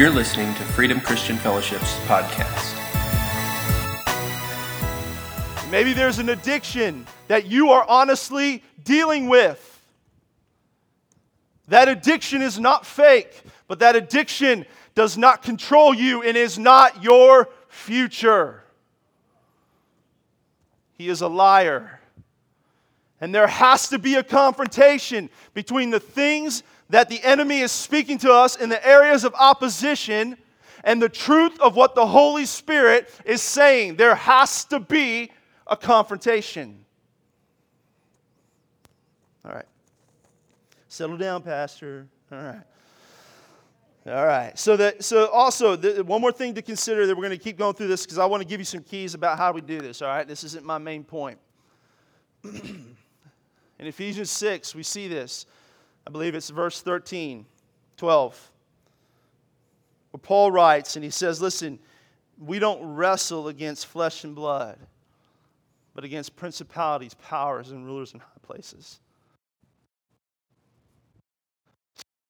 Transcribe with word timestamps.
You're 0.00 0.08
listening 0.08 0.54
to 0.54 0.62
Freedom 0.62 0.98
Christian 0.98 1.36
Fellowship's 1.36 1.92
podcast. 2.06 2.74
Maybe 5.70 5.92
there's 5.92 6.18
an 6.18 6.30
addiction 6.30 7.06
that 7.28 7.44
you 7.44 7.72
are 7.72 7.84
honestly 7.86 8.62
dealing 8.82 9.28
with. 9.28 9.82
That 11.68 11.88
addiction 11.88 12.40
is 12.40 12.58
not 12.58 12.86
fake, 12.86 13.42
but 13.68 13.80
that 13.80 13.94
addiction 13.94 14.64
does 14.94 15.18
not 15.18 15.42
control 15.42 15.92
you 15.92 16.22
and 16.22 16.34
is 16.34 16.58
not 16.58 17.02
your 17.02 17.50
future. 17.68 18.64
He 20.94 21.10
is 21.10 21.20
a 21.20 21.28
liar. 21.28 22.00
And 23.20 23.34
there 23.34 23.48
has 23.48 23.90
to 23.90 23.98
be 23.98 24.14
a 24.14 24.22
confrontation 24.22 25.28
between 25.52 25.90
the 25.90 26.00
things 26.00 26.62
that 26.90 27.08
the 27.08 27.22
enemy 27.22 27.60
is 27.60 27.72
speaking 27.72 28.18
to 28.18 28.32
us 28.32 28.56
in 28.56 28.68
the 28.68 28.86
areas 28.86 29.24
of 29.24 29.34
opposition 29.34 30.36
and 30.84 31.00
the 31.00 31.08
truth 31.08 31.58
of 31.60 31.76
what 31.76 31.94
the 31.94 32.06
Holy 32.06 32.44
Spirit 32.44 33.12
is 33.24 33.42
saying. 33.42 33.96
There 33.96 34.14
has 34.14 34.64
to 34.66 34.80
be 34.80 35.30
a 35.66 35.76
confrontation. 35.76 36.84
All 39.44 39.52
right. 39.52 39.66
Settle 40.88 41.16
down, 41.16 41.42
Pastor. 41.42 42.08
All 42.32 42.38
right. 42.38 42.62
All 44.06 44.26
right. 44.26 44.58
So 44.58 44.76
that 44.76 45.04
so 45.04 45.28
also 45.28 45.76
the, 45.76 46.02
one 46.02 46.20
more 46.20 46.32
thing 46.32 46.54
to 46.54 46.62
consider 46.62 47.06
that 47.06 47.14
we're 47.14 47.26
going 47.26 47.38
to 47.38 47.42
keep 47.42 47.56
going 47.56 47.74
through 47.74 47.88
this 47.88 48.04
because 48.04 48.18
I 48.18 48.24
want 48.24 48.42
to 48.42 48.48
give 48.48 48.60
you 48.60 48.64
some 48.64 48.82
keys 48.82 49.14
about 49.14 49.38
how 49.38 49.52
we 49.52 49.60
do 49.60 49.80
this. 49.80 50.02
All 50.02 50.08
right. 50.08 50.26
This 50.26 50.42
isn't 50.42 50.64
my 50.64 50.78
main 50.78 51.04
point. 51.04 51.38
In 52.44 53.86
Ephesians 53.86 54.30
6, 54.30 54.74
we 54.74 54.82
see 54.82 55.06
this. 55.08 55.46
I 56.10 56.12
believe 56.12 56.34
it's 56.34 56.50
verse 56.50 56.82
13, 56.82 57.46
12. 57.96 58.50
Where 60.10 60.18
Paul 60.18 60.50
writes 60.50 60.96
and 60.96 61.04
he 61.04 61.10
says, 61.10 61.40
Listen, 61.40 61.78
we 62.36 62.58
don't 62.58 62.82
wrestle 62.96 63.46
against 63.46 63.86
flesh 63.86 64.24
and 64.24 64.34
blood, 64.34 64.76
but 65.94 66.02
against 66.02 66.34
principalities, 66.34 67.14
powers, 67.14 67.70
and 67.70 67.86
rulers 67.86 68.12
in 68.12 68.18
high 68.18 68.26
places. 68.42 68.98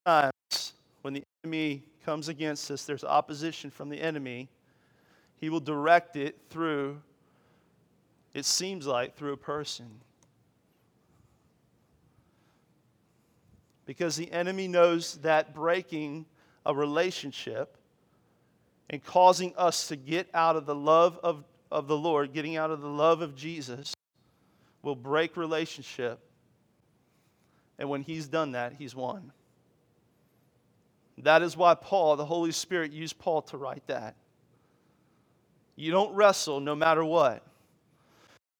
Sometimes 0.04 0.74
when 1.00 1.14
the 1.14 1.22
enemy 1.42 1.82
comes 2.04 2.28
against 2.28 2.70
us, 2.70 2.84
there's 2.84 3.02
opposition 3.02 3.70
from 3.70 3.88
the 3.88 3.98
enemy. 3.98 4.50
He 5.38 5.48
will 5.48 5.58
direct 5.58 6.16
it 6.16 6.36
through, 6.50 7.00
it 8.34 8.44
seems 8.44 8.86
like, 8.86 9.16
through 9.16 9.32
a 9.32 9.38
person. 9.38 10.02
Because 13.90 14.14
the 14.14 14.30
enemy 14.30 14.68
knows 14.68 15.14
that 15.22 15.52
breaking 15.52 16.24
a 16.64 16.72
relationship 16.72 17.76
and 18.88 19.02
causing 19.02 19.52
us 19.56 19.88
to 19.88 19.96
get 19.96 20.28
out 20.32 20.54
of 20.54 20.64
the 20.64 20.76
love 20.76 21.18
of, 21.24 21.42
of 21.72 21.88
the 21.88 21.96
Lord, 21.96 22.32
getting 22.32 22.56
out 22.56 22.70
of 22.70 22.82
the 22.82 22.88
love 22.88 23.20
of 23.20 23.34
Jesus, 23.34 23.92
will 24.84 24.94
break 24.94 25.36
relationship. 25.36 26.20
And 27.80 27.88
when 27.90 28.02
he's 28.02 28.28
done 28.28 28.52
that, 28.52 28.74
he's 28.78 28.94
won. 28.94 29.32
That 31.18 31.42
is 31.42 31.56
why 31.56 31.74
Paul, 31.74 32.14
the 32.14 32.24
Holy 32.24 32.52
Spirit, 32.52 32.92
used 32.92 33.18
Paul 33.18 33.42
to 33.42 33.56
write 33.56 33.84
that. 33.88 34.14
You 35.74 35.90
don't 35.90 36.14
wrestle 36.14 36.60
no 36.60 36.76
matter 36.76 37.04
what. 37.04 37.42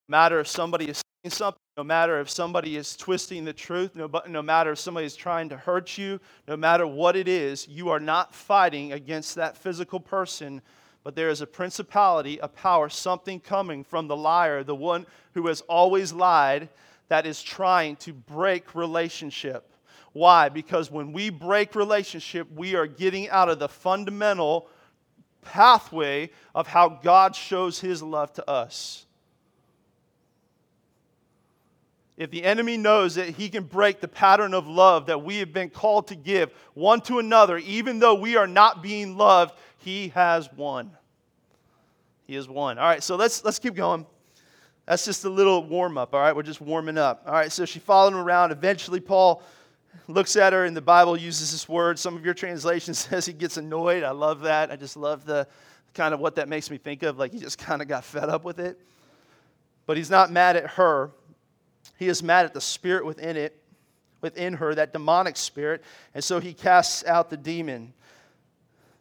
No 0.09 0.13
matter 0.13 0.41
if 0.41 0.49
somebody 0.49 0.87
is 0.87 1.01
saying 1.23 1.31
something, 1.31 1.61
no 1.81 1.85
matter 1.85 2.21
if 2.21 2.29
somebody 2.29 2.77
is 2.77 2.95
twisting 2.95 3.47
the 3.47 3.55
truth, 3.55 3.97
no, 3.97 4.07
no 4.29 4.43
matter 4.43 4.73
if 4.73 4.79
somebody 4.79 5.07
is 5.07 5.17
trying 5.17 5.49
to 5.49 5.57
hurt 5.57 5.97
you, 5.97 6.21
no 6.47 6.55
matter 6.55 6.87
what 6.87 7.17
it 7.17 7.27
is, 7.27 7.67
you 7.69 7.89
are 7.89 7.99
not 7.99 8.35
fighting 8.35 8.93
against 8.93 9.35
that 9.37 9.57
physical 9.57 9.99
person, 9.99 10.61
but 11.05 11.17
there 11.17 11.31
is 11.31 11.41
a 11.41 11.47
principality, 11.47 12.39
a 12.43 12.49
power, 12.49 12.91
something 12.91 13.41
coming 13.41 13.83
from 13.83 14.09
the 14.09 14.17
liar, 14.17 14.63
the 14.63 14.75
one 14.75 15.07
who 15.33 15.47
has 15.47 15.63
always 15.63 16.13
lied, 16.13 16.69
that 17.09 17.25
is 17.25 17.43
trying 17.43 17.97
to 17.97 18.13
break 18.13 18.75
relationship. 18.75 19.73
Why? 20.13 20.51
Because 20.51 20.91
when 20.91 21.13
we 21.15 21.31
break 21.31 21.75
relationship, 21.75 22.47
we 22.55 22.75
are 22.75 22.87
getting 22.87 23.31
out 23.31 23.49
of 23.49 23.59
the 23.59 23.71
fundamental 23.71 24.69
pathway 25.41 26.29
of 26.55 26.67
how 26.67 26.91
God 26.91 27.35
shows 27.35 27.81
his 27.81 28.03
love 28.03 28.35
to 28.35 28.51
us. 28.51 29.07
If 32.21 32.31
the 32.31 32.45
enemy 32.45 32.77
knows 32.77 33.15
that 33.15 33.31
he 33.31 33.49
can 33.49 33.65
break 33.65 34.03
the 34.03 34.07
pattern 34.07 34.53
of 34.53 34.69
love 34.69 35.07
that 35.07 35.23
we 35.23 35.39
have 35.39 35.55
been 35.55 35.71
called 35.71 36.09
to 36.09 36.15
give 36.15 36.53
one 36.75 37.01
to 37.03 37.19
another, 37.19 37.57
even 37.57 37.99
though 37.99 38.15
we 38.15 38.37
are 38.37 38.47
not 38.47 38.83
being 38.83 39.17
loved, 39.17 39.55
he 39.79 40.09
has 40.09 40.53
won. 40.53 40.91
He 42.27 42.35
has 42.35 42.47
won. 42.47 42.79
All 42.79 42.85
right, 42.85 43.03
so 43.03 43.17
let's, 43.17 43.43
let's 43.43 43.59
keep 43.59 43.75
going. 43.75 44.05
That's 44.85 45.07
just 45.07 45.25
a 45.25 45.31
little 45.31 45.65
warm 45.65 45.97
up, 45.97 46.13
all 46.13 46.21
right? 46.21 46.37
We're 46.37 46.43
just 46.43 46.61
warming 46.61 46.99
up. 46.99 47.23
All 47.25 47.33
right, 47.33 47.51
so 47.51 47.65
she 47.65 47.79
followed 47.79 48.13
him 48.13 48.19
around. 48.19 48.53
Eventually, 48.53 49.01
Paul 49.01 49.43
looks 50.07 50.37
at 50.37 50.53
her, 50.53 50.67
and 50.67 50.77
the 50.77 50.83
Bible 50.83 51.17
uses 51.17 51.53
this 51.53 51.71
word. 51.71 51.99
Some 51.99 52.17
of 52.17 52.23
your 52.23 52.35
translations 52.35 52.99
says 53.09 53.25
he 53.25 53.33
gets 53.33 53.57
annoyed. 53.57 54.03
I 54.03 54.11
love 54.11 54.43
that. 54.43 54.71
I 54.71 54.77
just 54.77 54.99
love 54.99 55.25
the 55.25 55.49
kind 55.95 56.13
of 56.13 56.21
what 56.21 56.35
that 56.35 56.51
makes 56.51 56.71
me 56.71 56.77
think 56.77 57.03
of. 57.03 57.19
Like 57.19 57.33
he 57.33 57.39
just 57.39 57.57
kind 57.57 57.81
of 57.81 57.89
got 57.89 58.05
fed 58.05 58.29
up 58.29 58.45
with 58.45 58.59
it. 58.59 58.79
But 59.87 59.97
he's 59.97 60.11
not 60.11 60.31
mad 60.31 60.57
at 60.57 60.67
her. 60.73 61.13
He 62.01 62.09
is 62.09 62.23
mad 62.23 62.47
at 62.47 62.55
the 62.55 62.63
spirit 62.63 63.05
within 63.05 63.37
it, 63.37 63.63
within 64.23 64.55
her, 64.55 64.75
that 64.75 64.95
demonic 64.95 65.37
spirit. 65.37 65.85
And 66.15 66.25
so 66.25 66.41
he 66.41 66.55
casts 66.55 67.05
out 67.05 67.29
the 67.29 67.37
demon. 67.37 67.93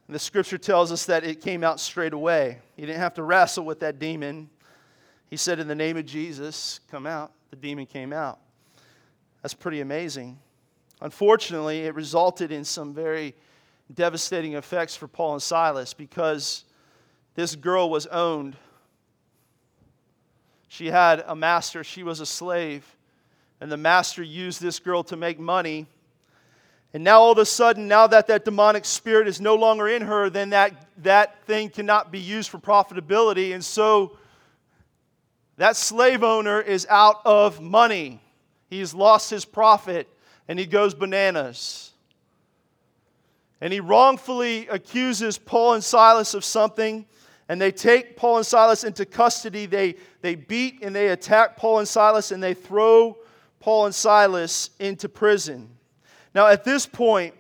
And 0.08 0.16
the 0.16 0.20
scripture 0.20 0.58
tells 0.58 0.92
us 0.92 1.06
that 1.06 1.24
it 1.24 1.40
came 1.40 1.64
out 1.64 1.80
straight 1.80 2.12
away. 2.12 2.60
He 2.76 2.86
didn't 2.86 3.00
have 3.00 3.14
to 3.14 3.24
wrestle 3.24 3.64
with 3.64 3.80
that 3.80 4.00
demon. 4.00 4.50
He 5.30 5.38
said, 5.38 5.62
In 5.62 5.70
the 5.70 5.76
name 5.76 5.96
of 5.96 6.06
Jesus, 6.06 6.82
come 6.92 7.08
out. 7.08 7.32
The 7.52 7.56
demon 7.56 7.86
came 7.86 8.12
out. 8.12 8.38
That's 9.44 9.54
pretty 9.54 9.80
amazing. 9.80 10.38
Unfortunately, 11.00 11.84
it 11.84 11.96
resulted 11.96 12.52
in 12.52 12.66
some 12.66 12.94
very 12.94 13.34
devastating 13.94 14.56
effects 14.56 14.94
for 14.94 15.08
Paul 15.08 15.36
and 15.36 15.42
Silas 15.42 15.94
because 15.94 16.66
this 17.36 17.56
girl 17.56 17.90
was 17.90 18.08
owned. 18.08 18.58
She 20.70 20.88
had 20.88 21.24
a 21.28 21.36
master, 21.36 21.84
she 21.84 22.04
was 22.04 22.22
a 22.22 22.26
slave, 22.26 22.86
and 23.60 23.72
the 23.72 23.78
master 23.78 24.24
used 24.24 24.62
this 24.62 24.80
girl 24.80 25.04
to 25.06 25.18
make 25.18 25.40
money. 25.40 25.88
And 26.94 27.04
now, 27.04 27.20
all 27.22 27.32
of 27.32 27.38
a 27.38 27.46
sudden, 27.46 27.88
now 27.88 28.08
that 28.08 28.28
that 28.28 28.46
demonic 28.46 28.86
spirit 28.86 29.28
is 29.28 29.42
no 29.42 29.56
longer 29.56 29.88
in 29.88 30.04
her, 30.04 30.30
then 30.30 30.52
that, 30.52 30.88
that 31.04 31.44
thing 31.44 31.70
cannot 31.70 32.12
be 32.12 32.20
used 32.20 32.50
for 32.50 32.58
profitability. 32.58 33.54
And 33.54 33.64
so, 33.64 34.18
that 35.58 35.76
slave 35.76 36.24
owner 36.24 36.62
is 36.62 36.88
out 36.90 37.18
of 37.26 37.60
money. 37.60 38.22
He's 38.70 38.94
lost 38.94 39.30
his 39.30 39.44
profit 39.44 40.08
and 40.48 40.58
he 40.58 40.66
goes 40.66 40.94
bananas. 40.94 41.92
And 43.60 43.74
he 43.74 43.82
wrongfully 43.82 44.68
accuses 44.70 45.38
Paul 45.38 45.74
and 45.74 45.84
Silas 45.84 46.34
of 46.34 46.46
something, 46.46 47.06
and 47.50 47.60
they 47.60 47.72
take 47.72 48.16
Paul 48.16 48.38
and 48.38 48.46
Silas 48.46 48.84
into 48.84 49.06
custody. 49.06 49.66
They, 49.66 49.96
they 50.22 50.36
beat 50.36 50.84
and 50.84 50.96
they 50.96 51.10
attack 51.10 51.58
Paul 51.58 51.80
and 51.80 51.88
Silas, 51.88 52.32
and 52.32 52.42
they 52.42 52.54
throw 52.54 53.18
Paul 53.60 53.88
and 53.88 53.96
Silas 53.96 54.70
into 54.80 55.10
prison. 55.10 55.68
Now, 56.36 56.46
at 56.46 56.64
this 56.64 56.86
point, 56.86 57.34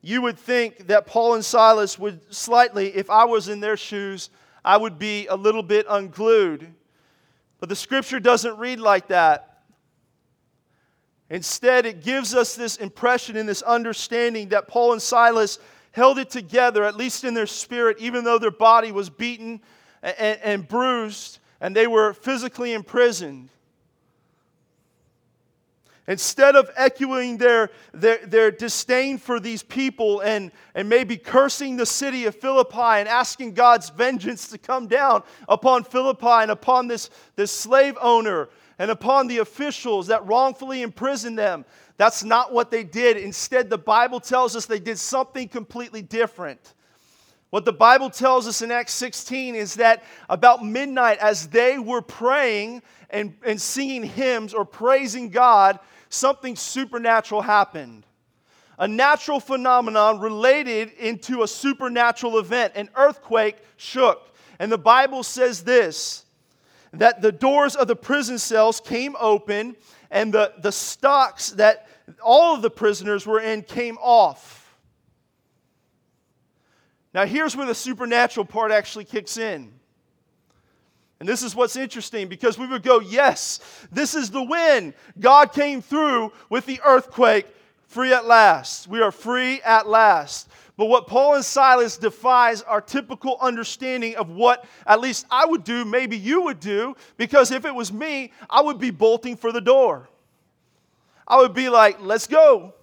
you 0.00 0.22
would 0.22 0.38
think 0.38 0.86
that 0.86 1.06
Paul 1.06 1.34
and 1.34 1.44
Silas 1.44 1.98
would 1.98 2.34
slightly, 2.34 2.88
if 2.96 3.10
I 3.10 3.26
was 3.26 3.48
in 3.48 3.60
their 3.60 3.76
shoes, 3.76 4.30
I 4.64 4.78
would 4.78 4.98
be 4.98 5.26
a 5.26 5.36
little 5.36 5.62
bit 5.62 5.84
unglued. 5.88 6.72
But 7.58 7.68
the 7.68 7.76
scripture 7.76 8.18
doesn't 8.18 8.56
read 8.56 8.80
like 8.80 9.08
that. 9.08 9.62
Instead, 11.28 11.84
it 11.84 12.02
gives 12.02 12.34
us 12.34 12.54
this 12.56 12.76
impression 12.76 13.36
and 13.36 13.46
this 13.46 13.60
understanding 13.62 14.48
that 14.48 14.68
Paul 14.68 14.92
and 14.92 15.02
Silas 15.02 15.58
held 15.92 16.18
it 16.18 16.30
together, 16.30 16.84
at 16.84 16.96
least 16.96 17.24
in 17.24 17.34
their 17.34 17.46
spirit, 17.46 17.98
even 18.00 18.24
though 18.24 18.38
their 18.38 18.50
body 18.50 18.92
was 18.92 19.10
beaten 19.10 19.60
and, 20.02 20.38
and 20.42 20.68
bruised 20.68 21.40
and 21.60 21.76
they 21.76 21.86
were 21.86 22.14
physically 22.14 22.72
imprisoned. 22.72 23.50
Instead 26.06 26.56
of 26.56 26.68
echoing 26.74 27.36
their, 27.36 27.70
their, 27.92 28.18
their 28.26 28.50
disdain 28.50 29.16
for 29.16 29.38
these 29.38 29.62
people 29.62 30.20
and, 30.20 30.50
and 30.74 30.88
maybe 30.88 31.16
cursing 31.16 31.76
the 31.76 31.86
city 31.86 32.24
of 32.24 32.34
Philippi 32.34 32.78
and 32.78 33.08
asking 33.08 33.54
God's 33.54 33.90
vengeance 33.90 34.48
to 34.48 34.58
come 34.58 34.88
down 34.88 35.22
upon 35.48 35.84
Philippi 35.84 36.26
and 36.26 36.50
upon 36.50 36.88
this, 36.88 37.10
this 37.36 37.52
slave 37.52 37.96
owner 38.00 38.48
and 38.78 38.90
upon 38.90 39.28
the 39.28 39.38
officials 39.38 40.08
that 40.08 40.26
wrongfully 40.26 40.82
imprisoned 40.82 41.38
them. 41.38 41.64
That's 42.00 42.24
not 42.24 42.50
what 42.50 42.70
they 42.70 42.82
did. 42.82 43.18
Instead, 43.18 43.68
the 43.68 43.76
Bible 43.76 44.20
tells 44.20 44.56
us 44.56 44.64
they 44.64 44.78
did 44.78 44.98
something 44.98 45.46
completely 45.46 46.00
different. 46.00 46.72
What 47.50 47.66
the 47.66 47.74
Bible 47.74 48.08
tells 48.08 48.48
us 48.48 48.62
in 48.62 48.72
Acts 48.72 48.94
16 48.94 49.54
is 49.54 49.74
that 49.74 50.02
about 50.30 50.64
midnight, 50.64 51.18
as 51.18 51.48
they 51.48 51.78
were 51.78 52.00
praying 52.00 52.80
and, 53.10 53.34
and 53.44 53.60
singing 53.60 54.02
hymns 54.02 54.54
or 54.54 54.64
praising 54.64 55.28
God, 55.28 55.78
something 56.08 56.56
supernatural 56.56 57.42
happened. 57.42 58.06
a 58.78 58.88
natural 58.88 59.38
phenomenon 59.38 60.20
related 60.20 60.92
into 60.92 61.42
a 61.42 61.46
supernatural 61.46 62.38
event. 62.38 62.72
An 62.76 62.88
earthquake 62.96 63.58
shook. 63.76 64.34
And 64.58 64.72
the 64.72 64.78
Bible 64.78 65.22
says 65.22 65.64
this 65.64 66.24
that 66.94 67.20
the 67.20 67.30
doors 67.30 67.76
of 67.76 67.88
the 67.88 67.94
prison 67.94 68.38
cells 68.38 68.80
came 68.80 69.14
open 69.20 69.76
and 70.10 70.32
the, 70.32 70.54
the 70.62 70.72
stocks 70.72 71.50
that 71.50 71.86
all 72.22 72.54
of 72.54 72.62
the 72.62 72.70
prisoners 72.70 73.26
were 73.26 73.40
in 73.40 73.62
came 73.62 73.98
off. 73.98 74.76
Now, 77.12 77.26
here's 77.26 77.56
where 77.56 77.66
the 77.66 77.74
supernatural 77.74 78.46
part 78.46 78.70
actually 78.70 79.04
kicks 79.04 79.36
in. 79.36 79.72
And 81.18 81.28
this 81.28 81.42
is 81.42 81.54
what's 81.54 81.76
interesting 81.76 82.28
because 82.28 82.58
we 82.58 82.66
would 82.66 82.82
go, 82.82 83.00
yes, 83.00 83.60
this 83.92 84.14
is 84.14 84.30
the 84.30 84.42
win. 84.42 84.94
God 85.18 85.52
came 85.52 85.82
through 85.82 86.32
with 86.48 86.64
the 86.66 86.80
earthquake, 86.84 87.46
free 87.88 88.12
at 88.12 88.26
last. 88.26 88.88
We 88.88 89.02
are 89.02 89.12
free 89.12 89.60
at 89.62 89.86
last. 89.86 90.48
But 90.78 90.86
what 90.86 91.06
Paul 91.06 91.34
and 91.34 91.44
Silas 91.44 91.98
defies 91.98 92.62
our 92.62 92.80
typical 92.80 93.36
understanding 93.38 94.16
of 94.16 94.30
what 94.30 94.64
at 94.86 95.00
least 95.00 95.26
I 95.30 95.44
would 95.44 95.62
do, 95.62 95.84
maybe 95.84 96.16
you 96.16 96.42
would 96.42 96.58
do, 96.58 96.96
because 97.18 97.50
if 97.50 97.66
it 97.66 97.74
was 97.74 97.92
me, 97.92 98.32
I 98.48 98.62
would 98.62 98.78
be 98.78 98.90
bolting 98.90 99.36
for 99.36 99.52
the 99.52 99.60
door. 99.60 100.08
I 101.30 101.36
would 101.36 101.54
be 101.54 101.68
like, 101.68 101.98
let's 102.00 102.26
go. 102.26 102.74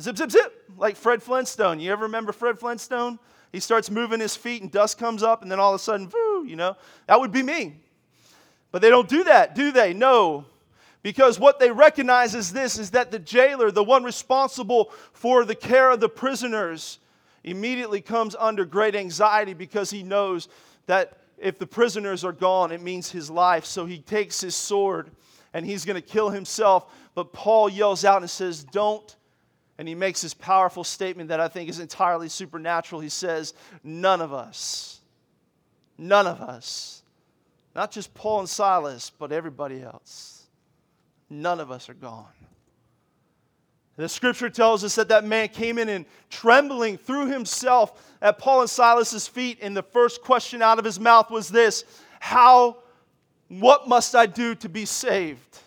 Zip, 0.00 0.16
zip, 0.16 0.30
zip. 0.30 0.70
Like 0.78 0.94
Fred 0.94 1.20
Flintstone. 1.20 1.80
You 1.80 1.90
ever 1.90 2.04
remember 2.04 2.30
Fred 2.30 2.56
Flintstone? 2.56 3.18
He 3.50 3.58
starts 3.58 3.90
moving 3.90 4.20
his 4.20 4.36
feet 4.36 4.62
and 4.62 4.70
dust 4.70 4.96
comes 4.96 5.24
up, 5.24 5.42
and 5.42 5.50
then 5.50 5.58
all 5.58 5.74
of 5.74 5.80
a 5.80 5.82
sudden, 5.82 6.08
woo, 6.12 6.44
you 6.44 6.54
know, 6.54 6.76
that 7.08 7.18
would 7.18 7.32
be 7.32 7.42
me. 7.42 7.80
But 8.70 8.80
they 8.80 8.90
don't 8.90 9.08
do 9.08 9.24
that, 9.24 9.56
do 9.56 9.72
they? 9.72 9.92
No. 9.92 10.44
Because 11.02 11.40
what 11.40 11.58
they 11.58 11.72
recognize 11.72 12.36
is 12.36 12.52
this 12.52 12.78
is 12.78 12.92
that 12.92 13.10
the 13.10 13.18
jailer, 13.18 13.72
the 13.72 13.82
one 13.82 14.04
responsible 14.04 14.92
for 15.12 15.44
the 15.44 15.54
care 15.56 15.90
of 15.90 15.98
the 15.98 16.08
prisoners, 16.08 17.00
immediately 17.42 18.00
comes 18.00 18.36
under 18.38 18.64
great 18.64 18.94
anxiety 18.94 19.52
because 19.52 19.90
he 19.90 20.04
knows 20.04 20.48
that 20.86 21.18
if 21.38 21.58
the 21.58 21.66
prisoners 21.66 22.22
are 22.24 22.32
gone, 22.32 22.70
it 22.70 22.82
means 22.82 23.10
his 23.10 23.30
life. 23.30 23.64
So 23.64 23.84
he 23.84 23.98
takes 23.98 24.40
his 24.40 24.54
sword 24.54 25.10
and 25.56 25.64
he's 25.64 25.86
going 25.86 25.94
to 25.94 26.06
kill 26.06 26.28
himself. 26.28 26.92
But 27.14 27.32
Paul 27.32 27.70
yells 27.70 28.04
out 28.04 28.20
and 28.20 28.28
says, 28.28 28.62
Don't 28.62 29.16
and 29.78 29.88
he 29.88 29.94
makes 29.94 30.20
this 30.20 30.34
powerful 30.34 30.84
statement 30.84 31.30
that 31.30 31.40
I 31.40 31.48
think 31.48 31.70
is 31.70 31.80
entirely 31.80 32.28
supernatural. 32.28 33.00
He 33.00 33.08
says, 33.08 33.54
None 33.82 34.20
of 34.20 34.34
us, 34.34 35.00
none 35.96 36.26
of 36.26 36.42
us, 36.42 37.02
not 37.74 37.90
just 37.90 38.12
Paul 38.12 38.40
and 38.40 38.48
Silas, 38.48 39.10
but 39.18 39.32
everybody 39.32 39.82
else, 39.82 40.44
none 41.30 41.58
of 41.58 41.70
us 41.70 41.88
are 41.88 41.94
gone. 41.94 42.26
The 43.96 44.10
scripture 44.10 44.50
tells 44.50 44.84
us 44.84 44.96
that 44.96 45.08
that 45.08 45.24
man 45.24 45.48
came 45.48 45.78
in 45.78 45.88
and 45.88 46.04
trembling 46.28 46.98
threw 46.98 47.28
himself 47.28 48.14
at 48.20 48.38
Paul 48.38 48.60
and 48.60 48.68
Silas's 48.68 49.26
feet, 49.26 49.60
and 49.62 49.74
the 49.74 49.82
first 49.82 50.20
question 50.20 50.60
out 50.60 50.78
of 50.78 50.84
his 50.84 51.00
mouth 51.00 51.30
was 51.30 51.48
this 51.48 51.84
How, 52.20 52.76
what 53.48 53.88
must 53.88 54.14
I 54.14 54.26
do 54.26 54.54
to 54.56 54.68
be 54.68 54.84
saved? 54.84 55.58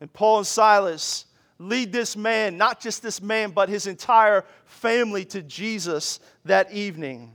And 0.00 0.12
Paul 0.12 0.38
and 0.38 0.46
Silas 0.46 1.26
lead 1.58 1.92
this 1.92 2.16
man, 2.16 2.58
not 2.58 2.80
just 2.80 3.02
this 3.02 3.22
man, 3.22 3.50
but 3.50 3.68
his 3.68 3.86
entire 3.86 4.44
family 4.64 5.24
to 5.26 5.42
Jesus 5.42 6.20
that 6.44 6.70
evening. 6.72 7.32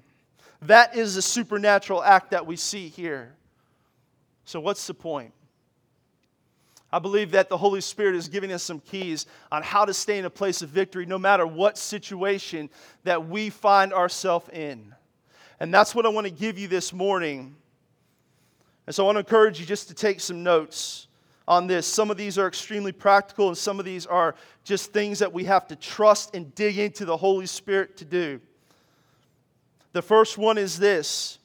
That 0.63 0.95
is 0.95 1.15
the 1.15 1.21
supernatural 1.21 2.03
act 2.03 2.31
that 2.31 2.45
we 2.45 2.55
see 2.55 2.87
here. 2.87 3.33
So, 4.45 4.59
what's 4.59 4.85
the 4.85 4.93
point? 4.93 5.33
I 6.93 6.99
believe 6.99 7.31
that 7.31 7.47
the 7.47 7.57
Holy 7.57 7.81
Spirit 7.81 8.15
is 8.15 8.27
giving 8.27 8.51
us 8.51 8.63
some 8.63 8.81
keys 8.81 9.25
on 9.51 9.63
how 9.63 9.85
to 9.85 9.93
stay 9.93 10.19
in 10.19 10.25
a 10.25 10.29
place 10.29 10.61
of 10.61 10.69
victory 10.69 11.05
no 11.05 11.17
matter 11.17 11.47
what 11.47 11.77
situation 11.77 12.69
that 13.05 13.27
we 13.27 13.49
find 13.49 13.93
ourselves 13.93 14.49
in. 14.49 14.93
And 15.61 15.71
that's 15.71 15.93
what 15.93 16.07
I 16.07 16.09
want 16.09 16.25
to 16.25 16.33
give 16.33 16.57
you 16.57 16.67
this 16.67 16.91
morning. 16.91 17.55
And 18.87 18.95
so 18.95 19.03
I 19.03 19.05
want 19.05 19.17
to 19.17 19.19
encourage 19.19 19.59
you 19.59 19.65
just 19.67 19.89
to 19.89 19.93
take 19.93 20.19
some 20.19 20.41
notes 20.41 21.05
on 21.47 21.67
this. 21.67 21.85
Some 21.85 22.09
of 22.09 22.17
these 22.17 22.39
are 22.39 22.47
extremely 22.47 22.91
practical, 22.91 23.47
and 23.47 23.55
some 23.55 23.77
of 23.77 23.85
these 23.85 24.07
are 24.07 24.33
just 24.63 24.91
things 24.91 25.19
that 25.19 25.31
we 25.31 25.43
have 25.43 25.67
to 25.67 25.75
trust 25.75 26.33
and 26.33 26.55
dig 26.55 26.79
into 26.79 27.05
the 27.05 27.15
Holy 27.15 27.45
Spirit 27.45 27.95
to 27.97 28.05
do. 28.05 28.41
The 29.93 30.01
first 30.01 30.35
one 30.35 30.57
is 30.57 30.79
this 30.79 31.37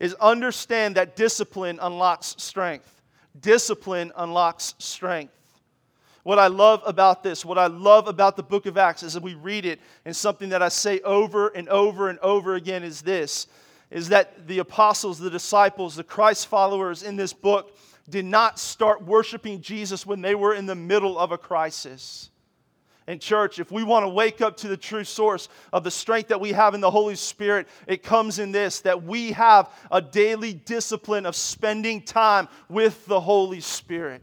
is 0.00 0.14
understand 0.14 0.96
that 0.96 1.14
discipline 1.14 1.78
unlocks 1.80 2.34
strength. 2.38 3.00
Discipline 3.40 4.10
unlocks 4.16 4.74
strength. 4.78 5.34
What 6.22 6.38
I 6.38 6.46
love 6.46 6.82
about 6.86 7.22
this, 7.22 7.44
what 7.44 7.58
I 7.58 7.66
love 7.66 8.06
about 8.06 8.36
the 8.36 8.42
book 8.42 8.66
of 8.66 8.78
Acts 8.78 9.02
is 9.02 9.14
that 9.14 9.22
we 9.22 9.34
read 9.34 9.66
it, 9.66 9.80
and 10.04 10.14
something 10.14 10.50
that 10.50 10.62
I 10.62 10.68
say 10.68 11.00
over 11.00 11.48
and 11.48 11.68
over 11.68 12.08
and 12.08 12.18
over 12.20 12.54
again 12.54 12.82
is 12.82 13.02
this 13.02 13.48
is 13.92 14.08
that 14.08 14.48
the 14.48 14.58
apostles, 14.58 15.18
the 15.18 15.30
disciples, 15.30 15.94
the 15.94 16.02
Christ 16.02 16.46
followers 16.46 17.02
in 17.02 17.16
this 17.16 17.34
book 17.34 17.76
did 18.08 18.24
not 18.24 18.58
start 18.58 19.04
worshiping 19.04 19.60
Jesus 19.60 20.06
when 20.06 20.22
they 20.22 20.34
were 20.34 20.54
in 20.54 20.66
the 20.66 20.74
middle 20.74 21.18
of 21.18 21.30
a 21.30 21.38
crisis. 21.38 22.30
And, 23.06 23.20
church, 23.20 23.58
if 23.58 23.70
we 23.70 23.82
want 23.82 24.04
to 24.04 24.08
wake 24.08 24.40
up 24.40 24.56
to 24.58 24.68
the 24.68 24.76
true 24.76 25.04
source 25.04 25.48
of 25.72 25.84
the 25.84 25.90
strength 25.90 26.28
that 26.28 26.40
we 26.40 26.52
have 26.52 26.74
in 26.74 26.80
the 26.80 26.90
Holy 26.90 27.16
Spirit, 27.16 27.68
it 27.86 28.02
comes 28.02 28.38
in 28.38 28.50
this 28.52 28.80
that 28.80 29.02
we 29.02 29.32
have 29.32 29.70
a 29.90 30.00
daily 30.00 30.54
discipline 30.54 31.26
of 31.26 31.36
spending 31.36 32.00
time 32.00 32.48
with 32.68 33.04
the 33.06 33.20
Holy 33.20 33.60
Spirit. 33.60 34.22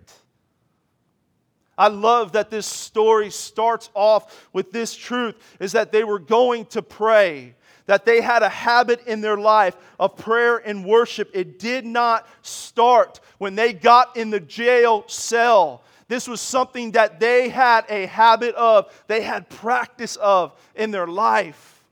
I 1.80 1.88
love 1.88 2.34
that 2.34 2.50
this 2.50 2.68
story 2.68 3.30
starts 3.30 3.90
off 3.94 4.50
with 4.52 4.74
this 4.74 4.94
truth 4.94 5.36
is 5.62 5.72
that 5.72 5.94
they 5.94 6.04
were 6.04 6.20
going 6.20 6.66
to 6.68 6.82
pray 6.82 7.56
that 7.86 8.06
they 8.06 8.22
had 8.22 8.44
a 8.44 8.50
habit 8.50 9.08
in 9.08 9.22
their 9.22 9.38
life 9.38 9.76
of 9.98 10.16
prayer 10.16 10.58
and 10.58 10.86
worship. 10.86 11.32
It 11.34 11.58
did 11.58 11.86
not 11.86 12.28
start 12.42 13.20
when 13.40 13.56
they 13.56 13.72
got 13.74 14.16
in 14.16 14.30
the 14.30 14.42
jail 14.42 15.06
cell. 15.08 15.82
This 16.10 16.28
was 16.28 16.42
something 16.42 16.92
that 16.92 17.20
they 17.20 17.48
had 17.50 17.86
a 17.90 18.08
habit 18.08 18.54
of, 18.56 18.94
they 19.08 19.22
had 19.22 19.50
practice 19.50 20.18
of 20.18 20.54
in 20.76 20.92
their 20.92 21.08
life. 21.08 21.84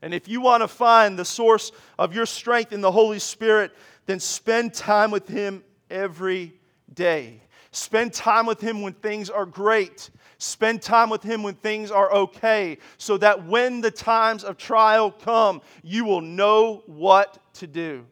And 0.00 0.14
if 0.14 0.28
you 0.28 0.40
want 0.40 0.62
to 0.62 0.68
find 0.68 1.18
the 1.18 1.24
source 1.24 1.72
of 1.98 2.14
your 2.14 2.26
strength 2.26 2.72
in 2.72 2.80
the 2.80 2.92
Holy 2.92 3.18
Spirit, 3.18 3.72
then 4.06 4.20
spend 4.20 4.72
time 4.72 5.10
with 5.10 5.28
Him 5.28 5.64
every 5.90 6.54
day. 6.94 7.42
Spend 7.76 8.14
time 8.14 8.46
with 8.46 8.58
Him 8.58 8.80
when 8.80 8.94
things 8.94 9.28
are 9.28 9.44
great. 9.44 10.08
Spend 10.38 10.80
time 10.80 11.10
with 11.10 11.22
Him 11.22 11.42
when 11.42 11.52
things 11.56 11.90
are 11.90 12.10
okay, 12.10 12.78
so 12.96 13.18
that 13.18 13.44
when 13.44 13.82
the 13.82 13.90
times 13.90 14.44
of 14.44 14.56
trial 14.56 15.10
come, 15.10 15.60
you 15.82 16.06
will 16.06 16.22
know 16.22 16.82
what 16.86 17.38
to 17.52 17.66
do. 17.66 18.06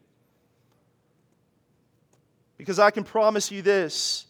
Because 2.59 2.79
I 2.79 2.91
can 2.91 3.05
promise 3.05 3.51
you 3.51 3.63
this. 3.63 4.27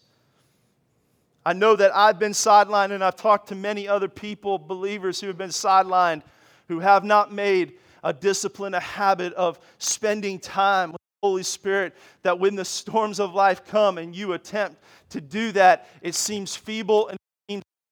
I 1.45 1.51
know 1.51 1.75
that 1.75 1.93
I've 1.93 2.17
been 2.17 2.31
sidelined, 2.31 2.91
and 2.91 3.03
I've 3.03 3.17
talked 3.17 3.49
to 3.49 3.55
many 3.55 3.89
other 3.89 4.07
people, 4.07 4.57
believers 4.57 5.19
who 5.19 5.27
have 5.27 5.37
been 5.37 5.49
sidelined, 5.49 6.21
who 6.69 6.79
have 6.79 7.03
not 7.03 7.33
made 7.33 7.73
a 8.05 8.13
discipline, 8.13 8.73
a 8.73 8.79
habit 8.79 9.33
of 9.33 9.59
spending 9.79 10.39
time 10.39 10.93
with 10.93 11.04
Holy 11.25 11.43
Spirit. 11.43 11.95
That 12.21 12.39
when 12.39 12.55
the 12.55 12.65
storms 12.65 13.19
of 13.19 13.33
life 13.33 13.65
come 13.65 13.97
and 13.97 14.15
you 14.15 14.33
attempt 14.33 14.77
to 15.09 15.19
do 15.19 15.51
that, 15.53 15.87
it 16.01 16.13
seems 16.13 16.55
feeble 16.55 17.07
and 17.07 17.17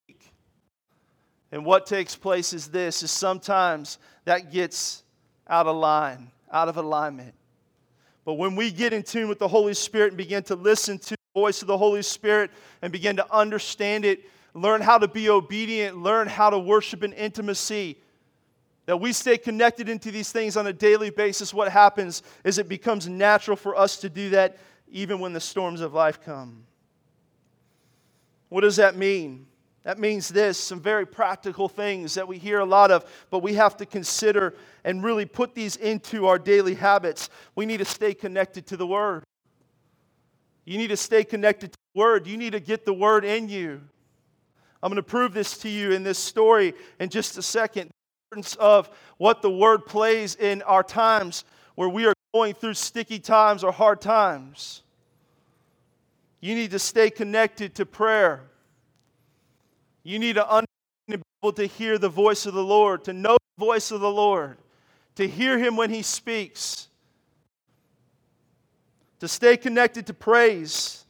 weak. 0.08 0.32
and 1.50 1.64
what 1.64 1.86
takes 1.86 2.14
place 2.14 2.52
is 2.52 2.68
this 2.68 3.02
is 3.02 3.10
sometimes 3.10 3.98
that 4.24 4.52
gets 4.52 5.02
out 5.48 5.66
of 5.66 5.76
line, 5.76 6.30
out 6.52 6.68
of 6.68 6.76
alignment. 6.76 7.34
But 8.24 8.34
when 8.34 8.54
we 8.54 8.70
get 8.70 8.92
in 8.92 9.02
tune 9.02 9.28
with 9.28 9.40
the 9.40 9.48
Holy 9.48 9.74
Spirit 9.74 10.08
and 10.08 10.16
begin 10.16 10.44
to 10.44 10.54
listen 10.54 10.98
to 10.98 11.10
the 11.10 11.40
voice 11.40 11.60
of 11.60 11.68
the 11.68 11.76
Holy 11.76 12.02
Spirit 12.02 12.52
and 12.82 12.92
begin 12.92 13.16
to 13.16 13.34
understand 13.34 14.04
it, 14.04 14.20
learn 14.54 14.80
how 14.80 14.96
to 14.96 15.08
be 15.08 15.28
obedient, 15.28 15.98
learn 15.98 16.28
how 16.28 16.50
to 16.50 16.58
worship 16.58 17.02
in 17.02 17.12
intimacy, 17.12 17.98
that 18.86 18.98
we 18.98 19.12
stay 19.12 19.38
connected 19.38 19.88
into 19.88 20.10
these 20.10 20.30
things 20.30 20.56
on 20.56 20.66
a 20.66 20.72
daily 20.72 21.10
basis, 21.10 21.54
what 21.54 21.70
happens 21.70 22.22
is 22.44 22.58
it 22.58 22.68
becomes 22.68 23.08
natural 23.08 23.56
for 23.56 23.76
us 23.76 23.98
to 23.98 24.10
do 24.10 24.30
that 24.30 24.58
even 24.90 25.18
when 25.18 25.32
the 25.32 25.40
storms 25.40 25.80
of 25.80 25.94
life 25.94 26.20
come. 26.22 26.64
What 28.48 28.60
does 28.60 28.76
that 28.76 28.94
mean? 28.94 29.46
That 29.84 29.98
means 29.98 30.28
this 30.28 30.58
some 30.58 30.80
very 30.80 31.06
practical 31.06 31.68
things 31.68 32.14
that 32.14 32.26
we 32.26 32.38
hear 32.38 32.60
a 32.60 32.64
lot 32.64 32.90
of, 32.90 33.04
but 33.30 33.40
we 33.40 33.54
have 33.54 33.76
to 33.78 33.86
consider 33.86 34.54
and 34.82 35.04
really 35.04 35.26
put 35.26 35.54
these 35.54 35.76
into 35.76 36.26
our 36.26 36.38
daily 36.38 36.74
habits. 36.74 37.28
We 37.54 37.66
need 37.66 37.78
to 37.78 37.84
stay 37.84 38.14
connected 38.14 38.66
to 38.68 38.76
the 38.76 38.86
Word. 38.86 39.24
You 40.64 40.78
need 40.78 40.88
to 40.88 40.96
stay 40.96 41.24
connected 41.24 41.72
to 41.72 41.78
the 41.94 41.98
Word. 41.98 42.26
You 42.26 42.38
need 42.38 42.52
to 42.52 42.60
get 42.60 42.86
the 42.86 42.94
Word 42.94 43.24
in 43.24 43.48
you. 43.48 43.82
I'm 44.82 44.90
going 44.90 44.96
to 44.96 45.02
prove 45.02 45.34
this 45.34 45.58
to 45.58 45.68
you 45.68 45.92
in 45.92 46.02
this 46.02 46.18
story 46.18 46.74
in 46.98 47.08
just 47.10 47.36
a 47.36 47.42
second. 47.42 47.90
Importance 48.34 48.56
of 48.56 48.90
what 49.16 49.42
the 49.42 49.50
Word 49.50 49.86
plays 49.86 50.34
in 50.34 50.62
our 50.62 50.82
times 50.82 51.44
where 51.76 51.88
we 51.88 52.04
are 52.04 52.14
going 52.32 52.52
through 52.52 52.74
sticky 52.74 53.20
times 53.20 53.62
or 53.62 53.70
hard 53.70 54.00
times. 54.00 54.82
You 56.40 56.56
need 56.56 56.72
to 56.72 56.80
stay 56.80 57.10
connected 57.10 57.76
to 57.76 57.86
prayer. 57.86 58.42
You 60.02 60.18
need 60.18 60.32
to 60.32 60.52
and 60.52 60.66
be 61.06 61.16
able 61.44 61.52
to 61.52 61.66
hear 61.66 61.96
the 61.96 62.08
voice 62.08 62.44
of 62.44 62.54
the 62.54 62.64
Lord, 62.64 63.04
to 63.04 63.12
know 63.12 63.36
the 63.56 63.64
voice 63.64 63.92
of 63.92 64.00
the 64.00 64.10
Lord, 64.10 64.58
to 65.14 65.28
hear 65.28 65.56
Him 65.56 65.76
when 65.76 65.90
He 65.90 66.02
speaks, 66.02 66.88
to 69.20 69.28
stay 69.28 69.56
connected 69.56 70.08
to 70.08 70.14
praise, 70.14 71.04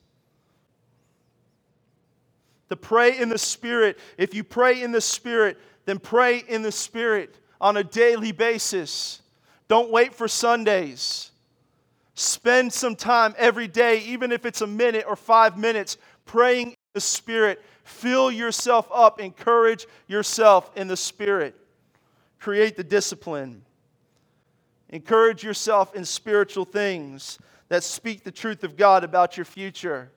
to 2.69 2.76
pray 2.76 3.19
in 3.19 3.31
the 3.31 3.38
Spirit. 3.38 3.99
If 4.19 4.35
you 4.35 4.45
pray 4.45 4.83
in 4.83 4.93
the 4.93 5.00
Spirit, 5.00 5.57
then 5.85 5.99
pray 5.99 6.38
in 6.49 6.62
the 6.62 6.73
Spirit 6.73 7.38
on 7.61 7.76
a 7.76 7.85
daily 7.85 8.33
basis. 8.33 9.23
Don't 9.69 9.91
wait 9.91 10.14
for 10.14 10.29
Sundays. 10.29 11.31
Spend 12.14 12.73
some 12.73 12.95
time 12.95 13.35
every 13.37 13.67
day, 13.67 14.00
even 14.00 14.33
if 14.33 14.47
it's 14.47 14.61
a 14.61 14.67
minute 14.67 15.05
or 15.07 15.17
five 15.17 15.59
minutes, 15.59 15.97
praying 16.26 16.69
in 16.69 16.75
the 16.93 17.00
Spirit. 17.00 17.62
Fill 17.83 18.31
yourself 18.31 18.88
up, 18.93 19.21
encourage 19.21 19.87
yourself 20.07 20.71
in 20.76 20.88
the 20.88 20.97
Spirit. 20.97 21.55
Create 22.38 22.76
the 22.76 22.85
discipline. 22.85 23.62
Encourage 24.91 25.43
yourself 25.43 25.95
in 25.95 26.05
spiritual 26.05 26.64
things 26.64 27.38
that 27.69 27.83
speak 27.83 28.23
the 28.23 28.31
truth 28.31 28.62
of 28.62 28.76
God 28.76 29.03
about 29.03 29.37
your 29.37 29.45
future. 29.45 30.11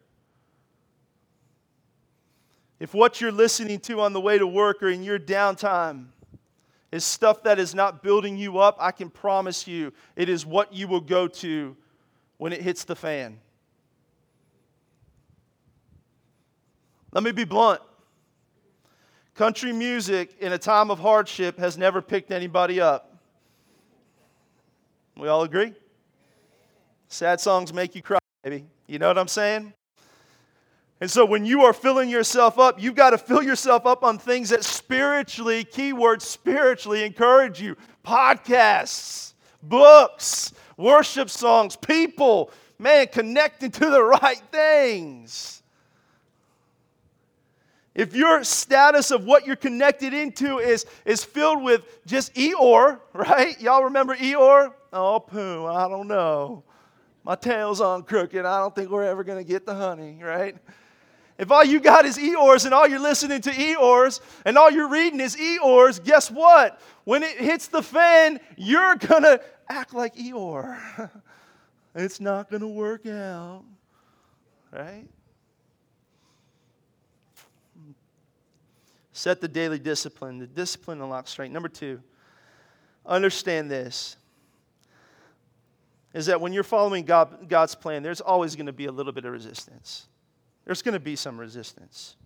If 2.80 2.94
what 2.94 3.20
you're 3.20 3.32
listening 3.32 3.80
to 3.82 4.02
on 4.02 4.14
the 4.14 4.22
way 4.22 4.38
to 4.38 4.46
work 4.46 4.84
or 4.84 4.90
in 4.90 5.04
your 5.04 5.18
downtime 5.18 6.08
is 6.92 7.04
stuff 7.04 7.44
that 7.44 7.60
is 7.60 7.74
not 7.74 8.04
building 8.04 8.38
you 8.38 8.60
up, 8.60 8.78
I 8.80 8.92
can 8.92 9.10
promise 9.10 9.68
you 9.68 9.92
it 10.16 10.30
is 10.30 10.46
what 10.46 10.74
you 10.74 10.88
will 10.88 11.02
go 11.02 11.28
to 11.28 11.76
when 12.38 12.54
it 12.54 12.62
hits 12.62 12.84
the 12.84 12.96
fan. 12.96 13.40
Let 17.12 17.24
me 17.24 17.32
be 17.32 17.46
blunt. 17.46 17.82
Country 19.34 19.74
music 19.74 20.36
in 20.40 20.54
a 20.54 20.58
time 20.58 20.92
of 20.92 21.00
hardship 21.00 21.58
has 21.58 21.78
never 21.78 22.02
picked 22.02 22.32
anybody 22.32 22.80
up. 22.80 23.16
We 25.16 25.28
all 25.28 25.44
agree? 25.44 25.74
Sad 27.08 27.40
songs 27.40 27.74
make 27.74 27.96
you 27.96 28.02
cry, 28.02 28.20
baby. 28.44 28.66
You 28.88 29.00
know 29.00 29.08
what 29.08 29.18
I'm 29.18 29.28
saying? 29.28 29.74
And 31.00 31.12
so 31.12 31.26
when 31.26 31.46
you 31.46 31.64
are 31.64 31.74
filling 31.74 32.10
yourself 32.10 32.58
up, 32.58 32.82
you've 32.82 32.96
got 32.96 33.12
to 33.12 33.18
fill 33.18 33.44
yourself 33.44 33.86
up 33.86 34.04
on 34.04 34.18
things 34.18 34.50
that 34.50 34.64
spiritually, 34.64 35.64
keyword 35.64 36.22
spiritually, 36.22 37.04
encourage 37.04 37.62
you. 37.62 37.78
Podcasts, 38.04 39.34
books, 39.62 40.54
worship 40.76 41.30
songs, 41.30 41.76
people, 41.76 42.52
man, 42.80 43.08
connecting 43.08 43.70
to 43.72 43.90
the 43.90 44.04
right 44.04 44.42
things. 44.52 45.62
If 47.94 48.16
your 48.16 48.44
status 48.44 49.10
of 49.10 49.26
what 49.26 49.48
you're 49.48 49.56
connected 49.56 50.14
into 50.14 50.60
is, 50.60 50.86
is 51.04 51.24
filled 51.24 51.64
with 51.64 52.06
just 52.06 52.34
Eeyore, 52.36 53.00
right? 53.14 53.60
Y'all 53.60 53.86
remember 53.86 54.16
Eeyore? 54.16 54.72
Oh, 54.94 55.20
poo, 55.20 55.66
I 55.66 55.88
don't 55.88 56.08
know. 56.08 56.64
My 57.24 57.36
tail's 57.36 57.82
on 57.82 58.04
crooked. 58.04 58.46
I 58.46 58.60
don't 58.60 58.74
think 58.74 58.90
we're 58.90 59.04
ever 59.04 59.24
going 59.24 59.44
to 59.44 59.44
get 59.44 59.66
the 59.66 59.76
honey, 59.76 60.20
right? 60.24 60.56
If 61.38 61.52
all 61.52 61.64
you 61.64 61.80
got 61.80 62.06
is 62.06 62.18
Eeyores 62.18 62.66
and 62.66 62.74
all 62.74 62.88
you're 62.88 63.00
listening 63.00 63.42
to 63.42 63.52
Eeyores 63.52 64.22
and 64.44 64.58
all 64.58 64.72
you're 64.72 64.90
reading 64.90 65.20
is 65.20 65.36
Eeyores, 65.36 66.04
guess 66.04 66.32
what? 66.32 66.82
When 67.04 67.22
it 67.22 67.38
hits 67.38 67.68
the 67.68 67.84
fan, 67.84 68.40
you're 68.56 68.96
going 68.96 69.24
to 69.24 69.42
act 69.70 69.94
like 69.94 70.16
Eeyore. 70.16 71.12
it's 71.96 72.20
not 72.20 72.50
going 72.50 72.62
to 72.62 72.68
work 72.68 73.06
out, 73.06 73.64
right? 74.72 75.06
Set 79.14 79.42
the 79.42 79.48
daily 79.48 79.80
discipline. 79.80 80.40
The 80.40 80.48
discipline 80.48 81.02
unlocks 81.02 81.32
strength. 81.32 81.54
Number 81.54 81.70
two, 81.70 82.02
understand 83.06 83.70
this 83.70 84.18
is 86.14 86.26
that 86.28 86.42
when 86.42 86.52
you're 86.52 86.64
following 86.64 87.04
God, 87.04 87.48
God's 87.48 87.76
plan, 87.76 88.02
there's 88.02 88.22
always 88.22 88.56
going 88.56 88.66
to 88.66 88.74
be 88.74 88.86
a 88.86 88.92
little 88.92 89.12
bit 89.12 89.26
of 89.26 89.32
resistance. 89.32 90.08
There's 90.68 90.82
going 90.82 90.96
to 90.96 91.00
be 91.00 91.16
some 91.16 91.40
resistance. 91.40 92.18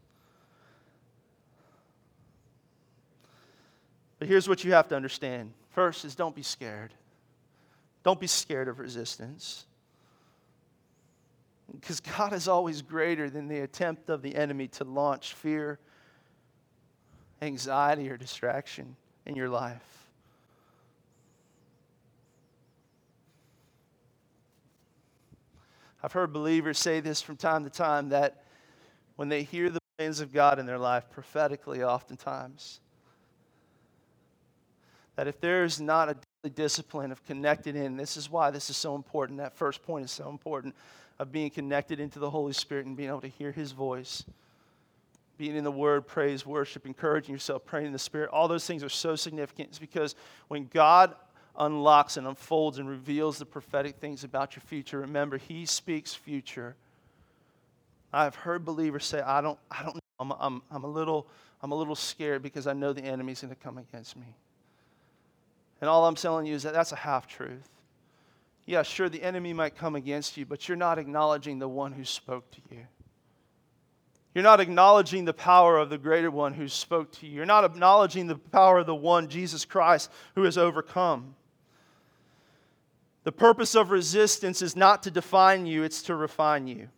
But 4.18 4.28
here's 4.28 4.50
what 4.50 4.64
you 4.64 4.74
have 4.74 4.88
to 4.88 4.96
understand 4.96 5.54
first 5.70 6.06
is 6.06 6.16
don't 6.16 6.36
be 6.36 6.42
scared. 6.42 6.92
Don't 8.04 8.20
be 8.20 8.26
scared 8.26 8.68
of 8.68 8.80
resistance. 8.80 9.68
Because 11.72 12.00
God 12.00 12.34
is 12.34 12.48
always 12.48 12.82
greater 12.82 13.30
than 13.30 13.48
the 13.48 13.60
attempt 13.60 14.10
of 14.10 14.24
the 14.24 14.36
enemy 14.36 14.68
to 14.70 14.86
launch 14.86 15.36
fear, 15.36 15.78
anxiety, 17.44 18.10
or 18.10 18.18
distraction 18.18 18.96
in 19.28 19.36
your 19.36 19.50
life. 19.50 20.01
I've 26.04 26.14
heard 26.14 26.34
believers 26.34 26.80
say 26.80 27.00
this 27.00 27.22
from 27.22 27.38
time 27.38 27.64
to 27.64 27.70
time 27.70 28.10
that 28.10 28.44
when 29.16 29.30
they 29.30 29.44
hear 29.44 29.70
the 29.70 29.80
plans 29.98 30.20
of 30.20 30.34
God 30.34 30.58
in 30.58 30.66
their 30.66 30.80
life, 30.80 31.06
prophetically, 31.12 31.84
oftentimes, 31.84 32.80
that 35.16 35.28
if 35.28 35.40
there 35.40 35.64
is 35.64 35.80
not 35.80 36.10
a 36.10 36.14
daily 36.14 36.56
discipline 36.56 37.12
of 37.12 37.24
connected 37.26 37.76
in, 37.76 37.98
this 37.98 38.18
is 38.18 38.30
why 38.30 38.50
this 38.50 38.72
is 38.72 38.78
so 38.78 38.96
important. 38.96 39.38
That 39.38 39.56
first 39.56 39.84
point 39.84 40.06
is 40.06 40.12
so 40.12 40.30
important 40.30 40.76
of 41.20 41.32
being 41.32 41.52
connected 41.52 42.00
into 42.00 42.18
the 42.18 42.32
Holy 42.32 42.54
Spirit 42.54 42.88
and 42.88 42.98
being 42.98 43.10
able 43.10 43.22
to 43.22 43.28
hear 43.28 43.52
His 43.52 43.72
voice. 43.72 44.24
Being 45.38 45.56
in 45.56 45.64
the 45.64 45.72
Word, 45.72 46.08
praise, 46.08 46.48
worship, 46.48 46.88
encouraging 46.88 47.34
yourself, 47.34 47.64
praying 47.64 47.88
in 47.88 47.94
the 47.94 48.00
Spirit, 48.00 48.30
all 48.32 48.48
those 48.48 48.66
things 48.66 48.84
are 48.84 48.90
so 48.90 49.16
significant. 49.16 49.70
It's 49.70 49.80
because 49.80 50.16
when 50.48 50.68
God 50.74 51.14
unlocks 51.58 52.18
and 52.18 52.28
unfolds 52.28 52.80
and 52.80 52.90
reveals 52.90 53.38
the 53.38 53.46
prophetic 53.46 53.98
things 53.98 54.24
about 54.24 54.56
your 54.56 54.62
future. 54.62 55.00
Remember, 55.00 55.38
He 55.38 55.66
speaks 55.66 56.14
future. 56.14 56.76
I've 58.14 58.36
heard 58.36 58.66
believers 58.66 59.06
say, 59.06 59.22
I 59.22 59.42
don't, 59.42 59.60
I 59.70 59.84
don't 59.84 59.96
know. 59.96 60.02
I'm, 60.20 60.32
I'm, 60.40 60.62
I'm, 60.70 60.84
a 60.84 60.88
little, 60.88 61.28
I'm 61.62 61.72
a 61.72 61.76
little 61.76 61.96
scared 61.96 62.44
because 62.44 62.68
I 62.68 62.74
know 62.74 62.94
the 62.94 63.02
enemy's 63.04 63.42
going 63.42 63.54
to 63.54 63.60
come 63.60 63.78
against 63.78 64.16
me. 64.16 64.36
And 65.80 65.90
all 65.90 66.06
I'm 66.06 66.16
telling 66.16 66.46
you 66.46 66.54
is 66.54 66.64
that 66.64 66.74
that's 66.74 66.92
a 66.92 66.98
half 66.98 67.28
truth. 67.28 67.70
Yeah, 68.66 68.84
sure, 68.84 69.10
the 69.10 69.24
enemy 69.24 69.54
might 69.54 69.76
come 69.76 69.96
against 69.96 70.38
you, 70.38 70.46
but 70.46 70.68
you're 70.68 70.78
not 70.78 71.00
acknowledging 71.00 71.58
the 71.58 71.68
one 71.68 71.92
who 71.92 72.06
spoke 72.06 72.50
to 72.52 72.62
you. 72.70 72.86
You're 74.34 74.44
not 74.44 74.62
acknowledging 74.62 75.26
the 75.26 75.34
power 75.34 75.78
of 75.78 75.90
the 75.90 75.98
greater 75.98 76.32
one 76.32 76.54
who 76.54 76.68
spoke 76.68 77.12
to 77.14 77.28
you. 77.28 77.34
You're 77.34 77.46
not 77.46 77.66
acknowledging 77.66 78.28
the 78.28 78.38
power 78.38 78.80
of 78.80 78.86
the 78.86 78.96
one, 78.96 79.28
Jesus 79.28 79.66
Christ, 79.66 80.10
who 80.36 80.44
has 80.44 80.58
overcome. 80.58 81.36
The 83.24 83.32
purpose 83.32 83.76
of 83.76 83.92
resistance 83.92 84.62
is 84.62 84.76
not 84.76 85.04
to 85.04 85.12
define 85.12 85.66
you, 85.66 85.84
it's 85.84 86.02
to 86.04 86.16
refine 86.16 86.68
you. 86.68 86.90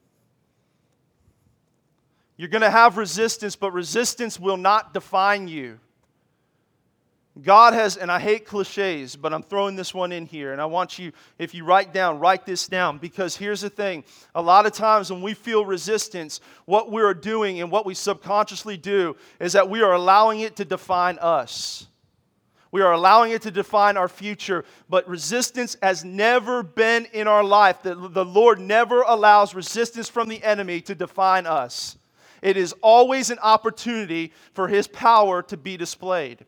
You're 2.37 2.49
going 2.49 2.61
to 2.61 2.69
have 2.69 2.97
resistance, 2.97 3.55
but 3.55 3.71
resistance 3.71 4.39
will 4.39 4.57
not 4.57 4.93
define 4.93 5.47
you. 5.47 5.79
God 7.41 7.73
has, 7.73 7.97
and 7.97 8.11
I 8.11 8.19
hate 8.19 8.45
cliches, 8.45 9.15
but 9.15 9.33
I'm 9.33 9.41
throwing 9.41 9.75
this 9.75 9.91
one 9.91 10.11
in 10.11 10.27
here. 10.27 10.51
And 10.51 10.61
I 10.61 10.65
want 10.65 10.99
you, 10.99 11.11
if 11.39 11.55
you 11.55 11.65
write 11.65 11.91
down, 11.91 12.19
write 12.19 12.45
this 12.45 12.67
down. 12.67 12.99
Because 12.99 13.35
here's 13.35 13.61
the 13.61 13.71
thing 13.71 14.03
a 14.35 14.41
lot 14.41 14.67
of 14.67 14.71
times 14.71 15.11
when 15.11 15.21
we 15.21 15.33
feel 15.33 15.65
resistance, 15.65 16.41
what 16.65 16.91
we're 16.91 17.15
doing 17.15 17.59
and 17.59 17.71
what 17.71 17.87
we 17.87 17.95
subconsciously 17.95 18.77
do 18.77 19.15
is 19.39 19.53
that 19.53 19.67
we 19.67 19.81
are 19.81 19.93
allowing 19.93 20.41
it 20.41 20.55
to 20.57 20.65
define 20.65 21.17
us. 21.19 21.87
We 22.73 22.81
are 22.81 22.91
allowing 22.91 23.33
it 23.33 23.43
to 23.43 23.51
define 23.51 23.97
our 23.97 24.07
future, 24.07 24.65
but 24.89 25.07
resistance 25.07 25.77
has 25.83 26.03
never 26.03 26.63
been 26.63 27.05
in 27.13 27.27
our 27.27 27.43
life. 27.43 27.83
The, 27.83 27.93
the 27.93 28.25
Lord 28.25 28.59
never 28.59 29.03
allows 29.03 29.53
resistance 29.53 30.09
from 30.09 30.27
the 30.27 30.43
enemy 30.43 30.81
to 30.81 30.95
define 30.95 31.45
us. 31.45 31.99
It 32.41 32.57
is 32.57 32.73
always 32.81 33.29
an 33.29 33.37
opportunity 33.43 34.33
for 34.55 34.67
his 34.67 34.87
power 34.87 35.43
to 35.43 35.55
be 35.55 35.77
displayed. 35.77 36.45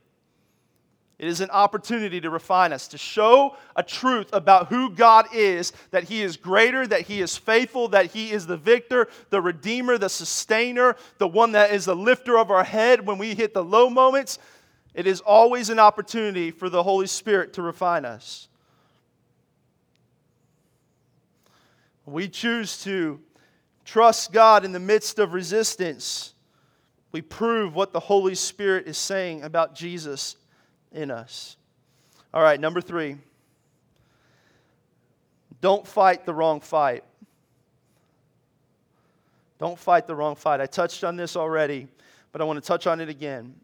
It 1.19 1.27
is 1.27 1.41
an 1.41 1.51
opportunity 1.51 2.19
to 2.19 2.29
refine 2.29 2.73
us, 2.73 2.87
to 2.89 2.97
show 2.97 3.55
a 3.75 3.83
truth 3.83 4.27
about 4.33 4.67
who 4.67 4.89
God 4.89 5.27
is, 5.33 5.71
that 5.91 6.03
He 6.03 6.21
is 6.21 6.35
greater, 6.35 6.85
that 6.87 7.01
He 7.01 7.21
is 7.21 7.37
faithful, 7.37 7.87
that 7.89 8.07
He 8.07 8.31
is 8.31 8.45
the 8.45 8.57
victor, 8.57 9.07
the 9.29 9.39
redeemer, 9.39 9.97
the 9.97 10.09
sustainer, 10.09 10.97
the 11.17 11.27
one 11.27 11.53
that 11.53 11.71
is 11.71 11.85
the 11.85 11.95
lifter 11.95 12.37
of 12.37 12.51
our 12.51 12.65
head 12.65 13.05
when 13.05 13.17
we 13.17 13.33
hit 13.33 13.53
the 13.53 13.63
low 13.63 13.89
moments, 13.89 14.39
it 14.95 15.05
is 15.05 15.19
always 15.19 15.69
an 15.69 15.77
opportunity 15.77 16.51
for 16.51 16.69
the 16.69 16.81
Holy 16.81 17.05
Spirit 17.05 17.53
to 17.53 17.61
refine 17.61 18.05
us. 18.05 18.47
We 22.05 22.29
choose 22.29 22.81
to 22.83 23.19
trust 23.83 24.31
God 24.31 24.63
in 24.63 24.71
the 24.71 24.79
midst 24.79 25.19
of 25.19 25.33
resistance. 25.33 26.33
We 27.11 27.21
prove 27.21 27.75
what 27.75 27.91
the 27.91 27.99
Holy 27.99 28.35
Spirit 28.35 28.87
is 28.87 28.97
saying 28.97 29.43
about 29.43 29.75
Jesus 29.75 30.37
in 30.93 31.11
us. 31.11 31.57
All 32.33 32.41
right, 32.41 32.59
number 32.59 32.79
three. 32.79 33.17
Don't 35.59 35.85
fight 35.85 36.25
the 36.25 36.33
wrong 36.33 36.61
fight. 36.61 37.03
Don't 39.57 39.79
fight 39.79 40.07
the 40.07 40.15
wrong 40.15 40.35
fight. 40.35 40.61
I 40.61 40.67
touched 40.67 41.03
on 41.03 41.17
this 41.17 41.35
already. 41.35 41.89
but 42.31 42.41
I 42.41 42.43
want 42.43 42.61
to 42.61 42.67
touch 42.67 42.85
on 42.85 42.99
it 42.99 43.07
again. 43.07 43.55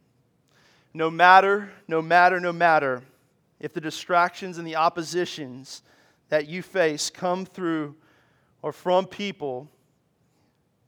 No 0.93 1.09
matter, 1.09 1.71
no 1.87 2.01
matter, 2.01 2.39
no 2.39 2.51
matter 2.51 3.01
if 3.59 3.73
the 3.73 3.81
distractions 3.81 4.57
and 4.57 4.67
the 4.67 4.75
oppositions 4.75 5.83
that 6.29 6.47
you 6.47 6.61
face 6.61 7.09
come 7.09 7.45
through 7.45 7.95
or 8.61 8.71
from 8.71 9.05
people, 9.05 9.69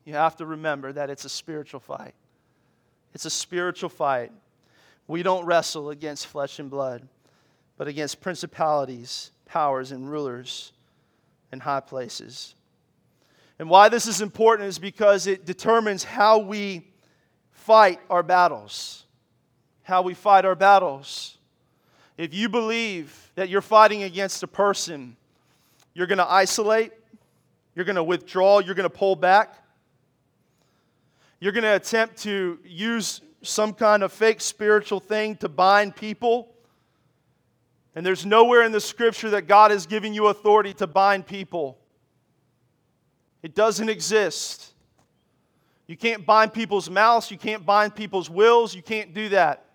you 0.05 0.13
have 0.13 0.35
to 0.37 0.45
remember 0.45 0.91
that 0.91 1.09
it's 1.09 1.25
a 1.25 1.29
spiritual 1.29 1.79
fight. 1.79 2.13
It's 3.13 3.25
a 3.25 3.29
spiritual 3.29 3.89
fight. 3.89 4.31
We 5.07 5.23
don't 5.23 5.45
wrestle 5.45 5.89
against 5.89 6.27
flesh 6.27 6.59
and 6.59 6.69
blood, 6.69 7.07
but 7.77 7.87
against 7.87 8.21
principalities, 8.21 9.31
powers, 9.45 9.91
and 9.91 10.09
rulers 10.09 10.71
in 11.51 11.59
high 11.59 11.81
places. 11.81 12.55
And 13.59 13.69
why 13.69 13.89
this 13.89 14.07
is 14.07 14.21
important 14.21 14.67
is 14.67 14.79
because 14.79 15.27
it 15.27 15.45
determines 15.45 16.03
how 16.03 16.39
we 16.39 16.87
fight 17.51 17.99
our 18.09 18.23
battles. 18.23 19.02
How 19.83 20.01
we 20.01 20.13
fight 20.13 20.45
our 20.45 20.55
battles. 20.55 21.37
If 22.17 22.33
you 22.33 22.49
believe 22.49 23.31
that 23.35 23.49
you're 23.49 23.61
fighting 23.61 24.03
against 24.03 24.43
a 24.43 24.47
person, 24.47 25.15
you're 25.93 26.07
going 26.07 26.17
to 26.17 26.29
isolate, 26.29 26.91
you're 27.75 27.85
going 27.85 27.95
to 27.95 28.03
withdraw, 28.03 28.59
you're 28.59 28.75
going 28.75 28.89
to 28.89 28.95
pull 28.95 29.15
back. 29.15 29.55
You're 31.39 31.51
going 31.51 31.63
to 31.63 31.75
attempt 31.75 32.17
to 32.19 32.59
use 32.63 33.21
some 33.41 33.73
kind 33.73 34.03
of 34.03 34.13
fake 34.13 34.39
spiritual 34.39 34.99
thing 34.99 35.35
to 35.37 35.49
bind 35.49 35.95
people. 35.95 36.53
And 37.95 38.05
there's 38.05 38.25
nowhere 38.25 38.63
in 38.63 38.71
the 38.71 38.79
scripture 38.79 39.29
that 39.31 39.47
God 39.47 39.71
has 39.71 39.85
given 39.85 40.13
you 40.13 40.27
authority 40.27 40.73
to 40.75 40.87
bind 40.87 41.27
people. 41.27 41.77
It 43.41 43.53
doesn't 43.53 43.89
exist. 43.89 44.73
You 45.85 45.97
can't 45.97 46.25
bind 46.25 46.53
people's 46.53 46.89
mouths, 46.89 47.29
you 47.29 47.37
can't 47.37 47.65
bind 47.65 47.93
people's 47.93 48.29
wills, 48.29 48.73
you 48.73 48.81
can't 48.81 49.13
do 49.13 49.29
that. 49.29 49.65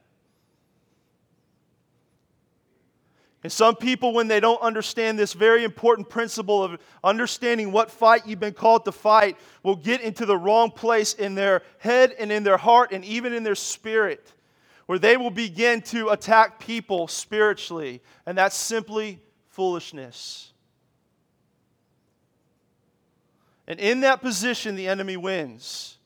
And 3.48 3.52
some 3.54 3.76
people, 3.76 4.12
when 4.12 4.28
they 4.28 4.40
don't 4.40 4.60
understand 4.60 5.18
this 5.18 5.32
very 5.32 5.64
important 5.64 6.10
principle 6.10 6.62
of 6.62 6.78
understanding 7.02 7.72
what 7.72 7.90
fight 7.90 8.26
you've 8.26 8.38
been 8.38 8.52
called 8.52 8.84
to 8.84 8.92
fight, 8.92 9.38
will 9.62 9.74
get 9.74 10.02
into 10.02 10.26
the 10.26 10.36
wrong 10.36 10.70
place 10.70 11.14
in 11.14 11.34
their 11.34 11.62
head 11.78 12.14
and 12.18 12.30
in 12.30 12.42
their 12.42 12.58
heart 12.58 12.92
and 12.92 13.02
even 13.06 13.32
in 13.32 13.44
their 13.44 13.54
spirit, 13.54 14.34
where 14.84 14.98
they 14.98 15.16
will 15.16 15.30
begin 15.30 15.80
to 15.80 16.10
attack 16.10 16.60
people 16.60 17.08
spiritually. 17.08 18.02
And 18.26 18.36
that's 18.36 18.54
simply 18.54 19.18
foolishness. 19.46 20.52
And 23.66 23.80
in 23.80 24.00
that 24.00 24.20
position, 24.20 24.76
the 24.76 24.88
enemy 24.88 25.16
wins. 25.16 25.96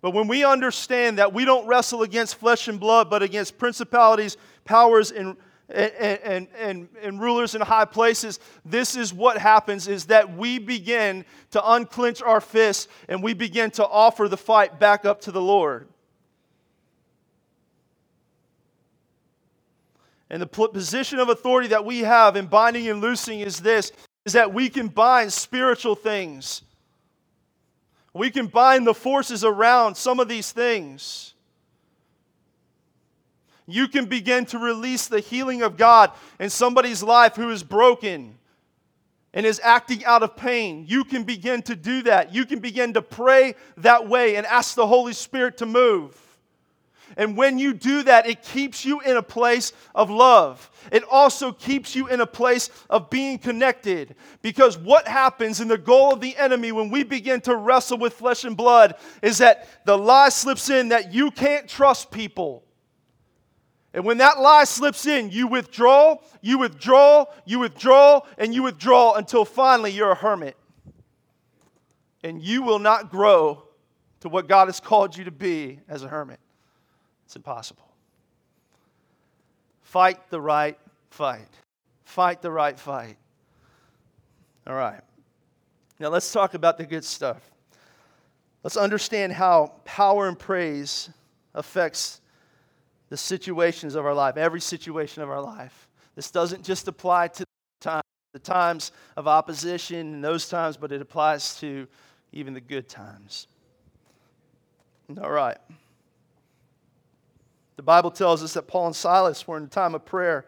But 0.00 0.14
when 0.14 0.26
we 0.26 0.44
understand 0.44 1.18
that 1.18 1.32
we 1.32 1.44
don't 1.44 1.68
wrestle 1.68 2.02
against 2.02 2.34
flesh 2.34 2.66
and 2.66 2.80
blood, 2.80 3.08
but 3.08 3.22
against 3.22 3.56
principalities, 3.56 4.36
powers, 4.64 5.12
and 5.12 5.36
and, 5.68 5.92
and, 5.98 6.48
and, 6.58 6.88
and, 7.02 7.20
rulers 7.20 7.56
in 7.56 7.60
high 7.60 7.86
places, 7.86 8.38
this 8.64 8.96
is 8.96 9.12
what 9.12 9.36
happens 9.36 9.88
is 9.88 10.04
that 10.06 10.36
we 10.36 10.60
begin 10.60 11.24
to 11.50 11.72
unclench 11.72 12.22
our 12.22 12.40
fists 12.40 12.86
and 13.08 13.20
we 13.20 13.34
begin 13.34 13.72
to 13.72 13.86
offer 13.86 14.28
the 14.28 14.36
fight 14.36 14.78
back 14.78 15.04
up 15.04 15.20
to 15.22 15.32
the 15.32 15.40
Lord. 15.40 15.88
And 20.30 20.40
the 20.40 20.46
position 20.46 21.18
of 21.18 21.28
authority 21.28 21.68
that 21.68 21.84
we 21.84 22.00
have 22.00 22.36
in 22.36 22.46
binding 22.46 22.88
and 22.88 23.00
loosing 23.00 23.40
is 23.40 23.58
this 23.60 23.92
is 24.24 24.32
that 24.32 24.52
we 24.52 24.68
can 24.68 24.88
bind 24.88 25.32
spiritual 25.32 25.94
things. 25.94 26.62
We 28.12 28.30
can 28.30 28.46
bind 28.46 28.86
the 28.86 28.94
forces 28.94 29.44
around 29.44 29.96
some 29.96 30.18
of 30.18 30.28
these 30.28 30.50
things 30.50 31.34
you 33.66 33.88
can 33.88 34.06
begin 34.06 34.46
to 34.46 34.58
release 34.58 35.08
the 35.08 35.20
healing 35.20 35.62
of 35.62 35.76
God 35.76 36.12
in 36.38 36.50
somebody's 36.50 37.02
life 37.02 37.34
who 37.34 37.50
is 37.50 37.62
broken 37.62 38.38
and 39.34 39.44
is 39.44 39.60
acting 39.62 40.04
out 40.04 40.22
of 40.22 40.36
pain. 40.36 40.84
You 40.86 41.04
can 41.04 41.24
begin 41.24 41.62
to 41.62 41.76
do 41.76 42.02
that. 42.02 42.32
You 42.32 42.46
can 42.46 42.60
begin 42.60 42.94
to 42.94 43.02
pray 43.02 43.54
that 43.78 44.08
way 44.08 44.36
and 44.36 44.46
ask 44.46 44.74
the 44.74 44.86
Holy 44.86 45.12
Spirit 45.12 45.58
to 45.58 45.66
move. 45.66 46.22
And 47.16 47.36
when 47.36 47.58
you 47.58 47.72
do 47.72 48.02
that, 48.04 48.26
it 48.26 48.42
keeps 48.42 48.84
you 48.84 49.00
in 49.00 49.16
a 49.16 49.22
place 49.22 49.72
of 49.94 50.10
love. 50.10 50.70
It 50.92 51.04
also 51.04 51.52
keeps 51.52 51.94
you 51.94 52.08
in 52.08 52.20
a 52.20 52.26
place 52.26 52.68
of 52.90 53.10
being 53.10 53.38
connected. 53.38 54.16
Because 54.42 54.76
what 54.76 55.06
happens 55.06 55.60
in 55.60 55.68
the 55.68 55.78
goal 55.78 56.12
of 56.12 56.20
the 56.20 56.36
enemy 56.36 56.72
when 56.72 56.90
we 56.90 57.04
begin 57.04 57.40
to 57.42 57.56
wrestle 57.56 57.98
with 57.98 58.14
flesh 58.14 58.44
and 58.44 58.56
blood 58.56 58.96
is 59.22 59.38
that 59.38 59.68
the 59.86 59.96
lie 59.96 60.30
slips 60.30 60.68
in 60.68 60.88
that 60.88 61.12
you 61.12 61.30
can't 61.30 61.68
trust 61.68 62.10
people. 62.10 62.65
And 63.96 64.04
when 64.04 64.18
that 64.18 64.38
lie 64.38 64.64
slips 64.64 65.06
in, 65.06 65.30
you 65.30 65.46
withdraw, 65.46 66.18
you 66.42 66.58
withdraw, 66.58 67.24
you 67.46 67.58
withdraw, 67.58 68.20
and 68.36 68.54
you 68.54 68.62
withdraw 68.62 69.14
until 69.14 69.46
finally 69.46 69.90
you're 69.90 70.12
a 70.12 70.14
hermit. 70.14 70.54
And 72.22 72.42
you 72.42 72.60
will 72.60 72.78
not 72.78 73.10
grow 73.10 73.62
to 74.20 74.28
what 74.28 74.48
God 74.48 74.68
has 74.68 74.80
called 74.80 75.16
you 75.16 75.24
to 75.24 75.30
be 75.30 75.80
as 75.88 76.02
a 76.02 76.08
hermit. 76.08 76.38
It's 77.24 77.36
impossible. 77.36 77.88
Fight 79.80 80.28
the 80.28 80.42
right 80.42 80.78
fight. 81.08 81.48
Fight 82.04 82.42
the 82.42 82.50
right 82.50 82.78
fight. 82.78 83.16
All 84.66 84.74
right. 84.74 85.00
Now 85.98 86.08
let's 86.08 86.30
talk 86.30 86.52
about 86.52 86.76
the 86.76 86.84
good 86.84 87.04
stuff. 87.04 87.50
Let's 88.62 88.76
understand 88.76 89.32
how 89.32 89.72
power 89.86 90.28
and 90.28 90.38
praise 90.38 91.08
affects 91.54 92.20
the 93.08 93.16
situations 93.16 93.94
of 93.94 94.04
our 94.04 94.14
life, 94.14 94.36
every 94.36 94.60
situation 94.60 95.22
of 95.22 95.30
our 95.30 95.40
life. 95.40 95.88
This 96.14 96.30
doesn't 96.30 96.64
just 96.64 96.88
apply 96.88 97.28
to 97.28 97.44
time, 97.80 98.02
the 98.32 98.38
times 98.38 98.92
of 99.16 99.28
opposition 99.28 100.14
and 100.14 100.24
those 100.24 100.48
times, 100.48 100.76
but 100.76 100.92
it 100.92 101.00
applies 101.00 101.58
to 101.60 101.86
even 102.32 102.54
the 102.54 102.60
good 102.60 102.88
times. 102.88 103.46
All 105.20 105.30
right. 105.30 105.58
The 107.76 107.82
Bible 107.82 108.10
tells 108.10 108.42
us 108.42 108.54
that 108.54 108.66
Paul 108.66 108.86
and 108.86 108.96
Silas 108.96 109.46
were 109.46 109.56
in 109.58 109.64
a 109.64 109.68
time 109.68 109.94
of 109.94 110.04
prayer. 110.04 110.46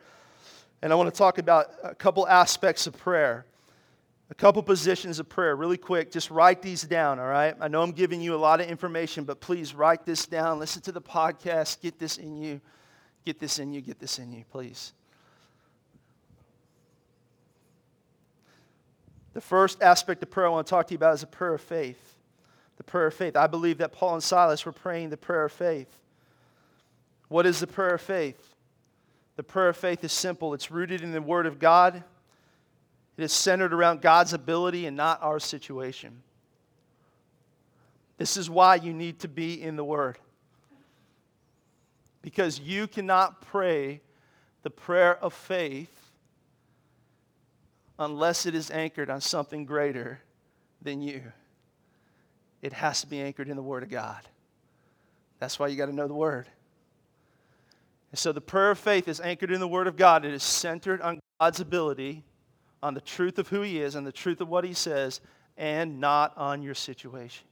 And 0.82 0.92
I 0.92 0.96
want 0.96 1.12
to 1.12 1.16
talk 1.16 1.38
about 1.38 1.70
a 1.82 1.94
couple 1.94 2.26
aspects 2.26 2.86
of 2.86 2.96
prayer 2.96 3.44
a 4.30 4.34
couple 4.34 4.62
positions 4.62 5.18
of 5.18 5.28
prayer 5.28 5.56
really 5.56 5.78
quick. 5.78 6.10
Just 6.10 6.30
write 6.30 6.60
these 6.60 6.82
down, 6.82 7.18
all 7.18 7.26
right? 7.26 7.54
I 7.60 7.68
know 7.68 7.82
I'm 7.82 7.92
giving 7.92 8.20
you 8.20 8.34
a 8.34 8.36
lot 8.36 8.60
of 8.60 8.68
information, 8.68 9.24
but 9.24 9.40
please 9.40 9.74
write 9.74 10.04
this 10.04 10.26
down. 10.26 10.58
Listen 10.58 10.82
to 10.82 10.92
the 10.92 11.00
podcast. 11.00 11.80
Get 11.80 11.98
this 11.98 12.18
in 12.18 12.36
you. 12.36 12.60
Get 13.24 13.40
this 13.40 13.58
in 13.58 13.72
you. 13.72 13.80
Get 13.80 13.98
this 13.98 14.18
in 14.18 14.32
you, 14.32 14.44
please. 14.50 14.92
The 19.32 19.40
first 19.40 19.82
aspect 19.82 20.22
of 20.22 20.30
prayer 20.30 20.46
I 20.46 20.50
want 20.50 20.66
to 20.66 20.70
talk 20.70 20.88
to 20.88 20.92
you 20.92 20.96
about 20.96 21.14
is 21.14 21.22
a 21.22 21.26
prayer 21.26 21.54
of 21.54 21.60
faith. 21.62 22.16
The 22.76 22.84
prayer 22.84 23.06
of 23.06 23.14
faith. 23.14 23.36
I 23.36 23.46
believe 23.46 23.78
that 23.78 23.92
Paul 23.92 24.14
and 24.14 24.22
Silas 24.22 24.66
were 24.66 24.72
praying 24.72 25.10
the 25.10 25.16
prayer 25.16 25.44
of 25.44 25.52
faith. 25.52 25.88
What 27.28 27.46
is 27.46 27.60
the 27.60 27.66
prayer 27.66 27.94
of 27.94 28.00
faith? 28.00 28.54
The 29.36 29.42
prayer 29.42 29.68
of 29.68 29.76
faith 29.76 30.02
is 30.04 30.12
simple 30.12 30.52
it's 30.54 30.70
rooted 30.70 31.02
in 31.02 31.12
the 31.12 31.22
Word 31.22 31.46
of 31.46 31.58
God 31.58 32.02
it 33.18 33.24
is 33.24 33.32
centered 33.32 33.74
around 33.74 34.00
God's 34.00 34.32
ability 34.32 34.86
and 34.86 34.96
not 34.96 35.20
our 35.22 35.40
situation. 35.40 36.22
This 38.16 38.36
is 38.36 38.48
why 38.48 38.76
you 38.76 38.92
need 38.92 39.18
to 39.20 39.28
be 39.28 39.60
in 39.60 39.74
the 39.74 39.82
Word. 39.82 40.18
Because 42.22 42.60
you 42.60 42.86
cannot 42.86 43.42
pray 43.42 44.00
the 44.62 44.70
prayer 44.70 45.16
of 45.16 45.34
faith 45.34 45.92
unless 47.98 48.46
it 48.46 48.54
is 48.54 48.70
anchored 48.70 49.10
on 49.10 49.20
something 49.20 49.64
greater 49.64 50.20
than 50.80 51.02
you. 51.02 51.20
It 52.62 52.72
has 52.72 53.00
to 53.00 53.08
be 53.08 53.20
anchored 53.20 53.48
in 53.48 53.56
the 53.56 53.62
Word 53.62 53.82
of 53.82 53.88
God. 53.88 54.20
That's 55.40 55.58
why 55.58 55.66
you 55.68 55.76
got 55.76 55.86
to 55.86 55.94
know 55.94 56.06
the 56.06 56.14
Word. 56.14 56.46
And 58.12 58.18
so 58.18 58.30
the 58.30 58.40
prayer 58.40 58.70
of 58.70 58.78
faith 58.78 59.08
is 59.08 59.20
anchored 59.20 59.50
in 59.50 59.58
the 59.58 59.66
Word 59.66 59.88
of 59.88 59.96
God. 59.96 60.24
It 60.24 60.32
is 60.32 60.44
centered 60.44 61.00
on 61.00 61.18
God's 61.40 61.58
ability 61.58 62.22
on 62.82 62.94
the 62.94 63.00
truth 63.00 63.38
of 63.38 63.48
who 63.48 63.62
He 63.62 63.80
is 63.80 63.94
and 63.94 64.06
the 64.06 64.12
truth 64.12 64.40
of 64.40 64.48
what 64.48 64.64
He 64.64 64.72
says, 64.72 65.20
and 65.56 66.00
not 66.00 66.32
on 66.36 66.62
your 66.62 66.74
situation. 66.74 67.44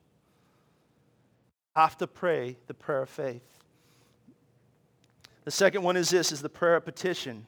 Have 1.74 1.98
to 1.98 2.06
pray 2.06 2.56
the 2.68 2.74
prayer 2.74 3.02
of 3.02 3.10
faith. 3.10 3.42
The 5.44 5.50
second 5.50 5.82
one 5.82 5.96
is 5.96 6.10
this 6.10 6.32
is 6.32 6.42
the 6.42 6.48
prayer 6.48 6.76
of 6.76 6.84
petition. 6.84 7.46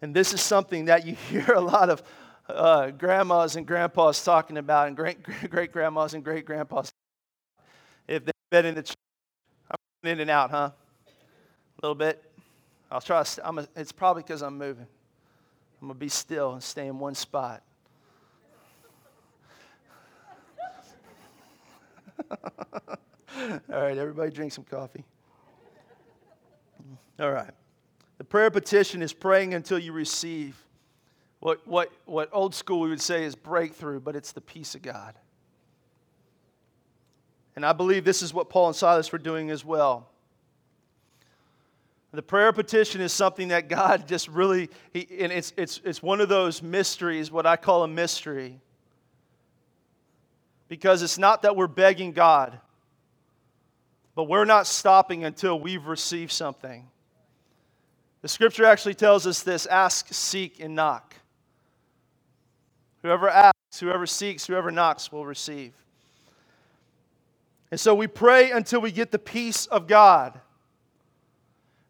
And 0.00 0.14
this 0.14 0.34
is 0.34 0.40
something 0.40 0.86
that 0.86 1.06
you 1.06 1.14
hear 1.30 1.52
a 1.54 1.60
lot 1.60 1.90
of 1.90 2.02
uh, 2.48 2.90
grandmas 2.90 3.56
and 3.56 3.66
grandpas 3.66 4.22
talking 4.24 4.58
about, 4.58 4.88
and 4.88 4.96
great 4.96 5.22
great 5.50 5.72
grandmas 5.72 6.14
and 6.14 6.24
great 6.24 6.44
grandpas. 6.44 6.92
If 8.08 8.24
they've 8.24 8.34
been 8.50 8.66
in 8.66 8.74
the 8.74 8.82
church, 8.82 8.96
I'm 9.70 10.10
in 10.10 10.20
and 10.20 10.30
out, 10.30 10.50
huh? 10.50 10.70
A 11.06 11.80
little 11.82 11.94
bit. 11.94 12.22
I'll 12.90 13.00
try. 13.00 13.24
I'm 13.44 13.58
a, 13.60 13.68
it's 13.76 13.92
probably 13.92 14.22
because 14.22 14.42
I'm 14.42 14.58
moving. 14.58 14.86
I'm 15.82 15.88
going 15.88 15.96
to 15.96 16.00
be 16.00 16.08
still 16.08 16.52
and 16.52 16.62
stay 16.62 16.86
in 16.86 17.00
one 17.00 17.16
spot. 17.16 17.64
All 22.30 22.38
right, 23.68 23.98
everybody 23.98 24.30
drink 24.30 24.52
some 24.52 24.62
coffee. 24.62 25.04
All 27.18 27.32
right. 27.32 27.50
The 28.18 28.24
prayer 28.24 28.48
petition 28.48 29.02
is 29.02 29.12
praying 29.12 29.54
until 29.54 29.80
you 29.80 29.90
receive 29.90 30.56
what, 31.40 31.66
what, 31.66 31.90
what 32.04 32.28
old 32.32 32.54
school 32.54 32.78
we 32.78 32.88
would 32.88 33.00
say 33.00 33.24
is 33.24 33.34
breakthrough, 33.34 33.98
but 33.98 34.14
it's 34.14 34.30
the 34.30 34.40
peace 34.40 34.76
of 34.76 34.82
God. 34.82 35.16
And 37.56 37.66
I 37.66 37.72
believe 37.72 38.04
this 38.04 38.22
is 38.22 38.32
what 38.32 38.48
Paul 38.48 38.68
and 38.68 38.76
Silas 38.76 39.10
were 39.10 39.18
doing 39.18 39.50
as 39.50 39.64
well. 39.64 40.11
The 42.14 42.22
prayer 42.22 42.52
petition 42.52 43.00
is 43.00 43.10
something 43.10 43.48
that 43.48 43.68
God 43.68 44.06
just 44.06 44.28
really, 44.28 44.68
he, 44.92 45.06
and 45.20 45.32
it's, 45.32 45.54
it's, 45.56 45.80
it's 45.82 46.02
one 46.02 46.20
of 46.20 46.28
those 46.28 46.62
mysteries, 46.62 47.30
what 47.30 47.46
I 47.46 47.56
call 47.56 47.84
a 47.84 47.88
mystery. 47.88 48.60
Because 50.68 51.02
it's 51.02 51.16
not 51.16 51.42
that 51.42 51.56
we're 51.56 51.66
begging 51.66 52.12
God, 52.12 52.58
but 54.14 54.24
we're 54.24 54.44
not 54.44 54.66
stopping 54.66 55.24
until 55.24 55.58
we've 55.58 55.86
received 55.86 56.32
something. 56.32 56.86
The 58.20 58.28
scripture 58.28 58.66
actually 58.66 58.94
tells 58.94 59.26
us 59.26 59.42
this 59.42 59.64
ask, 59.64 60.12
seek, 60.12 60.60
and 60.60 60.74
knock. 60.74 61.14
Whoever 63.00 63.30
asks, 63.30 63.80
whoever 63.80 64.06
seeks, 64.06 64.46
whoever 64.46 64.70
knocks 64.70 65.10
will 65.10 65.24
receive. 65.24 65.72
And 67.70 67.80
so 67.80 67.94
we 67.94 68.06
pray 68.06 68.50
until 68.50 68.82
we 68.82 68.92
get 68.92 69.10
the 69.10 69.18
peace 69.18 69.64
of 69.64 69.86
God. 69.86 70.38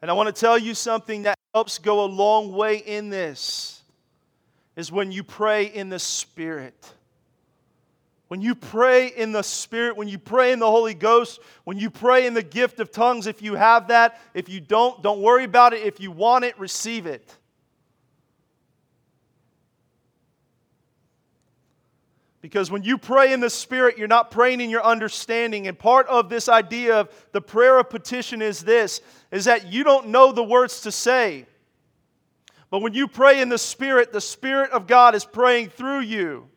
And 0.02 0.10
I 0.10 0.14
want 0.14 0.34
to 0.34 0.38
tell 0.38 0.58
you 0.58 0.74
something 0.74 1.22
that 1.22 1.38
helps 1.54 1.78
go 1.78 2.04
a 2.04 2.06
long 2.06 2.52
way 2.52 2.78
in 2.78 3.08
this 3.08 3.82
is 4.74 4.90
when 4.90 5.12
you 5.12 5.22
pray 5.22 5.66
in 5.66 5.90
the 5.90 6.00
Spirit. 6.00 6.74
When 8.26 8.40
you 8.40 8.54
pray 8.54 9.08
in 9.08 9.30
the 9.30 9.42
Spirit, 9.42 9.96
when 9.96 10.08
you 10.08 10.18
pray 10.18 10.52
in 10.52 10.58
the 10.58 10.70
Holy 10.70 10.94
Ghost, 10.94 11.40
when 11.64 11.78
you 11.78 11.88
pray 11.88 12.26
in 12.26 12.34
the 12.34 12.42
gift 12.42 12.80
of 12.80 12.90
tongues, 12.90 13.26
if 13.28 13.42
you 13.42 13.54
have 13.54 13.88
that, 13.88 14.20
if 14.34 14.48
you 14.48 14.58
don't, 14.58 15.02
don't 15.02 15.20
worry 15.20 15.44
about 15.44 15.72
it. 15.72 15.86
If 15.86 16.00
you 16.00 16.10
want 16.10 16.44
it, 16.44 16.58
receive 16.58 17.06
it. 17.06 17.36
Because 22.42 22.72
when 22.72 22.82
you 22.82 22.98
pray 22.98 23.32
in 23.32 23.38
the 23.38 23.48
Spirit, 23.48 23.96
you're 23.96 24.08
not 24.08 24.32
praying 24.32 24.60
in 24.60 24.68
your 24.68 24.84
understanding. 24.84 25.68
And 25.68 25.78
part 25.78 26.08
of 26.08 26.28
this 26.28 26.48
idea 26.48 26.98
of 26.98 27.08
the 27.30 27.40
prayer 27.40 27.78
of 27.78 27.88
petition 27.88 28.42
is 28.42 28.60
this 28.60 29.00
is 29.30 29.46
that 29.46 29.72
you 29.72 29.84
don't 29.84 30.08
know 30.08 30.32
the 30.32 30.42
words 30.42 30.80
to 30.82 30.92
say. 30.92 31.46
But 32.68 32.82
when 32.82 32.94
you 32.94 33.06
pray 33.06 33.40
in 33.40 33.48
the 33.48 33.58
Spirit, 33.58 34.12
the 34.12 34.20
Spirit 34.20 34.72
of 34.72 34.88
God 34.88 35.14
is 35.14 35.24
praying 35.24 35.70
through 35.70 36.00
you. 36.00 36.48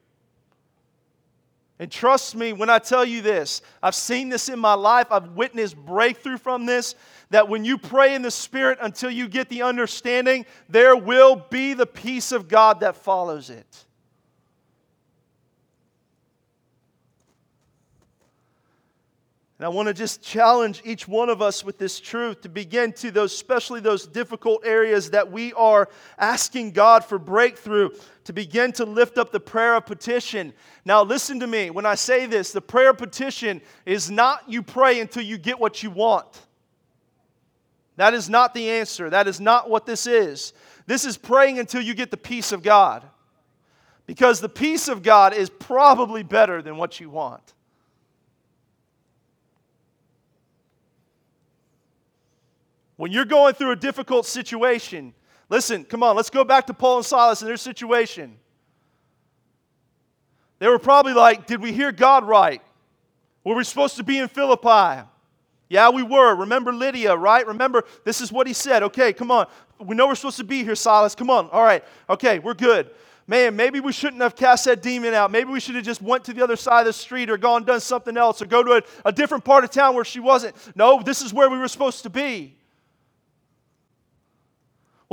And 1.78 1.92
trust 1.92 2.36
me 2.36 2.52
when 2.54 2.70
I 2.70 2.80
tell 2.80 3.06
you 3.06 3.22
this, 3.22 3.62
I've 3.84 3.96
seen 3.96 4.30
this 4.30 4.50
in 4.50 4.58
my 4.58 4.74
life, 4.74 5.08
I've 5.12 5.32
witnessed 5.32 5.76
breakthrough 5.76 6.38
from 6.38 6.66
this. 6.66 6.96
That 7.30 7.48
when 7.48 7.64
you 7.64 7.78
pray 7.78 8.16
in 8.16 8.24
the 8.24 8.32
Spirit 8.32 8.80
until 8.82 9.12
you 9.12 9.28
get 9.28 9.50
the 9.50 9.62
understanding, 9.62 10.46
there 10.68 10.96
will 10.96 11.36
be 11.36 11.74
the 11.74 11.86
peace 11.86 12.32
of 12.32 12.48
God 12.48 12.80
that 12.80 12.96
follows 12.96 13.52
it. 13.52 13.86
And 19.66 19.74
I 19.74 19.76
want 19.76 19.88
to 19.88 19.96
just 19.96 20.22
challenge 20.22 20.84
each 20.86 21.08
one 21.08 21.28
of 21.28 21.42
us 21.42 21.64
with 21.64 21.80
this 21.80 22.00
truth 22.00 22.42
to 22.42 22.50
begin 22.50 22.94
to 22.94 23.10
those, 23.10 23.34
especially 23.34 23.80
those 23.80 24.06
difficult 24.06 24.62
areas 24.64 25.10
that 25.10 25.32
we 25.32 25.54
are 25.54 25.90
asking 26.20 26.70
God 26.70 27.04
for 27.04 27.18
breakthrough, 27.18 27.90
to 28.26 28.32
begin 28.32 28.74
to 28.74 28.86
lift 28.86 29.18
up 29.18 29.32
the 29.32 29.40
prayer 29.40 29.74
of 29.74 29.88
petition. 29.88 30.54
Now, 30.86 31.02
listen 31.02 31.40
to 31.40 31.48
me. 31.48 31.72
When 31.72 31.88
I 31.88 31.96
say 31.96 32.28
this, 32.28 32.52
the 32.52 32.62
prayer 32.62 32.92
of 32.92 33.00
petition 33.00 33.60
is 33.88 34.12
not 34.12 34.48
you 34.48 34.62
pray 34.62 35.00
until 35.00 35.24
you 35.24 35.40
get 35.40 35.60
what 35.60 35.82
you 35.82 35.90
want. 35.90 36.28
That 37.96 38.14
is 38.14 38.30
not 38.30 38.54
the 38.54 38.70
answer. 38.70 39.10
That 39.10 39.28
is 39.28 39.42
not 39.42 39.68
what 39.68 39.88
this 39.88 40.06
is. 40.06 40.54
This 40.86 41.06
is 41.06 41.18
praying 41.18 41.58
until 41.58 41.82
you 41.82 41.96
get 41.96 42.12
the 42.12 42.18
peace 42.18 42.52
of 42.52 42.62
God. 42.62 43.04
Because 44.06 44.42
the 44.42 44.48
peace 44.48 44.88
of 44.88 45.02
God 45.02 45.34
is 45.34 45.50
probably 45.50 46.22
better 46.22 46.62
than 46.62 46.78
what 46.78 47.00
you 47.00 47.10
want. 47.10 47.55
When 52.98 53.12
you're 53.12 53.26
going 53.26 53.54
through 53.56 53.72
a 53.72 53.76
difficult 53.76 54.26
situation, 54.26 55.14
listen, 55.50 55.84
come 55.84 56.04
on, 56.04 56.16
let's 56.16 56.30
go 56.30 56.44
back 56.44 56.68
to 56.68 56.74
Paul 56.74 56.98
and 56.98 57.06
Silas 57.06 57.42
and 57.42 57.50
their 57.50 57.58
situation. 57.58 58.38
They 60.60 60.68
were 60.68 60.80
probably 60.80 61.14
like, 61.14 61.46
Did 61.46 61.62
we 61.62 61.74
hear 61.74 61.92
God 61.92 62.26
right? 62.26 62.62
Were 63.44 63.56
we 63.56 63.64
supposed 63.64 63.98
to 63.98 64.04
be 64.04 64.18
in 64.18 64.28
Philippi? 64.28 65.08
Yeah, 65.68 65.90
we 65.90 66.04
were. 66.04 66.36
Remember 66.36 66.72
Lydia, 66.72 67.16
right? 67.16 67.46
Remember, 67.46 67.84
this 68.04 68.22
is 68.22 68.32
what 68.32 68.48
he 68.48 68.54
said. 68.54 68.84
Okay, 68.84 69.14
come 69.14 69.32
on. 69.32 69.48
We 69.80 69.96
know 69.96 70.08
we're 70.08 70.16
supposed 70.16 70.38
to 70.38 70.44
be 70.44 70.64
here, 70.64 70.76
Silas. 70.76 71.16
Come 71.16 71.30
on. 71.30 71.50
All 71.50 71.64
right. 71.64 71.84
Okay, 72.10 72.40
we're 72.40 72.54
good. 72.54 72.92
Man, 73.28 73.56
maybe 73.56 73.80
we 73.80 73.92
shouldn't 73.92 74.22
have 74.22 74.36
cast 74.36 74.66
that 74.66 74.84
demon 74.84 75.16
out. 75.16 75.32
Maybe 75.32 75.52
we 75.52 75.60
should 75.60 75.74
have 75.76 75.84
just 75.84 76.02
went 76.02 76.24
to 76.26 76.34
the 76.34 76.44
other 76.44 76.56
side 76.56 76.82
of 76.82 76.86
the 76.88 76.94
street 76.94 77.32
or 77.32 77.38
gone 77.38 77.64
done 77.64 77.80
something 77.80 78.16
else 78.16 78.42
or 78.42 78.46
go 78.46 78.64
to 78.64 78.74
a, 78.74 78.82
a 79.06 79.12
different 79.12 79.44
part 79.44 79.64
of 79.64 79.72
town 79.72 79.96
where 79.96 80.06
she 80.06 80.20
wasn't. 80.20 80.56
No, 80.76 81.02
this 81.02 81.24
is 81.24 81.34
where 81.34 81.50
we 81.50 81.58
were 81.58 81.68
supposed 81.68 82.04
to 82.04 82.12
be. 82.12 82.56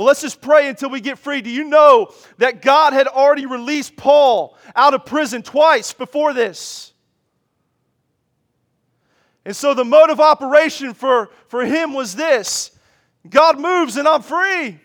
Well, 0.03 0.09
let's 0.09 0.21
just 0.21 0.41
pray 0.41 0.67
until 0.67 0.89
we 0.89 0.99
get 0.99 1.17
free. 1.17 1.39
Do 1.39 1.49
you 1.49 1.63
know 1.63 2.13
that 2.37 2.61
God 2.61 2.91
had 2.91 3.07
already 3.07 3.45
released 3.45 3.95
Paul 3.95 4.57
out 4.75 4.93
of 4.93 5.05
prison 5.05 5.43
twice 5.43 5.93
before 5.93 6.33
this? 6.33 6.91
And 9.45 9.55
so 9.55 9.73
the 9.73 9.85
mode 9.85 10.09
of 10.09 10.19
operation 10.19 10.93
for, 10.93 11.29
for 11.47 11.63
him 11.63 11.93
was 11.93 12.17
this 12.17 12.71
God 13.29 13.57
moves 13.57 13.95
and 13.95 14.05
I'm 14.05 14.21
free. 14.21 14.77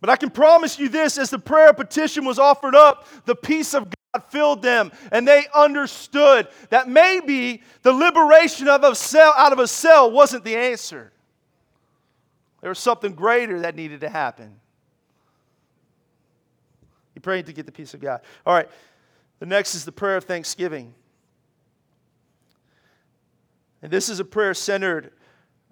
But 0.00 0.10
I 0.10 0.16
can 0.16 0.30
promise 0.30 0.76
you 0.76 0.88
this 0.88 1.18
as 1.18 1.30
the 1.30 1.38
prayer 1.38 1.72
petition 1.72 2.24
was 2.24 2.40
offered 2.40 2.74
up, 2.74 3.06
the 3.26 3.36
peace 3.36 3.74
of 3.74 3.84
God 3.84 4.24
filled 4.28 4.62
them, 4.62 4.90
and 5.12 5.28
they 5.28 5.46
understood 5.54 6.48
that 6.70 6.88
maybe 6.88 7.62
the 7.82 7.92
liberation 7.92 8.66
of 8.66 8.82
a 8.82 8.96
cell 8.96 9.32
out 9.36 9.52
of 9.52 9.60
a 9.60 9.68
cell 9.68 10.10
wasn't 10.10 10.42
the 10.42 10.56
answer. 10.56 11.12
There 12.60 12.70
was 12.70 12.78
something 12.78 13.14
greater 13.14 13.60
that 13.60 13.74
needed 13.74 14.00
to 14.00 14.08
happen. 14.08 14.60
He 17.14 17.20
prayed 17.20 17.46
to 17.46 17.52
get 17.52 17.66
the 17.66 17.72
peace 17.72 17.94
of 17.94 18.00
God. 18.00 18.20
All 18.46 18.54
right, 18.54 18.68
the 19.38 19.46
next 19.46 19.74
is 19.74 19.84
the 19.84 19.92
prayer 19.92 20.16
of 20.16 20.24
thanksgiving. 20.24 20.94
And 23.82 23.90
this 23.90 24.08
is 24.08 24.20
a 24.20 24.24
prayer 24.24 24.54
centered 24.54 25.12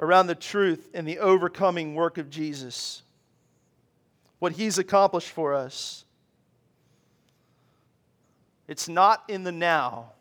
around 0.00 0.28
the 0.28 0.34
truth 0.34 0.88
and 0.94 1.06
the 1.06 1.18
overcoming 1.18 1.94
work 1.94 2.16
of 2.18 2.30
Jesus, 2.30 3.02
what 4.38 4.52
he's 4.52 4.78
accomplished 4.78 5.30
for 5.30 5.54
us. 5.54 6.04
It's 8.66 8.88
not 8.88 9.24
in 9.28 9.44
the 9.44 9.52
now. 9.52 10.12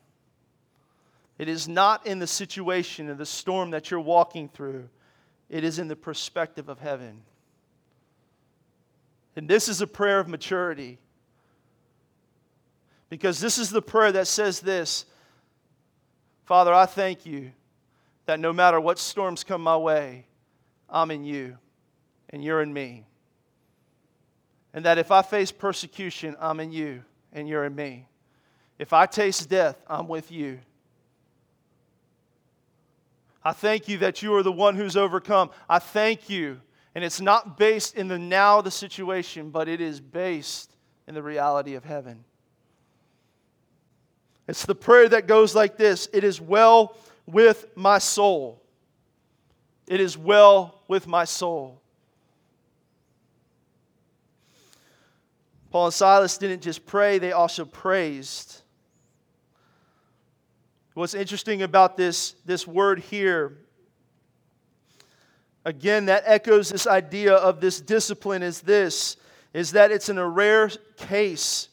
It 1.38 1.48
is 1.48 1.68
not 1.68 2.08
in 2.08 2.20
the 2.20 2.28
situation 2.28 3.10
of 3.10 3.18
the 3.18 3.26
storm 3.26 3.72
that 3.72 3.92
you're 3.92 4.00
walking 4.00 4.50
through 4.50 4.90
it 5.50 5.64
is 5.64 5.80
in 5.80 5.88
the 5.88 5.96
perspective 5.96 6.70
of 6.70 6.80
heaven. 6.80 7.22
And 9.36 9.48
this 9.48 9.70
is 9.70 9.82
a 9.82 9.88
prayer 9.88 10.20
of 10.20 10.28
maturity. 10.28 11.00
Because 13.10 13.40
this 13.40 13.58
is 13.58 13.70
the 13.70 13.82
prayer 13.82 14.12
that 14.12 14.28
says 14.28 14.60
this 14.60 15.06
Father, 16.46 16.74
I 16.74 16.86
thank 16.86 17.26
you 17.26 17.52
that 18.26 18.40
no 18.40 18.52
matter 18.52 18.80
what 18.80 19.00
storms 19.00 19.44
come 19.44 19.62
my 19.62 19.78
way, 19.78 20.26
I'm 20.90 21.12
in 21.12 21.24
you 21.24 21.58
and 22.30 22.44
you're 22.44 22.62
in 22.62 22.74
me. 22.74 23.06
And 24.74 24.86
that 24.86 24.98
if 24.98 25.12
I 25.12 25.22
face 25.22 25.52
persecution, 25.52 26.36
I'm 26.40 26.60
in 26.60 26.72
you 26.72 27.04
and 27.32 27.48
you're 27.48 27.66
in 27.66 27.76
me. 27.76 28.06
If 28.80 28.94
I 28.94 29.06
taste 29.06 29.50
death, 29.50 29.82
I'm 29.88 30.08
with 30.08 30.32
you 30.32 30.60
I 33.48 33.54
thank 33.54 33.88
you 33.88 34.00
that 34.00 34.22
you 34.22 34.36
are 34.36 34.44
the 34.44 34.52
one 34.52 34.76
who's 34.76 34.98
overcome. 34.98 35.52
I 35.70 35.80
thank 35.80 36.30
you. 36.30 36.60
And 36.94 37.02
it's 37.02 37.22
not 37.22 37.58
based 37.58 37.96
in 37.96 38.10
the 38.10 38.20
now 38.20 38.60
the 38.60 38.70
situation, 38.70 39.52
but 39.52 39.70
it 39.70 39.80
is 39.80 40.02
based 40.02 40.76
in 41.08 41.16
the 41.16 41.24
reality 41.24 41.76
of 41.76 41.86
heaven. 41.86 42.26
It's 44.50 44.66
the 44.66 44.76
prayer 44.76 45.08
that 45.08 45.28
goes 45.28 45.56
like 45.56 45.78
this 45.78 46.10
It 46.12 46.26
is 46.26 46.42
well 46.42 46.98
with 47.26 47.68
my 47.78 48.00
soul. 48.00 48.62
It 49.88 50.02
is 50.02 50.18
well 50.18 50.82
with 50.90 51.08
my 51.08 51.24
soul. 51.24 51.80
Paul 55.72 55.86
and 55.86 55.94
Silas 55.94 56.38
didn't 56.38 56.64
just 56.64 56.86
pray, 56.86 57.18
they 57.18 57.32
also 57.32 57.64
praised. 57.64 58.62
What's 60.98 61.14
interesting 61.14 61.62
about 61.62 61.96
this, 61.96 62.34
this 62.44 62.66
word 62.66 62.98
here, 62.98 63.56
again, 65.64 66.08
that 66.08 66.24
echoes 66.26 66.70
this 66.70 66.88
idea 66.88 67.36
of 67.36 67.62
this 67.62 67.80
discipline 67.80 68.42
is 68.42 68.62
this, 68.62 69.16
is 69.54 69.74
that 69.74 69.92
it's 69.92 70.10
in 70.10 70.18
a 70.18 70.28
rare 70.28 70.72
case. 70.96 71.70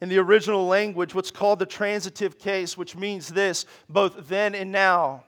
in 0.00 0.08
the 0.08 0.18
original 0.18 0.66
language 0.66 1.14
what's 1.14 1.30
called 1.30 1.60
the 1.60 1.66
transitive 1.66 2.36
case, 2.36 2.76
which 2.76 2.96
means 2.96 3.28
this 3.28 3.64
both 3.88 4.28
then 4.28 4.56
and 4.56 4.72
now. 4.72 5.22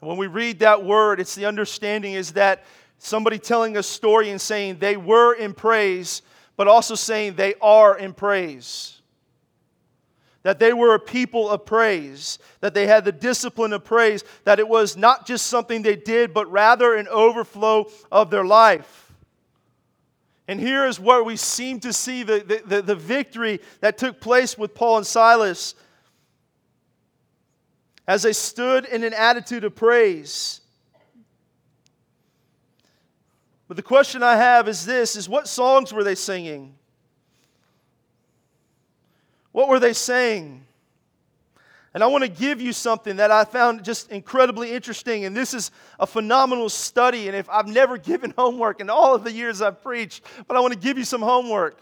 When 0.00 0.16
we 0.16 0.26
read 0.26 0.60
that 0.60 0.82
word, 0.82 1.20
it's 1.20 1.34
the 1.34 1.44
understanding 1.44 2.14
is 2.14 2.32
that 2.32 2.64
somebody 2.96 3.38
telling 3.38 3.76
a 3.76 3.82
story 3.82 4.30
and 4.30 4.40
saying 4.40 4.78
they 4.78 4.96
were 4.96 5.34
in 5.34 5.52
praise, 5.52 6.22
but 6.56 6.66
also 6.66 6.94
saying 6.94 7.34
they 7.34 7.54
are 7.60 7.98
in 7.98 8.14
praise. 8.14 9.02
That 10.44 10.58
they 10.58 10.72
were 10.72 10.94
a 10.94 11.00
people 11.00 11.50
of 11.50 11.66
praise, 11.66 12.38
that 12.60 12.74
they 12.74 12.86
had 12.86 13.04
the 13.04 13.12
discipline 13.12 13.72
of 13.72 13.82
praise, 13.82 14.22
that 14.44 14.58
it 14.58 14.68
was 14.68 14.96
not 14.96 15.26
just 15.26 15.46
something 15.46 15.82
they 15.82 15.96
did, 15.96 16.32
but 16.32 16.50
rather 16.52 16.94
an 16.94 17.08
overflow 17.08 17.90
of 18.12 18.30
their 18.30 18.44
life. 18.44 19.04
And 20.46 20.60
here 20.60 20.86
is 20.86 21.00
where 21.00 21.24
we 21.24 21.36
seem 21.36 21.80
to 21.80 21.92
see 21.92 22.22
the, 22.22 22.62
the, 22.66 22.82
the, 22.82 22.94
victory 22.94 23.60
that 23.80 23.96
took 23.96 24.20
place 24.20 24.58
with 24.58 24.74
Paul 24.74 24.98
and 24.98 25.06
Silas 25.06 25.74
as 28.06 28.22
they 28.22 28.34
stood 28.34 28.84
in 28.84 29.02
an 29.04 29.14
attitude 29.14 29.64
of 29.64 29.74
praise. 29.74 30.60
But 33.66 33.78
the 33.78 33.82
question 33.82 34.22
I 34.22 34.36
have 34.36 34.68
is 34.68 34.84
this 34.84 35.16
is 35.16 35.28
what 35.28 35.48
songs 35.48 35.92
were 35.92 36.04
they 36.04 36.14
singing? 36.14 36.74
What 39.54 39.68
were 39.68 39.78
they 39.78 39.92
saying? 39.92 40.66
And 41.94 42.02
I 42.02 42.08
want 42.08 42.24
to 42.24 42.28
give 42.28 42.60
you 42.60 42.72
something 42.72 43.14
that 43.16 43.30
I 43.30 43.44
found 43.44 43.84
just 43.84 44.10
incredibly 44.10 44.72
interesting. 44.72 45.26
And 45.26 45.36
this 45.36 45.54
is 45.54 45.70
a 46.00 46.08
phenomenal 46.08 46.68
study. 46.68 47.28
And 47.28 47.36
if 47.36 47.48
I've 47.48 47.68
never 47.68 47.96
given 48.10 48.34
homework 48.36 48.80
in 48.80 48.90
all 48.90 49.14
of 49.14 49.22
the 49.22 49.30
years 49.30 49.62
I've 49.62 49.80
preached, 49.80 50.24
but 50.48 50.56
I 50.56 50.60
want 50.60 50.72
to 50.72 50.78
give 50.78 50.98
you 50.98 51.04
some 51.04 51.22
homework. 51.22 51.78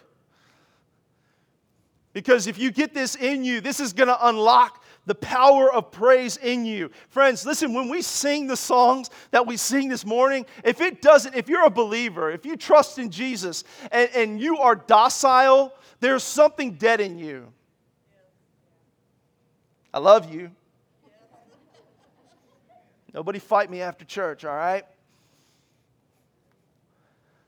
Because 2.13 2.47
if 2.47 2.59
you 2.59 2.71
get 2.71 2.93
this 2.93 3.17
in 3.17 3.43
you, 3.43 3.63
this 3.63 3.81
is 3.81 3.95
going 3.95 4.09
to 4.09 4.29
unlock 4.29 4.85
the 5.07 5.15
power 5.15 5.73
of 5.73 5.91
praise 5.91 6.37
in 6.37 6.67
you. 6.67 6.91
Friends, 7.09 7.47
listen, 7.47 7.73
when 7.73 7.89
we 7.89 8.03
sing 8.03 8.49
the 8.49 8.57
songs 8.57 9.09
that 9.31 9.47
we 9.47 9.57
sing 9.57 9.89
this 9.89 10.05
morning, 10.05 10.45
if 10.63 10.83
it 10.83 11.01
doesn't, 11.01 11.35
if 11.35 11.49
you're 11.49 11.65
a 11.65 11.71
believer, 11.71 12.31
if 12.31 12.45
you 12.45 12.55
trust 12.59 12.99
in 12.99 13.11
Jesus 13.11 13.65
and, 13.91 14.11
and 14.15 14.41
you 14.43 14.59
are 14.59 14.77
docile, 14.77 15.73
there's 16.01 16.23
something 16.23 16.73
dead 16.73 17.01
in 17.01 17.19
you. 17.19 17.51
I 19.93 19.99
love 19.99 20.33
you. 20.33 20.51
Nobody 23.13 23.39
fight 23.39 23.71
me 23.71 23.83
after 23.83 24.05
church, 24.05 24.45
all 24.45 24.57
right? 24.57 24.85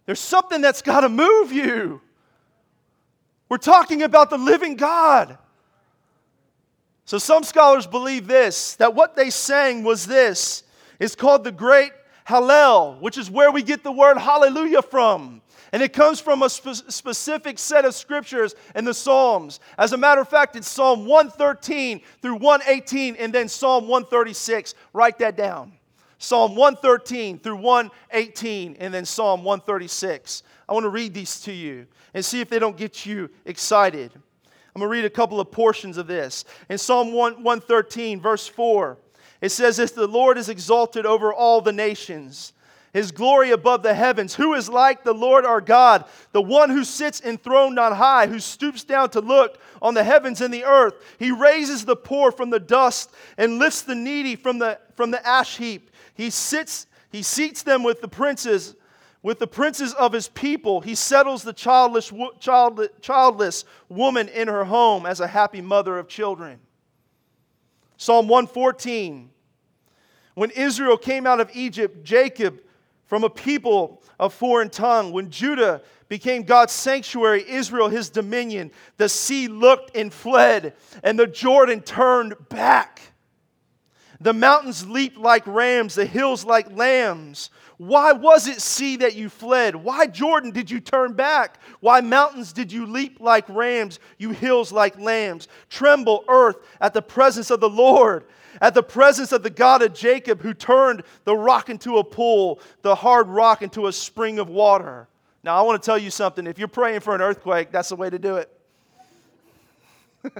There's 0.07 0.20
something 0.20 0.61
that's 0.61 0.83
got 0.83 1.00
to 1.00 1.09
move 1.09 1.52
you. 1.52 2.02
We're 3.48 3.57
talking 3.57 4.02
about 4.02 4.30
the 4.30 4.37
living 4.37 4.76
God. 4.76 5.38
So 7.07 7.18
some 7.18 7.44
scholars 7.44 7.87
believe 7.87 8.26
this 8.26 8.74
that 8.76 8.94
what 8.94 9.14
they 9.14 9.30
sang 9.30 9.85
was 9.85 10.07
this. 10.07 10.62
It's 10.98 11.14
called 11.14 11.44
the 11.44 11.52
Great 11.52 11.92
Hallel, 12.26 13.00
which 13.00 13.18
is 13.18 13.30
where 13.30 13.50
we 13.50 13.62
get 13.62 13.83
the 13.83 13.92
word 13.92 14.18
hallelujah 14.18 14.83
from. 14.83 15.42
And 15.74 15.82
it 15.82 15.92
comes 15.92 16.20
from 16.20 16.44
a 16.44 16.48
spe- 16.48 16.88
specific 16.88 17.58
set 17.58 17.84
of 17.84 17.96
scriptures 17.96 18.54
in 18.76 18.84
the 18.84 18.94
Psalms. 18.94 19.58
As 19.76 19.92
a 19.92 19.96
matter 19.96 20.20
of 20.20 20.28
fact, 20.28 20.54
it's 20.54 20.68
Psalm 20.68 21.04
113 21.04 22.00
through 22.22 22.37
118 22.37 23.16
and 23.16 23.32
then 23.32 23.48
Psalm 23.48 23.88
136. 23.88 24.76
Write 24.92 25.18
that 25.18 25.37
down. 25.37 25.72
Psalm 26.18 26.54
113 26.54 27.40
through 27.40 27.56
118 27.56 28.76
and 28.78 28.94
then 28.94 29.04
Psalm 29.04 29.42
136. 29.42 30.44
I 30.68 30.72
want 30.74 30.84
to 30.84 30.90
read 30.90 31.12
these 31.12 31.40
to 31.40 31.52
you 31.52 31.88
and 32.14 32.24
see 32.24 32.40
if 32.40 32.48
they 32.48 32.60
don't 32.60 32.76
get 32.76 33.04
you 33.04 33.28
excited. 33.44 34.12
I'm 34.14 34.80
going 34.80 34.88
to 34.88 34.92
read 34.92 35.04
a 35.04 35.10
couple 35.10 35.40
of 35.40 35.50
portions 35.50 35.98
of 35.98 36.06
this. 36.06 36.44
In 36.68 36.78
Psalm 36.78 37.12
1, 37.12 37.42
113, 37.42 38.20
verse 38.20 38.46
4, 38.46 38.96
it 39.40 39.48
says 39.48 39.78
this 39.78 39.90
The 39.90 40.06
Lord 40.06 40.38
is 40.38 40.48
exalted 40.48 41.04
over 41.04 41.34
all 41.34 41.60
the 41.60 41.72
nations, 41.72 42.52
his 42.94 43.11
glory 43.11 43.50
above 43.50 43.83
the 43.83 43.92
heavens. 43.92 44.37
Who 44.37 44.54
is 44.54 44.68
like 44.68 45.02
the 45.02 45.12
Lord 45.12 45.44
our 45.44 45.61
God, 45.61 46.04
the 46.30 46.40
one 46.40 46.70
who 46.70 46.85
sits 46.85 47.20
enthroned 47.20 47.78
on 47.78 47.92
high, 47.92 48.28
who 48.28 48.38
stoops 48.38 48.85
down 48.85 49.11
to 49.11 49.20
look 49.20 49.59
on 49.83 49.94
the 49.94 50.04
heavens 50.04 50.40
and 50.40 50.54
the 50.54 50.64
earth? 50.64 50.94
He 51.18 51.33
raises 51.33 51.85
the 51.85 51.96
poor 51.96 52.30
from 52.30 52.50
the 52.50 52.61
dust 52.61 53.11
and 53.37 53.59
lifts 53.59 53.83
the 53.83 53.96
needy 53.96 54.37
from 54.37 54.61
the, 54.61 54.78
from 54.94 55.11
the 55.11 55.26
ash 55.26 55.57
heap. 55.57 55.90
He 56.14 56.30
sits, 56.30 56.87
he 57.11 57.22
seats 57.22 57.64
them 57.64 57.83
with 57.83 58.00
the 58.00 58.09
princes 58.09 58.76
with 59.24 59.38
the 59.38 59.46
princes 59.46 59.94
of 59.94 60.12
his 60.12 60.28
people, 60.28 60.83
he 60.83 60.94
settles 60.94 61.44
the 61.44 61.54
childless, 61.54 62.12
child, 62.40 62.87
childless 63.00 63.64
woman 63.88 64.28
in 64.28 64.48
her 64.48 64.64
home 64.64 65.07
as 65.07 65.18
a 65.18 65.26
happy 65.26 65.62
mother 65.62 65.98
of 65.98 66.09
children. 66.09 66.61
Psalm 67.96 68.28
114 68.28 69.30
When 70.35 70.50
Israel 70.50 70.98
came 70.98 71.26
out 71.26 71.40
of 71.40 71.50
Egypt, 71.54 72.04
Jacob 72.04 72.61
from 73.06 73.24
a 73.24 73.30
people 73.30 74.02
of 74.18 74.32
foreign 74.34 74.70
tongue, 74.70 75.12
when 75.12 75.30
Judah 75.30 75.82
became 76.08 76.42
God's 76.42 76.72
sanctuary, 76.72 77.44
Israel 77.48 77.88
his 77.88 78.10
dominion, 78.10 78.70
the 78.96 79.08
sea 79.08 79.48
looked 79.48 79.96
and 79.96 80.12
fled, 80.12 80.74
and 81.02 81.18
the 81.18 81.26
Jordan 81.26 81.80
turned 81.80 82.34
back. 82.48 83.00
The 84.20 84.32
mountains 84.32 84.86
leaped 84.88 85.18
like 85.18 85.46
rams, 85.46 85.94
the 85.94 86.06
hills 86.06 86.44
like 86.44 86.74
lambs. 86.74 87.50
Why 87.76 88.12
was 88.12 88.46
it 88.46 88.62
sea 88.62 88.96
that 88.98 89.16
you 89.16 89.28
fled? 89.28 89.74
Why 89.74 90.06
Jordan 90.06 90.52
did 90.52 90.70
you 90.70 90.80
turn 90.80 91.12
back? 91.12 91.58
Why 91.80 92.00
mountains 92.00 92.52
did 92.52 92.72
you 92.72 92.86
leap 92.86 93.20
like 93.20 93.48
rams, 93.48 93.98
you 94.16 94.30
hills 94.30 94.70
like 94.72 94.98
lambs? 94.98 95.48
Tremble, 95.68 96.24
earth, 96.28 96.56
at 96.80 96.94
the 96.94 97.02
presence 97.02 97.50
of 97.50 97.60
the 97.60 97.68
Lord, 97.68 98.24
at 98.60 98.74
the 98.74 98.82
presence 98.82 99.32
of 99.32 99.42
the 99.42 99.50
God 99.50 99.82
of 99.82 99.94
Jacob, 99.94 100.40
who 100.40 100.54
turned 100.54 101.02
the 101.24 101.36
rock 101.36 101.68
into 101.68 101.98
a 101.98 102.04
pool, 102.04 102.60
the 102.82 102.94
hard 102.94 103.28
rock 103.28 103.62
into 103.62 103.86
a 103.86 103.92
spring 103.92 104.38
of 104.38 104.48
water. 104.48 105.08
Now, 105.42 105.56
I 105.56 105.62
want 105.62 105.82
to 105.82 105.84
tell 105.84 105.98
you 105.98 106.10
something. 106.10 106.46
If 106.46 106.58
you're 106.58 106.68
praying 106.68 107.00
for 107.00 107.14
an 107.14 107.20
earthquake, 107.20 107.70
that's 107.70 107.90
the 107.90 107.96
way 107.96 108.08
to 108.08 108.18
do 108.18 108.36
it. 108.36 108.50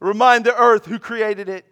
Remind 0.00 0.44
the 0.44 0.56
earth 0.56 0.86
who 0.86 0.98
created 0.98 1.48
it. 1.48 1.66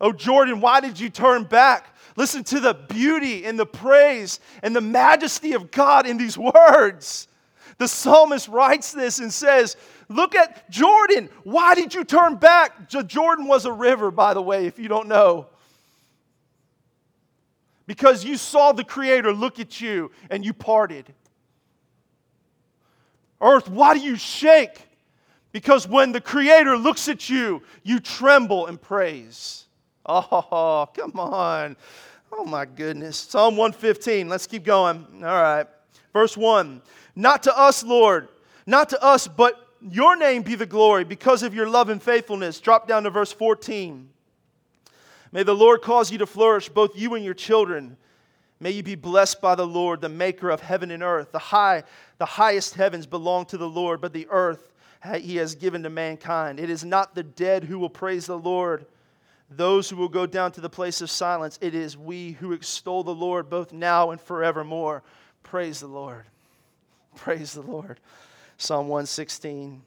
Oh, 0.00 0.12
Jordan, 0.12 0.60
why 0.60 0.80
did 0.80 0.98
you 0.98 1.10
turn 1.10 1.44
back? 1.44 1.94
Listen 2.16 2.42
to 2.44 2.60
the 2.60 2.74
beauty 2.74 3.44
and 3.44 3.58
the 3.58 3.66
praise 3.66 4.40
and 4.62 4.74
the 4.74 4.80
majesty 4.80 5.52
of 5.52 5.70
God 5.70 6.06
in 6.06 6.16
these 6.16 6.38
words. 6.38 7.28
The 7.78 7.88
psalmist 7.88 8.48
writes 8.48 8.92
this 8.92 9.18
and 9.18 9.32
says, 9.32 9.76
Look 10.10 10.34
at 10.34 10.68
Jordan. 10.70 11.30
Why 11.44 11.76
did 11.76 11.94
you 11.94 12.04
turn 12.04 12.34
back? 12.34 12.88
Jordan 12.88 13.46
was 13.46 13.64
a 13.64 13.72
river, 13.72 14.10
by 14.10 14.34
the 14.34 14.42
way, 14.42 14.66
if 14.66 14.76
you 14.76 14.88
don't 14.88 15.06
know. 15.06 15.46
Because 17.86 18.24
you 18.24 18.36
saw 18.36 18.72
the 18.72 18.82
Creator 18.82 19.32
look 19.32 19.60
at 19.60 19.80
you 19.80 20.10
and 20.28 20.44
you 20.44 20.52
parted. 20.52 21.14
Earth, 23.40 23.70
why 23.70 23.94
do 23.94 24.00
you 24.00 24.16
shake? 24.16 24.88
Because 25.52 25.86
when 25.86 26.10
the 26.10 26.20
Creator 26.20 26.76
looks 26.76 27.08
at 27.08 27.30
you, 27.30 27.62
you 27.84 28.00
tremble 28.00 28.66
and 28.66 28.82
praise. 28.82 29.66
Oh, 30.04 30.88
come 30.92 31.20
on. 31.20 31.76
Oh 32.32 32.44
my 32.44 32.64
goodness. 32.64 33.16
Psalm 33.16 33.56
115. 33.56 34.28
Let's 34.28 34.48
keep 34.48 34.64
going. 34.64 35.06
All 35.14 35.20
right. 35.20 35.66
Verse 36.12 36.36
1. 36.36 36.82
Not 37.14 37.44
to 37.44 37.56
us, 37.56 37.84
Lord, 37.84 38.28
not 38.66 38.88
to 38.90 39.00
us, 39.02 39.28
but 39.28 39.68
your 39.82 40.16
name 40.16 40.42
be 40.42 40.54
the 40.54 40.66
glory 40.66 41.04
because 41.04 41.42
of 41.42 41.54
your 41.54 41.68
love 41.68 41.88
and 41.88 42.02
faithfulness. 42.02 42.60
Drop 42.60 42.86
down 42.86 43.04
to 43.04 43.10
verse 43.10 43.32
14. 43.32 44.08
May 45.32 45.42
the 45.42 45.54
Lord 45.54 45.82
cause 45.82 46.10
you 46.10 46.18
to 46.18 46.26
flourish, 46.26 46.68
both 46.68 46.96
you 46.96 47.14
and 47.14 47.24
your 47.24 47.34
children. 47.34 47.96
May 48.58 48.72
you 48.72 48.82
be 48.82 48.96
blessed 48.96 49.40
by 49.40 49.54
the 49.54 49.66
Lord, 49.66 50.00
the 50.00 50.08
maker 50.08 50.50
of 50.50 50.60
heaven 50.60 50.90
and 50.90 51.02
earth. 51.02 51.32
The 51.32 51.38
high, 51.38 51.84
the 52.18 52.26
highest 52.26 52.74
heavens 52.74 53.06
belong 53.06 53.46
to 53.46 53.56
the 53.56 53.68
Lord, 53.68 54.00
but 54.00 54.12
the 54.12 54.26
earth 54.30 54.72
he 55.18 55.36
has 55.36 55.54
given 55.54 55.82
to 55.84 55.90
mankind. 55.90 56.60
It 56.60 56.68
is 56.68 56.84
not 56.84 57.14
the 57.14 57.22
dead 57.22 57.64
who 57.64 57.78
will 57.78 57.88
praise 57.88 58.26
the 58.26 58.38
Lord 58.38 58.84
those 59.50 59.90
who 59.90 59.96
will 59.96 60.08
go 60.08 60.26
down 60.26 60.52
to 60.52 60.60
the 60.60 60.70
place 60.70 61.00
of 61.00 61.10
silence. 61.10 61.58
It 61.60 61.74
is 61.74 61.96
we 61.96 62.32
who 62.32 62.52
extol 62.52 63.02
the 63.02 63.14
Lord 63.14 63.50
both 63.50 63.72
now 63.72 64.10
and 64.10 64.20
forevermore. 64.20 65.02
Praise 65.42 65.80
the 65.80 65.88
Lord. 65.88 66.24
Praise 67.16 67.52
the 67.52 67.62
Lord. 67.62 67.98
Psalm 68.60 68.88
116. 68.88 69.80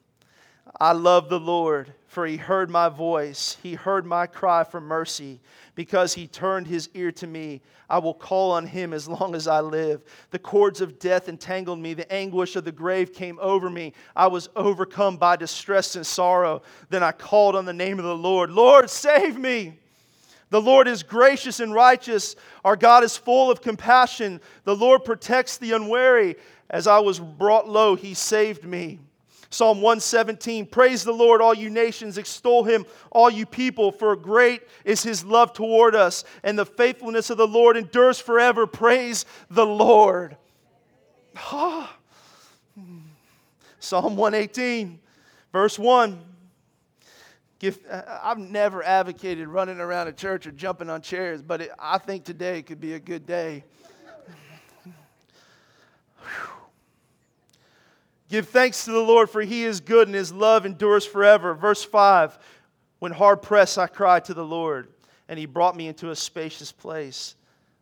I 0.79 0.93
love 0.93 1.29
the 1.29 1.39
Lord, 1.39 1.93
for 2.07 2.25
he 2.25 2.37
heard 2.37 2.71
my 2.71 2.89
voice. 2.89 3.55
He 3.61 3.75
heard 3.75 4.03
my 4.03 4.25
cry 4.25 4.63
for 4.63 4.81
mercy. 4.81 5.41
Because 5.75 6.15
he 6.15 6.25
turned 6.25 6.65
his 6.65 6.89
ear 6.95 7.11
to 7.11 7.27
me, 7.27 7.61
I 7.87 7.99
will 7.99 8.15
call 8.15 8.51
on 8.51 8.65
him 8.65 8.91
as 8.91 9.07
long 9.07 9.35
as 9.35 9.47
I 9.47 9.59
live. 9.59 10.03
The 10.31 10.39
cords 10.39 10.81
of 10.81 10.97
death 10.97 11.29
entangled 11.29 11.77
me. 11.77 11.93
The 11.93 12.11
anguish 12.11 12.55
of 12.55 12.65
the 12.65 12.71
grave 12.71 13.13
came 13.13 13.37
over 13.39 13.69
me. 13.69 13.93
I 14.15 14.25
was 14.25 14.49
overcome 14.55 15.17
by 15.17 15.35
distress 15.35 15.95
and 15.95 16.05
sorrow. 16.05 16.63
Then 16.89 17.03
I 17.03 17.11
called 17.11 17.55
on 17.55 17.65
the 17.65 17.73
name 17.73 17.99
of 17.99 18.05
the 18.05 18.17
Lord 18.17 18.49
Lord, 18.49 18.89
save 18.89 19.37
me. 19.37 19.77
The 20.53 20.61
Lord 20.61 20.87
is 20.87 21.01
gracious 21.01 21.59
and 21.59 21.73
righteous. 21.73 22.35
Our 22.63 22.75
God 22.75 23.03
is 23.03 23.17
full 23.17 23.49
of 23.49 23.63
compassion. 23.63 24.39
The 24.65 24.75
Lord 24.75 25.03
protects 25.03 25.57
the 25.57 25.71
unwary. 25.71 26.35
As 26.73 26.87
I 26.87 26.97
was 26.97 27.19
brought 27.19 27.69
low, 27.69 27.93
he 27.93 28.15
saved 28.15 28.65
me. 28.65 28.97
Psalm 29.51 29.79
117 29.83 30.65
Praise 30.65 31.03
the 31.03 31.11
Lord, 31.11 31.39
all 31.39 31.53
you 31.53 31.69
nations, 31.69 32.17
extol 32.17 32.63
him, 32.63 32.87
all 33.11 33.29
you 33.29 33.45
people, 33.45 33.91
for 33.91 34.15
great 34.15 34.63
is 34.83 35.03
his 35.03 35.23
love 35.23 35.53
toward 35.53 35.93
us, 35.93 36.23
and 36.41 36.57
the 36.57 36.65
faithfulness 36.65 37.29
of 37.29 37.37
the 37.37 37.45
Lord 37.47 37.77
endures 37.77 38.19
forever. 38.19 38.65
Praise 38.65 39.27
the 39.51 39.67
Lord. 39.67 40.35
Ah. 41.37 41.95
Psalm 43.79 44.15
118, 44.15 44.99
verse 45.51 45.77
1. 45.77 46.19
Give, 47.59 47.77
I've 47.91 48.39
never 48.39 48.81
advocated 48.81 49.47
running 49.47 49.79
around 49.79 50.07
a 50.07 50.11
church 50.11 50.47
or 50.47 50.51
jumping 50.51 50.89
on 50.89 51.03
chairs, 51.03 51.43
but 51.43 51.61
it, 51.61 51.71
I 51.77 51.99
think 51.99 52.23
today 52.23 52.63
could 52.63 52.81
be 52.81 52.95
a 52.95 52.99
good 52.99 53.27
day. 53.27 53.63
Give 58.33 58.49
thanks 58.49 58.85
to 58.85 58.91
the 58.91 58.99
Lord, 58.99 59.29
for 59.29 59.43
he 59.43 59.63
is 59.63 59.79
good 59.79 60.07
and 60.07 60.15
his 60.15 60.33
love 60.33 60.65
endures 60.65 61.05
forever. 61.05 61.53
Verse 61.53 61.83
5 61.83 62.39
When 62.97 63.11
hard 63.11 63.43
pressed, 63.43 63.77
I 63.77 63.85
cried 63.85 64.25
to 64.25 64.33
the 64.33 64.43
Lord, 64.43 64.87
and 65.29 65.37
he 65.37 65.45
brought 65.45 65.75
me 65.75 65.87
into 65.87 66.09
a 66.09 66.15
spacious 66.15 66.71
place. 66.71 67.35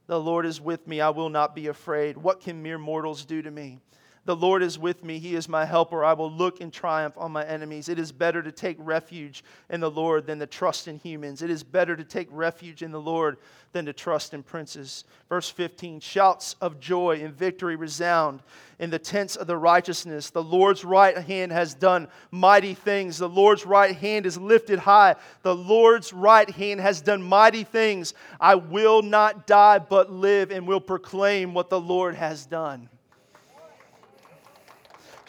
The 0.08 0.20
Lord 0.20 0.46
is 0.46 0.60
with 0.60 0.86
me, 0.90 1.00
I 1.00 1.12
will 1.12 1.30
not 1.30 1.56
be 1.56 1.68
afraid. 1.68 2.18
What 2.18 2.42
can 2.42 2.62
mere 2.62 2.78
mortals 2.78 3.24
do 3.24 3.42
to 3.42 3.50
me? 3.50 3.80
The 4.24 4.36
Lord 4.36 4.62
is 4.62 4.78
with 4.78 5.04
me. 5.04 5.18
He 5.18 5.34
is 5.34 5.50
my 5.50 5.66
helper. 5.66 6.06
I 6.06 6.14
will 6.14 6.32
look 6.32 6.62
in 6.62 6.70
triumph 6.70 7.16
on 7.18 7.32
my 7.32 7.44
enemies. 7.44 7.90
It 7.90 7.98
is 7.98 8.12
better 8.12 8.44
to 8.44 8.52
take 8.52 8.78
refuge 8.80 9.44
in 9.68 9.80
the 9.80 9.90
Lord 9.90 10.28
than 10.28 10.38
to 10.40 10.46
trust 10.46 10.88
in 10.88 11.00
humans. 11.00 11.42
It 11.42 11.50
is 11.50 11.64
better 11.64 11.96
to 11.96 12.04
take 12.04 12.28
refuge 12.32 12.84
in 12.84 12.92
the 12.92 13.02
Lord 13.02 13.38
than 13.72 13.86
to 13.88 13.94
trust 13.94 14.36
in 14.36 14.44
princes. 14.44 15.06
Verse 15.28 15.50
15 15.50 16.02
Shouts 16.02 16.56
of 16.62 16.80
joy 16.80 17.22
and 17.24 17.34
victory 17.34 17.76
resound 17.76 18.42
in 18.78 18.92
the 18.92 19.00
tents 19.00 19.38
of 19.38 19.48
the 19.48 19.58
righteousness. 19.58 20.30
The 20.30 20.44
Lord's 20.44 20.86
right 20.86 21.18
hand 21.18 21.52
has 21.52 21.74
done 21.74 22.08
mighty 22.30 22.76
things. 22.76 23.18
The 23.18 23.28
Lord's 23.28 23.66
right 23.66 23.96
hand 23.96 24.28
is 24.28 24.38
lifted 24.38 24.78
high. 24.78 25.16
The 25.42 25.56
Lord's 25.56 26.14
right 26.14 26.50
hand 26.50 26.80
has 26.80 27.02
done 27.02 27.24
mighty 27.24 27.64
things. 27.64 28.14
I 28.40 28.54
will 28.54 29.02
not 29.02 29.48
die, 29.48 29.80
but 29.80 30.12
live 30.12 30.52
and 30.52 30.68
will 30.68 30.80
proclaim 30.80 31.56
what 31.56 31.72
the 31.72 31.82
Lord 31.82 32.14
has 32.14 32.46
done. 32.46 32.88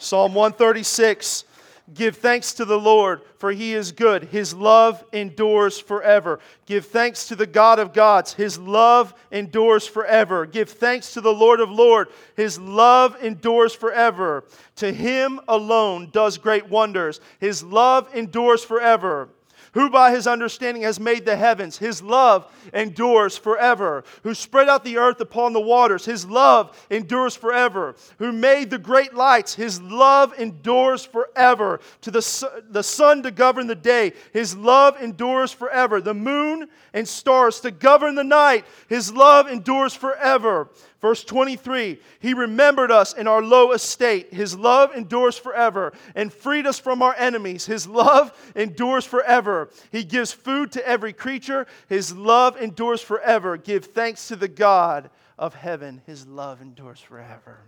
Psalm 0.03 0.33
136 0.33 1.45
Give 1.93 2.15
thanks 2.15 2.53
to 2.53 2.65
the 2.65 2.79
Lord, 2.79 3.21
for 3.37 3.51
he 3.51 3.73
is 3.73 3.91
good. 3.91 4.23
His 4.23 4.53
love 4.53 5.03
endures 5.11 5.77
forever. 5.79 6.39
Give 6.65 6.85
thanks 6.85 7.27
to 7.27 7.35
the 7.35 7.45
God 7.45 7.77
of 7.77 7.91
gods. 7.91 8.33
His 8.33 8.57
love 8.57 9.13
endures 9.31 9.85
forever. 9.85 10.45
Give 10.45 10.69
thanks 10.69 11.13
to 11.13 11.21
the 11.21 11.33
Lord 11.33 11.59
of 11.59 11.69
lords. 11.69 12.09
His 12.37 12.57
love 12.57 13.21
endures 13.21 13.75
forever. 13.75 14.45
To 14.77 14.93
him 14.93 15.41
alone 15.49 16.09
does 16.11 16.37
great 16.37 16.69
wonders. 16.69 17.19
His 17.39 17.63
love 17.63 18.09
endures 18.15 18.63
forever 18.63 19.27
who 19.73 19.89
by 19.89 20.11
his 20.11 20.27
understanding 20.27 20.83
has 20.83 20.99
made 20.99 21.25
the 21.25 21.35
heavens. 21.35 21.77
His 21.77 22.01
love 22.01 22.51
endures 22.73 23.37
forever. 23.37 24.03
Who 24.23 24.33
spread 24.33 24.69
out 24.69 24.83
the 24.83 24.97
earth 24.97 25.19
upon 25.19 25.53
the 25.53 25.61
waters. 25.61 26.05
His 26.05 26.25
love 26.25 26.85
endures 26.89 27.35
forever. 27.35 27.95
Who 28.19 28.31
made 28.31 28.69
the 28.69 28.77
great 28.77 29.13
lights. 29.13 29.55
His 29.55 29.81
love 29.81 30.33
endures 30.39 31.05
forever. 31.05 31.79
To 32.01 32.11
the, 32.11 32.63
the 32.69 32.83
sun 32.83 33.23
to 33.23 33.31
govern 33.31 33.67
the 33.67 33.75
day. 33.75 34.13
His 34.31 34.55
love 34.55 35.01
endures 35.01 35.51
forever. 35.51 36.01
The 36.01 36.13
moon 36.13 36.69
and 36.93 37.07
stars 37.07 37.59
to 37.61 37.71
govern 37.71 38.15
the 38.15 38.23
night. 38.23 38.65
His 38.87 39.11
love 39.11 39.47
endures 39.47 39.93
forever. 39.93 40.69
Verse 41.03 41.25
23 41.25 41.99
He 42.21 42.33
remembered 42.33 42.89
us 42.89 43.11
in 43.11 43.27
our 43.27 43.41
low 43.41 43.73
estate. 43.73 44.33
His 44.33 44.55
love 44.57 44.95
endures 44.95 45.37
forever 45.37 45.91
and 46.15 46.31
freed 46.31 46.65
us 46.65 46.79
from 46.79 47.01
our 47.01 47.13
enemies. 47.17 47.65
His 47.65 47.85
love 47.85 48.31
endures 48.55 49.03
forever. 49.03 49.69
He 49.91 50.05
gives 50.05 50.31
food 50.31 50.71
to 50.71 50.87
every 50.87 51.11
creature. 51.11 51.67
His 51.89 52.15
love 52.15 52.55
endures 52.55 53.01
forever. 53.01 53.57
Give 53.57 53.83
thanks 53.83 54.29
to 54.29 54.37
the 54.37 54.47
God 54.47 55.09
of 55.37 55.53
heaven. 55.53 56.01
His 56.05 56.25
love 56.25 56.61
endures 56.61 57.01
forever. 57.01 57.59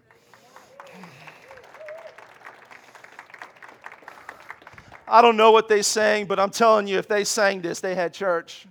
I 5.10 5.22
don't 5.22 5.36
know 5.36 5.52
what 5.52 5.68
they 5.68 5.82
sang, 5.82 6.26
but 6.26 6.40
I'm 6.40 6.52
telling 6.52 6.88
you, 6.88 6.98
if 7.00 7.10
they 7.10 7.26
sang 7.26 7.60
this, 7.60 7.82
they 7.82 7.96
had 7.96 8.14
church. 8.14 8.66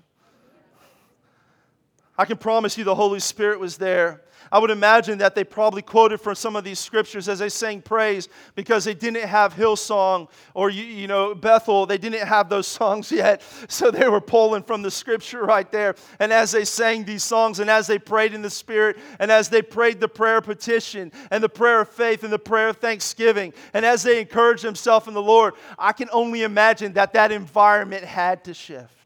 I 2.16 2.24
can 2.24 2.38
promise 2.38 2.78
you 2.78 2.84
the 2.84 2.94
Holy 2.94 3.20
Spirit 3.20 3.60
was 3.60 3.76
there. 3.76 4.23
I 4.54 4.58
would 4.58 4.70
imagine 4.70 5.18
that 5.18 5.34
they 5.34 5.42
probably 5.42 5.82
quoted 5.82 6.20
from 6.20 6.36
some 6.36 6.54
of 6.54 6.62
these 6.62 6.78
scriptures 6.78 7.28
as 7.28 7.40
they 7.40 7.48
sang 7.48 7.82
praise 7.82 8.28
because 8.54 8.84
they 8.84 8.94
didn't 8.94 9.26
have 9.26 9.52
Hillsong 9.52 10.28
or, 10.54 10.70
you 10.70 11.08
know, 11.08 11.34
Bethel. 11.34 11.86
They 11.86 11.98
didn't 11.98 12.24
have 12.24 12.48
those 12.48 12.66
songs 12.68 13.10
yet. 13.10 13.42
So 13.66 13.90
they 13.90 14.08
were 14.08 14.20
pulling 14.20 14.62
from 14.62 14.82
the 14.82 14.92
scripture 14.92 15.42
right 15.42 15.68
there. 15.72 15.96
And 16.20 16.32
as 16.32 16.52
they 16.52 16.64
sang 16.64 17.04
these 17.04 17.24
songs 17.24 17.58
and 17.58 17.68
as 17.68 17.88
they 17.88 17.98
prayed 17.98 18.32
in 18.32 18.42
the 18.42 18.50
Spirit 18.50 18.96
and 19.18 19.28
as 19.28 19.48
they 19.48 19.60
prayed 19.60 19.98
the 19.98 20.06
prayer 20.06 20.40
petition 20.40 21.10
and 21.32 21.42
the 21.42 21.48
prayer 21.48 21.80
of 21.80 21.88
faith 21.88 22.22
and 22.22 22.32
the 22.32 22.38
prayer 22.38 22.68
of 22.68 22.76
thanksgiving 22.76 23.52
and 23.72 23.84
as 23.84 24.04
they 24.04 24.20
encouraged 24.20 24.62
themselves 24.62 25.08
in 25.08 25.14
the 25.14 25.20
Lord, 25.20 25.54
I 25.76 25.90
can 25.90 26.08
only 26.12 26.44
imagine 26.44 26.92
that 26.92 27.12
that 27.14 27.32
environment 27.32 28.04
had 28.04 28.44
to 28.44 28.54
shift. 28.54 29.03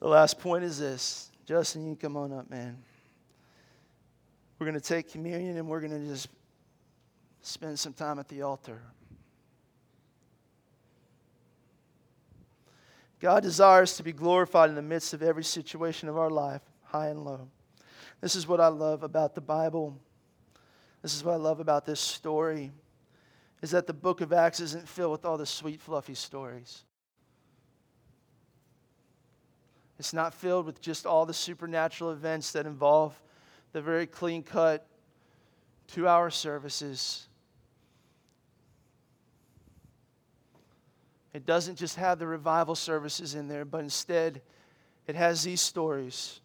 The 0.00 0.08
last 0.08 0.38
point 0.38 0.64
is 0.64 0.78
this. 0.78 1.30
Justin, 1.46 1.86
you 1.86 1.94
come 1.94 2.16
on 2.16 2.32
up, 2.32 2.50
man. 2.50 2.76
We're 4.58 4.66
going 4.66 4.80
to 4.80 4.86
take 4.86 5.10
communion 5.10 5.56
and 5.56 5.68
we're 5.68 5.80
going 5.80 5.92
to 5.92 6.06
just 6.06 6.28
spend 7.42 7.78
some 7.78 7.92
time 7.92 8.18
at 8.18 8.28
the 8.28 8.42
altar. 8.42 8.80
God 13.20 13.42
desires 13.42 13.96
to 13.96 14.02
be 14.02 14.12
glorified 14.12 14.70
in 14.70 14.76
the 14.76 14.82
midst 14.82 15.12
of 15.12 15.22
every 15.22 15.44
situation 15.44 16.08
of 16.08 16.16
our 16.16 16.30
life, 16.30 16.62
high 16.84 17.08
and 17.08 17.24
low. 17.24 17.48
This 18.20 18.34
is 18.34 18.48
what 18.48 18.60
I 18.60 18.68
love 18.68 19.02
about 19.02 19.34
the 19.34 19.40
Bible. 19.40 19.98
This 21.02 21.14
is 21.14 21.24
what 21.24 21.32
I 21.32 21.36
love 21.36 21.60
about 21.60 21.84
this 21.84 22.00
story 22.00 22.70
is 23.62 23.70
that 23.72 23.86
the 23.86 23.92
book 23.92 24.22
of 24.22 24.32
Acts 24.32 24.60
isn't 24.60 24.88
filled 24.88 25.12
with 25.12 25.24
all 25.24 25.36
the 25.36 25.46
sweet 25.46 25.80
fluffy 25.80 26.14
stories. 26.14 26.84
It's 30.00 30.14
not 30.14 30.32
filled 30.32 30.64
with 30.64 30.80
just 30.80 31.04
all 31.04 31.26
the 31.26 31.34
supernatural 31.34 32.10
events 32.12 32.52
that 32.52 32.64
involve 32.64 33.20
the 33.72 33.82
very 33.82 34.06
clean 34.06 34.42
cut 34.42 34.86
two 35.88 36.08
hour 36.08 36.30
services. 36.30 37.28
It 41.34 41.44
doesn't 41.44 41.76
just 41.76 41.96
have 41.96 42.18
the 42.18 42.26
revival 42.26 42.74
services 42.74 43.34
in 43.34 43.46
there, 43.46 43.66
but 43.66 43.82
instead 43.82 44.40
it 45.06 45.16
has 45.16 45.42
these 45.42 45.60
stories. 45.60 46.40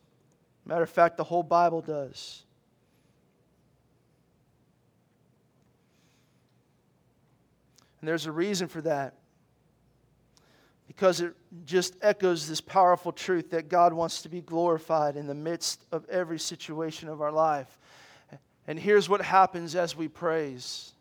Matter 0.66 0.84
of 0.84 0.90
fact, 0.90 1.16
the 1.16 1.24
whole 1.24 1.42
Bible 1.42 1.80
does. 1.80 2.44
And 8.02 8.10
there's 8.10 8.26
a 8.26 8.34
reason 8.34 8.68
for 8.68 8.82
that 8.82 9.14
because 10.88 11.22
it 11.22 11.34
just 11.66 11.96
echoes 12.02 12.48
this 12.48 12.62
powerful 12.62 13.12
truth 13.12 13.50
that 13.52 13.70
God 13.70 13.94
wants 13.94 14.22
to 14.22 14.30
be 14.30 14.42
glorified 14.42 15.16
in 15.16 15.28
the 15.28 15.34
midst 15.34 15.84
of 15.92 16.08
every 16.10 16.40
situation 16.40 17.10
of 17.10 17.22
our 17.22 17.32
life. 17.32 17.80
And 18.68 18.80
here's 18.80 19.10
what 19.10 19.22
happens 19.22 19.76
as 19.76 19.96
we 19.96 20.08
praise. 20.08 20.92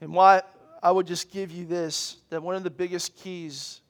And 0.00 0.12
why 0.12 0.42
I 0.82 0.90
would 0.90 1.06
just 1.06 1.30
give 1.30 1.50
you 1.50 1.66
this 1.66 2.16
that 2.30 2.42
one 2.42 2.54
of 2.54 2.62
the 2.62 2.70
biggest 2.70 3.16
keys 3.16 3.80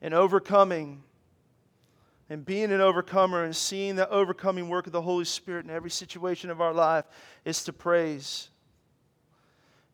in 0.00 0.14
overcoming 0.14 1.02
and 2.30 2.44
being 2.44 2.70
an 2.72 2.80
overcomer 2.80 3.44
and 3.44 3.54
seeing 3.54 3.96
the 3.96 4.08
overcoming 4.08 4.68
work 4.68 4.86
of 4.86 4.92
the 4.92 5.02
Holy 5.02 5.24
Spirit 5.24 5.64
in 5.64 5.70
every 5.70 5.90
situation 5.90 6.48
of 6.48 6.60
our 6.60 6.72
life 6.72 7.04
is 7.44 7.64
to 7.64 7.72
praise 7.72 8.48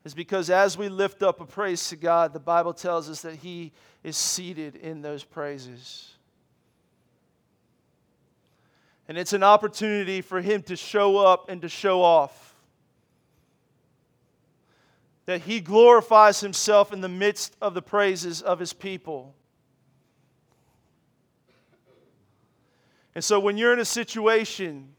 is 0.07 0.13
because 0.13 0.49
as 0.49 0.77
we 0.77 0.87
lift 0.87 1.21
up 1.21 1.41
a 1.41 1.45
praise 1.45 1.89
to 1.89 1.97
God, 1.97 2.31
the 2.31 2.39
Bible 2.39 2.73
tells 2.73 3.09
us 3.09 3.23
that 3.23 3.35
He 3.35 3.73
is 4.05 4.15
seated 4.15 4.77
in 4.77 5.01
those 5.01 5.25
praises. 5.25 6.13
And 9.09 9.17
it's 9.17 9.33
an 9.33 9.43
opportunity 9.43 10.21
for 10.21 10.39
Him 10.39 10.63
to 10.63 10.77
show 10.77 11.17
up 11.17 11.49
and 11.49 11.61
to 11.61 11.67
show 11.67 12.01
off. 12.01 12.55
That 15.25 15.41
He 15.41 15.59
glorifies 15.59 16.39
Himself 16.39 16.93
in 16.93 17.01
the 17.01 17.09
midst 17.09 17.57
of 17.61 17.73
the 17.73 17.81
praises 17.81 18.41
of 18.41 18.59
His 18.59 18.71
people. 18.71 19.35
And 23.13 23.21
so 23.21 23.41
when 23.41 23.57
you're 23.57 23.73
in 23.73 23.79
a 23.81 23.85
situation 23.85 24.95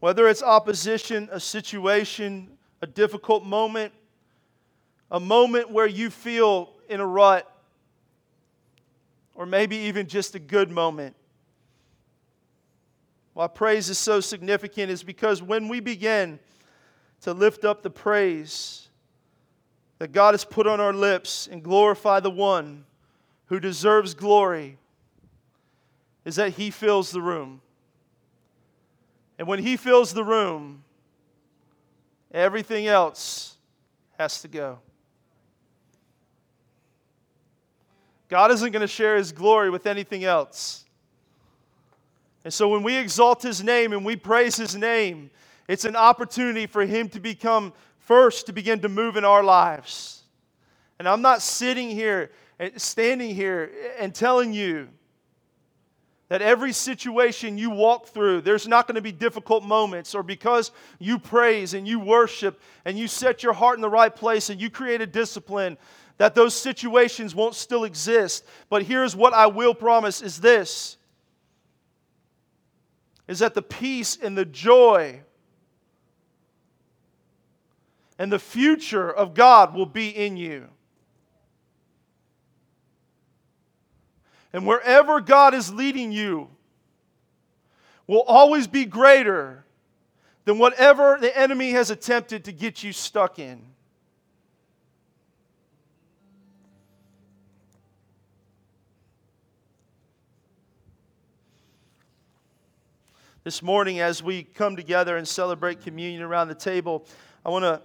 Whether 0.00 0.28
it's 0.28 0.42
opposition, 0.42 1.28
a 1.32 1.40
situation, 1.40 2.55
a 2.82 2.86
difficult 2.86 3.44
moment, 3.44 3.92
a 5.10 5.20
moment 5.20 5.70
where 5.70 5.86
you 5.86 6.10
feel 6.10 6.72
in 6.88 7.00
a 7.00 7.06
rut, 7.06 7.50
or 9.34 9.46
maybe 9.46 9.76
even 9.76 10.06
just 10.06 10.34
a 10.34 10.38
good 10.38 10.70
moment. 10.70 11.14
Why 13.34 13.48
praise 13.48 13.90
is 13.90 13.98
so 13.98 14.20
significant 14.20 14.90
is 14.90 15.02
because 15.02 15.42
when 15.42 15.68
we 15.68 15.80
begin 15.80 16.38
to 17.20 17.34
lift 17.34 17.64
up 17.64 17.82
the 17.82 17.90
praise 17.90 18.88
that 19.98 20.12
God 20.12 20.32
has 20.32 20.44
put 20.44 20.66
on 20.66 20.80
our 20.80 20.92
lips 20.92 21.46
and 21.50 21.62
glorify 21.62 22.20
the 22.20 22.30
one 22.30 22.84
who 23.46 23.60
deserves 23.60 24.14
glory, 24.14 24.78
is 26.24 26.36
that 26.36 26.54
He 26.54 26.70
fills 26.70 27.10
the 27.10 27.20
room. 27.20 27.60
And 29.38 29.46
when 29.46 29.58
He 29.58 29.76
fills 29.76 30.14
the 30.14 30.24
room, 30.24 30.82
everything 32.36 32.86
else 32.86 33.56
has 34.18 34.42
to 34.42 34.48
go. 34.48 34.78
God 38.28 38.50
isn't 38.50 38.72
going 38.72 38.82
to 38.82 38.86
share 38.86 39.16
His 39.16 39.32
glory 39.32 39.70
with 39.70 39.86
anything 39.86 40.24
else. 40.24 40.84
And 42.44 42.52
so 42.52 42.68
when 42.68 42.82
we 42.82 42.96
exalt 42.96 43.42
His 43.42 43.64
name 43.64 43.92
and 43.92 44.04
we 44.04 44.16
praise 44.16 44.56
His 44.56 44.76
name, 44.76 45.30
it's 45.66 45.84
an 45.84 45.96
opportunity 45.96 46.66
for 46.66 46.84
Him 46.84 47.08
to 47.10 47.20
become 47.20 47.72
first 48.00 48.46
to 48.46 48.52
begin 48.52 48.80
to 48.80 48.88
move 48.88 49.16
in 49.16 49.24
our 49.24 49.42
lives. 49.42 50.22
And 50.98 51.08
I'm 51.08 51.22
not 51.22 51.42
sitting 51.42 51.90
here, 51.90 52.30
eh, 52.60 52.70
standing 52.76 53.34
here, 53.34 53.70
eh, 53.72 53.88
and 53.98 54.14
telling 54.14 54.52
you 54.52 54.88
that 56.28 56.42
every 56.42 56.72
situation 56.72 57.56
you 57.56 57.70
walk 57.70 58.08
through, 58.08 58.40
there's 58.40 58.66
not 58.66 58.86
going 58.86 58.96
to 58.96 59.02
be 59.02 59.12
difficult 59.12 59.62
moments, 59.62 60.14
or 60.14 60.22
because 60.22 60.72
you 60.98 61.18
praise 61.18 61.74
and 61.74 61.86
you 61.86 62.00
worship 62.00 62.60
and 62.84 62.98
you 62.98 63.06
set 63.06 63.42
your 63.42 63.52
heart 63.52 63.76
in 63.76 63.82
the 63.82 63.88
right 63.88 64.14
place 64.14 64.50
and 64.50 64.60
you 64.60 64.68
create 64.68 65.00
a 65.00 65.06
discipline, 65.06 65.78
that 66.18 66.34
those 66.34 66.54
situations 66.54 67.34
won't 67.34 67.54
still 67.54 67.84
exist. 67.84 68.44
But 68.68 68.82
here's 68.82 69.14
what 69.14 69.34
I 69.34 69.46
will 69.46 69.74
promise 69.74 70.22
is 70.22 70.40
this 70.40 70.96
is 73.28 73.40
that 73.40 73.54
the 73.54 73.62
peace 73.62 74.16
and 74.22 74.38
the 74.38 74.44
joy 74.44 75.20
and 78.18 78.32
the 78.32 78.38
future 78.38 79.10
of 79.10 79.34
God 79.34 79.74
will 79.74 79.86
be 79.86 80.08
in 80.08 80.36
you. 80.36 80.68
And 84.52 84.66
wherever 84.66 85.20
God 85.20 85.54
is 85.54 85.72
leading 85.72 86.12
you 86.12 86.48
will 88.06 88.22
always 88.22 88.66
be 88.66 88.84
greater 88.84 89.64
than 90.44 90.58
whatever 90.58 91.18
the 91.20 91.36
enemy 91.36 91.72
has 91.72 91.90
attempted 91.90 92.44
to 92.44 92.52
get 92.52 92.82
you 92.82 92.92
stuck 92.92 93.38
in. 93.38 93.60
This 103.42 103.62
morning, 103.62 104.00
as 104.00 104.24
we 104.24 104.42
come 104.42 104.74
together 104.74 105.16
and 105.16 105.26
celebrate 105.26 105.80
communion 105.80 106.22
around 106.22 106.48
the 106.48 106.54
table, 106.56 107.06
I 107.44 107.50
want 107.50 107.62
to 107.64 107.80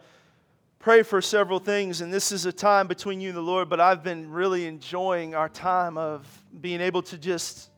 pray 0.81 1.03
for 1.03 1.21
several 1.21 1.59
things, 1.59 2.01
and 2.01 2.11
this 2.11 2.31
is 2.31 2.47
a 2.47 2.51
time 2.51 2.87
between 2.87 3.21
you 3.21 3.29
and 3.29 3.37
the 3.37 3.41
Lord, 3.41 3.69
but 3.69 3.79
I've 3.79 4.01
been 4.01 4.31
really 4.31 4.65
enjoying 4.65 5.35
our 5.35 5.47
time 5.47 5.95
of 5.95 6.27
being 6.59 6.81
able 6.81 7.03
to 7.03 7.19
just 7.19 7.69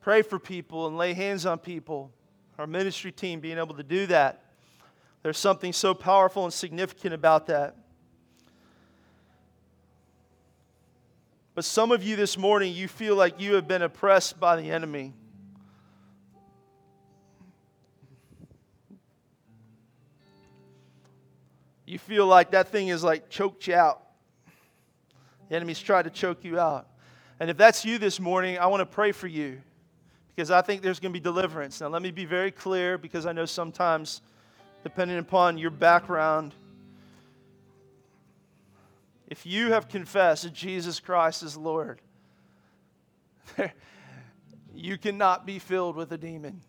pray 0.00 0.22
for 0.22 0.38
people 0.38 0.86
and 0.86 0.96
lay 0.96 1.12
hands 1.12 1.44
on 1.44 1.58
people. 1.58 2.10
Our 2.58 2.66
ministry 2.66 3.12
team 3.12 3.40
being 3.40 3.58
able 3.58 3.74
to 3.74 3.82
do 3.82 4.06
that. 4.06 4.44
There's 5.22 5.36
something 5.36 5.74
so 5.74 5.92
powerful 5.92 6.44
and 6.44 6.52
significant 6.52 7.12
about 7.12 7.48
that. 7.48 7.76
But 11.54 11.66
some 11.66 11.92
of 11.92 12.02
you 12.02 12.16
this 12.16 12.38
morning, 12.38 12.74
you 12.74 12.88
feel 12.88 13.14
like 13.14 13.38
you 13.40 13.56
have 13.56 13.68
been 13.68 13.82
oppressed 13.82 14.40
by 14.40 14.56
the 14.56 14.70
enemy. 14.70 15.12
You 21.92 21.98
feel 21.98 22.26
like 22.26 22.52
that 22.52 22.68
thing 22.68 22.88
is 22.88 23.04
like 23.04 23.28
choked 23.28 23.66
you 23.66 23.74
out. 23.74 24.02
The 25.50 25.56
enemy's 25.56 25.78
tried 25.78 26.04
to 26.04 26.10
choke 26.10 26.42
you 26.42 26.58
out. 26.58 26.88
And 27.38 27.50
if 27.50 27.58
that's 27.58 27.84
you 27.84 27.98
this 27.98 28.18
morning, 28.18 28.58
I 28.58 28.64
want 28.66 28.80
to 28.80 28.86
pray 28.86 29.12
for 29.12 29.26
you 29.26 29.60
because 30.34 30.50
I 30.50 30.62
think 30.62 30.80
there's 30.80 31.00
going 31.00 31.12
to 31.12 31.20
be 31.20 31.22
deliverance. 31.22 31.82
Now, 31.82 31.88
let 31.88 32.00
me 32.00 32.10
be 32.10 32.24
very 32.24 32.50
clear 32.50 32.96
because 32.96 33.26
I 33.26 33.32
know 33.32 33.44
sometimes, 33.44 34.22
depending 34.82 35.18
upon 35.18 35.58
your 35.58 35.70
background, 35.70 36.54
if 39.28 39.44
you 39.44 39.72
have 39.72 39.88
confessed 39.88 40.44
that 40.44 40.54
Jesus 40.54 40.98
Christ 40.98 41.42
is 41.42 41.58
Lord, 41.58 42.00
you 44.74 44.96
cannot 44.96 45.44
be 45.44 45.58
filled 45.58 45.96
with 45.96 46.10
a 46.12 46.18
demon. 46.18 46.62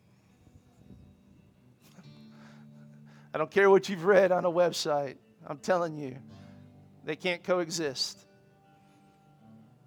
I 3.34 3.38
don't 3.38 3.50
care 3.50 3.70
what 3.70 3.90
you've 3.90 4.06
read 4.06 4.32
on 4.32 4.46
a 4.46 4.52
website. 4.52 5.16
I'm 5.48 5.58
telling 5.58 5.98
you, 5.98 6.18
they 7.04 7.16
can't 7.16 7.44
coexist. 7.44 8.20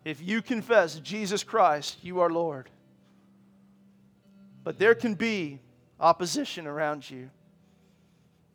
If 0.04 0.20
you 0.20 0.42
confess 0.42 0.98
Jesus 1.00 1.42
Christ, 1.44 1.98
you 2.02 2.20
are 2.20 2.30
Lord. 2.30 2.68
But 4.64 4.78
there 4.78 4.94
can 4.94 5.14
be 5.14 5.60
opposition 6.00 6.66
around 6.66 7.08
you 7.08 7.30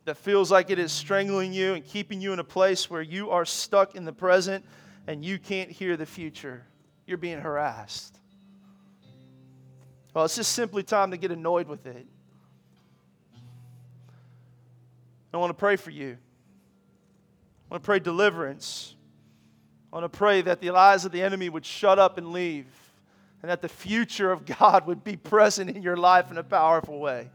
that 0.04 0.16
feels 0.16 0.50
like 0.50 0.70
it 0.70 0.78
is 0.78 0.92
strangling 0.92 1.52
you 1.52 1.74
and 1.74 1.84
keeping 1.84 2.20
you 2.20 2.32
in 2.32 2.38
a 2.38 2.44
place 2.44 2.90
where 2.90 3.02
you 3.02 3.30
are 3.30 3.44
stuck 3.44 3.94
in 3.94 4.04
the 4.04 4.12
present 4.12 4.64
and 5.06 5.24
you 5.24 5.38
can't 5.38 5.70
hear 5.70 5.96
the 5.96 6.06
future. 6.06 6.64
You're 7.06 7.18
being 7.18 7.40
harassed. 7.40 8.18
Well, 10.14 10.24
it's 10.24 10.36
just 10.36 10.52
simply 10.52 10.82
time 10.82 11.10
to 11.12 11.16
get 11.16 11.30
annoyed 11.30 11.68
with 11.68 11.86
it. 11.86 12.06
I 15.32 15.38
want 15.38 15.50
to 15.50 15.54
pray 15.54 15.76
for 15.76 15.90
you. 15.90 16.16
I 17.70 17.74
want 17.74 17.82
to 17.82 17.86
pray 17.86 17.98
deliverance. 17.98 18.94
I 19.92 19.96
want 19.96 20.10
to 20.12 20.16
pray 20.16 20.42
that 20.42 20.60
the 20.60 20.70
lies 20.70 21.04
of 21.04 21.12
the 21.12 21.22
enemy 21.22 21.48
would 21.48 21.64
shut 21.64 21.98
up 21.98 22.18
and 22.18 22.32
leave, 22.32 22.66
and 23.42 23.50
that 23.50 23.62
the 23.62 23.68
future 23.68 24.30
of 24.30 24.44
God 24.44 24.86
would 24.86 25.04
be 25.04 25.16
present 25.16 25.70
in 25.70 25.82
your 25.82 25.96
life 25.96 26.30
in 26.30 26.38
a 26.38 26.42
powerful 26.42 26.98
way. 26.98 27.30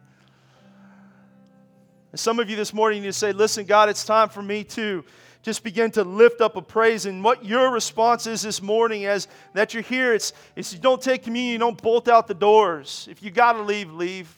And 2.11 2.19
some 2.19 2.39
of 2.39 2.49
you 2.49 2.55
this 2.55 2.73
morning 2.73 3.03
to 3.03 3.13
say, 3.13 3.31
Listen, 3.31 3.65
God, 3.65 3.89
it's 3.89 4.05
time 4.05 4.29
for 4.29 4.41
me 4.41 4.63
to 4.63 5.03
just 5.43 5.63
begin 5.63 5.91
to 5.91 6.03
lift 6.03 6.41
up 6.41 6.55
a 6.55 6.61
praise. 6.61 7.05
And 7.05 7.23
what 7.23 7.45
your 7.45 7.71
response 7.71 8.27
is 8.27 8.41
this 8.41 8.61
morning 8.61 9.05
as 9.05 9.27
that 9.53 9.73
you're 9.73 9.83
here, 9.83 10.13
it's, 10.13 10.33
it's 10.55 10.73
you 10.73 10.79
don't 10.79 11.01
take 11.01 11.23
communion, 11.23 11.53
you 11.53 11.59
don't 11.59 11.81
bolt 11.81 12.07
out 12.07 12.27
the 12.27 12.33
doors. 12.33 13.07
If 13.09 13.21
you 13.23 13.31
got 13.31 13.53
to 13.53 13.61
leave, 13.61 13.91
leave. 13.91 14.37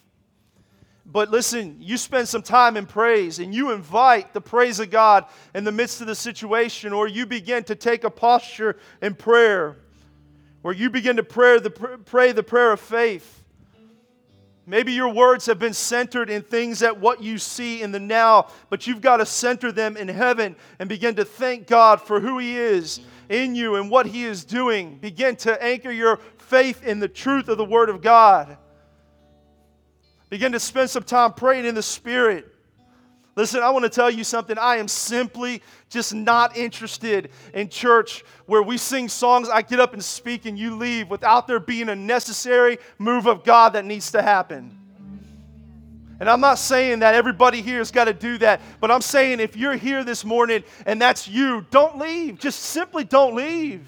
But 1.11 1.31
listen, 1.31 1.77
you 1.79 1.97
spend 1.97 2.27
some 2.27 2.43
time 2.43 2.77
in 2.77 2.85
praise 2.85 3.39
and 3.39 3.53
you 3.53 3.71
invite 3.71 4.31
the 4.33 4.41
praise 4.41 4.79
of 4.79 4.91
God 4.91 5.25
in 5.55 5.63
the 5.63 5.71
midst 5.71 6.01
of 6.01 6.07
the 6.07 6.13
situation, 6.13 6.93
or 6.93 7.07
you 7.07 7.25
begin 7.25 7.63
to 7.63 7.75
take 7.75 8.03
a 8.03 8.11
posture 8.11 8.77
in 9.01 9.15
prayer 9.15 9.77
where 10.61 10.73
you 10.73 10.89
begin 10.89 11.15
to 11.15 11.23
pray 11.23 11.59
the, 11.59 11.71
pray 11.71 12.31
the 12.31 12.43
prayer 12.43 12.71
of 12.71 12.79
faith. 12.79 13.43
Maybe 14.67 14.91
your 14.91 15.09
words 15.09 15.47
have 15.47 15.57
been 15.57 15.73
centered 15.73 16.29
in 16.29 16.43
things 16.43 16.79
that 16.79 16.99
what 16.99 17.23
you 17.23 17.39
see 17.39 17.81
in 17.81 17.91
the 17.91 17.99
now, 17.99 18.49
but 18.69 18.85
you've 18.85 19.01
got 19.01 19.17
to 19.17 19.25
center 19.25 19.71
them 19.71 19.97
in 19.97 20.07
heaven 20.07 20.55
and 20.77 20.87
begin 20.87 21.15
to 21.15 21.25
thank 21.25 21.65
God 21.65 22.01
for 22.01 22.19
who 22.19 22.37
He 22.37 22.55
is 22.55 22.99
in 23.29 23.55
you 23.55 23.77
and 23.77 23.89
what 23.89 24.05
He 24.05 24.25
is 24.25 24.45
doing. 24.45 24.99
Begin 24.99 25.35
to 25.37 25.63
anchor 25.63 25.91
your 25.91 26.19
faith 26.37 26.83
in 26.83 26.99
the 26.99 27.07
truth 27.07 27.47
of 27.47 27.57
the 27.57 27.65
Word 27.65 27.89
of 27.89 28.03
God. 28.03 28.59
Begin 30.29 30.51
to 30.51 30.59
spend 30.59 30.89
some 30.89 31.03
time 31.03 31.33
praying 31.33 31.65
in 31.65 31.75
the 31.75 31.81
Spirit. 31.81 32.53
Listen, 33.35 33.63
I 33.63 33.69
want 33.69 33.83
to 33.83 33.89
tell 33.89 34.11
you 34.11 34.23
something. 34.23 34.57
I 34.57 34.77
am 34.77 34.87
simply 34.87 35.63
just 35.89 36.13
not 36.13 36.57
interested 36.57 37.31
in 37.53 37.69
church 37.69 38.23
where 38.45 38.61
we 38.61 38.77
sing 38.77 39.07
songs, 39.07 39.49
I 39.49 39.61
get 39.61 39.79
up 39.79 39.93
and 39.93 40.03
speak, 40.03 40.45
and 40.45 40.59
you 40.59 40.75
leave 40.75 41.09
without 41.09 41.47
there 41.47 41.59
being 41.59 41.89
a 41.89 41.95
necessary 41.95 42.77
move 42.97 43.27
of 43.27 43.43
God 43.43 43.73
that 43.73 43.85
needs 43.85 44.11
to 44.11 44.21
happen. 44.21 44.77
And 46.19 46.29
I'm 46.29 46.41
not 46.41 46.59
saying 46.59 46.99
that 46.99 47.15
everybody 47.15 47.61
here 47.61 47.77
has 47.77 47.91
got 47.91 48.05
to 48.05 48.13
do 48.13 48.37
that, 48.39 48.59
but 48.81 48.91
I'm 48.91 49.01
saying 49.01 49.39
if 49.39 49.55
you're 49.55 49.77
here 49.77 50.03
this 50.03 50.25
morning 50.25 50.63
and 50.85 51.01
that's 51.01 51.27
you, 51.27 51.65
don't 51.71 51.97
leave. 51.97 52.39
Just 52.39 52.59
simply 52.59 53.05
don't 53.05 53.35
leave. 53.35 53.87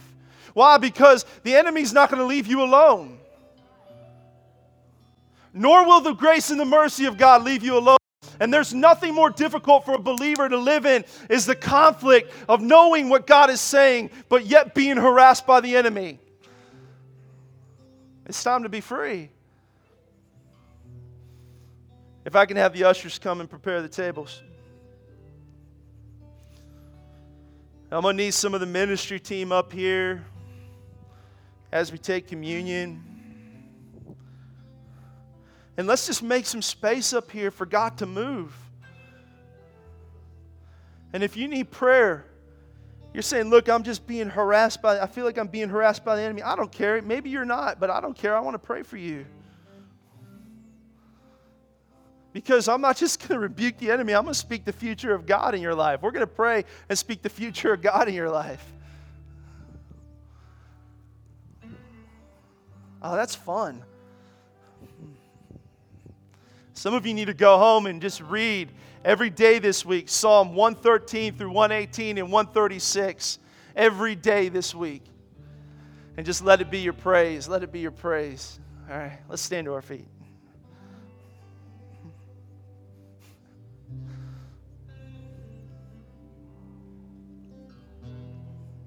Why? 0.54 0.78
Because 0.78 1.26
the 1.44 1.56
enemy's 1.56 1.92
not 1.92 2.10
going 2.10 2.22
to 2.22 2.26
leave 2.26 2.48
you 2.48 2.62
alone 2.64 3.20
nor 5.54 5.86
will 5.86 6.02
the 6.02 6.14
grace 6.14 6.50
and 6.50 6.60
the 6.60 6.66
mercy 6.66 7.06
of 7.06 7.18
God 7.18 7.44
leave 7.44 7.64
you 7.64 7.78
alone. 7.78 7.98
And 8.40 8.54
there's 8.54 8.74
nothing 8.74 9.14
more 9.14 9.30
difficult 9.30 9.86
for 9.86 9.94
a 9.94 10.00
believer 10.00 10.50
to 10.50 10.58
live 10.58 10.86
in 10.86 11.06
is 11.30 11.46
the 11.46 11.56
conflict 11.56 12.32
of 12.50 12.62
knowing 12.62 13.10
what 13.10 13.28
God 13.28 13.50
is 13.50 13.62
saying, 13.62 14.10
but 14.30 14.46
yet 14.46 14.74
being 14.74 14.98
harassed 14.98 15.46
by 15.46 15.62
the 15.62 15.76
enemy. 15.76 16.20
It's 18.26 18.44
time 18.44 18.64
to 18.64 18.70
be 18.70 18.82
free. 18.82 19.30
If 22.26 22.36
I 22.36 22.46
can 22.46 22.58
have 22.58 22.74
the 22.74 22.84
ushers 22.86 23.20
come 23.20 23.42
and 23.42 23.50
prepare 23.50 23.82
the 23.82 23.90
tables. 23.90 24.42
I'm 27.92 28.04
going 28.04 28.16
to 28.16 28.24
need 28.24 28.34
some 28.34 28.54
of 28.54 28.60
the 28.62 28.66
ministry 28.66 29.20
team 29.20 29.52
up 29.52 29.74
here 29.74 30.24
as 31.72 31.92
we 31.92 31.98
take 31.98 32.28
communion. 32.28 33.11
And 35.82 35.88
let's 35.88 36.06
just 36.06 36.22
make 36.22 36.46
some 36.46 36.62
space 36.62 37.12
up 37.12 37.32
here 37.32 37.50
for 37.50 37.66
God 37.66 37.98
to 37.98 38.06
move. 38.06 38.56
And 41.12 41.24
if 41.24 41.36
you 41.36 41.48
need 41.48 41.72
prayer, 41.72 42.24
you're 43.16 43.24
saying, 43.24 43.50
Look, 43.50 43.68
I'm 43.68 43.82
just 43.82 44.06
being 44.06 44.30
harassed 44.30 44.84
by, 44.84 45.00
I 45.00 45.08
feel 45.08 45.26
like 45.26 45.40
I'm 45.40 45.48
being 45.48 45.70
harassed 45.70 46.06
by 46.06 46.16
the 46.18 46.22
enemy. 46.22 46.44
I 46.44 46.56
don't 46.56 46.72
care. 46.72 47.02
Maybe 47.02 47.32
you're 47.32 47.46
not, 47.46 47.80
but 47.80 47.90
I 47.90 48.00
don't 48.00 48.16
care. 48.16 48.38
I 48.38 48.42
want 48.42 48.54
to 48.54 48.60
pray 48.60 48.84
for 48.84 48.96
you. 48.96 49.26
Because 52.32 52.68
I'm 52.68 52.82
not 52.82 52.96
just 52.98 53.28
going 53.28 53.30
to 53.30 53.40
rebuke 53.40 53.80
the 53.80 53.90
enemy, 53.90 54.14
I'm 54.14 54.22
going 54.22 54.36
to 54.36 54.40
speak 54.40 54.66
the 54.66 54.74
future 54.74 55.16
of 55.16 55.26
God 55.26 55.56
in 55.56 55.64
your 55.64 55.74
life. 55.74 56.04
We're 56.04 56.12
going 56.12 56.20
to 56.20 56.32
pray 56.32 56.64
and 56.90 56.96
speak 56.96 57.24
the 57.24 57.30
future 57.30 57.74
of 57.74 57.82
God 57.82 58.08
in 58.08 58.14
your 58.14 58.30
life. 58.30 58.64
Oh, 63.02 63.16
that's 63.16 63.34
fun. 63.34 63.84
Some 66.82 66.96
of 66.96 67.06
you 67.06 67.14
need 67.14 67.26
to 67.26 67.36
go 67.36 67.60
home 67.60 67.86
and 67.86 68.02
just 68.02 68.22
read 68.22 68.72
every 69.06 69.30
day 69.30 69.60
this 69.60 69.86
week 69.86 70.10
Psalm 70.10 70.56
113 70.56 71.36
through 71.36 71.52
118 71.52 72.18
and 72.18 72.32
136 72.32 73.38
every 73.76 74.16
day 74.16 74.50
this 74.50 74.74
week. 74.74 75.04
And 76.18 76.26
just 76.26 76.44
let 76.44 76.60
it 76.60 76.72
be 76.72 76.80
your 76.80 76.94
praise. 76.94 77.48
Let 77.48 77.62
it 77.62 77.72
be 77.72 77.82
your 77.82 77.92
praise. 77.92 78.60
All 78.90 78.98
right, 78.98 79.20
let's 79.30 79.44
stand 79.44 79.66
to 79.66 79.76
our 79.76 79.84
feet. 79.84 80.08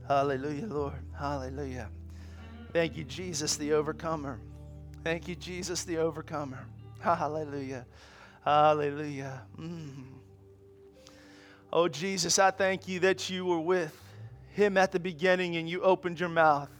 Hallelujah, 0.08 0.66
Lord. 0.66 0.94
Hallelujah. 1.16 1.88
Thank 2.72 2.96
you, 2.96 3.04
Jesus, 3.04 3.56
the 3.56 3.72
overcomer. 3.72 4.40
Thank 5.04 5.28
you, 5.28 5.36
Jesus, 5.36 5.84
the 5.84 5.98
overcomer. 5.98 6.66
Hallelujah. 7.18 7.84
Hallelujah. 8.44 9.42
Mm. 9.60 10.04
Oh, 11.70 11.86
Jesus, 11.86 12.38
I 12.38 12.50
thank 12.50 12.88
you 12.88 13.00
that 13.00 13.28
you 13.28 13.44
were 13.44 13.60
with 13.60 13.94
him 14.52 14.78
at 14.78 14.90
the 14.90 15.00
beginning 15.00 15.56
and 15.56 15.68
you 15.68 15.82
opened 15.82 16.18
your 16.18 16.28
mouth 16.30 16.70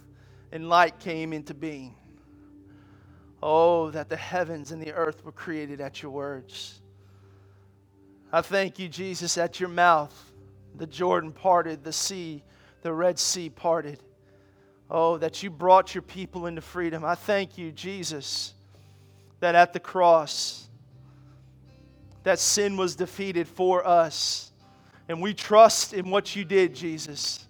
and 0.51 0.68
light 0.68 0.99
came 0.99 1.35
into 1.35 1.53
being. 1.53 1.95
Oh, 3.43 3.91
that 3.91 4.09
the 4.09 4.16
heavens 4.16 4.72
and 4.72 4.81
the 4.81 4.93
earth 4.93 5.22
were 5.25 5.33
created 5.33 5.83
at 5.83 6.01
your 6.01 6.11
words. 6.11 6.81
I 8.33 8.41
thank 8.41 8.79
you, 8.79 8.89
Jesus, 8.89 9.37
at 9.37 9.61
your 9.61 9.68
mouth 9.68 10.33
the 10.77 10.87
Jordan 10.87 11.33
parted, 11.33 11.85
the 11.85 11.93
sea 11.93 12.43
the 12.81 12.93
Red 12.93 13.18
Sea 13.18 13.51
parted. 13.51 13.99
Oh, 14.91 15.18
that 15.18 15.43
you 15.43 15.51
brought 15.51 15.95
your 15.95 16.03
people 16.03 16.47
into 16.47 16.61
freedom. 16.61 17.05
I 17.05 17.14
thank 17.14 17.59
you, 17.59 17.72
Jesus, 17.72 18.54
that 19.41 19.55
at 19.55 19.72
the 19.72 19.80
cross, 19.80 20.68
that 22.22 22.39
sin 22.39 22.76
was 22.76 22.97
defeated 22.97 23.47
for 23.47 23.87
us. 23.87 24.51
And 25.09 25.20
we 25.20 25.35
trust 25.35 25.93
in 25.93 26.11
what 26.11 26.35
you 26.35 26.45
did, 26.45 26.74
Jesus. 26.74 27.47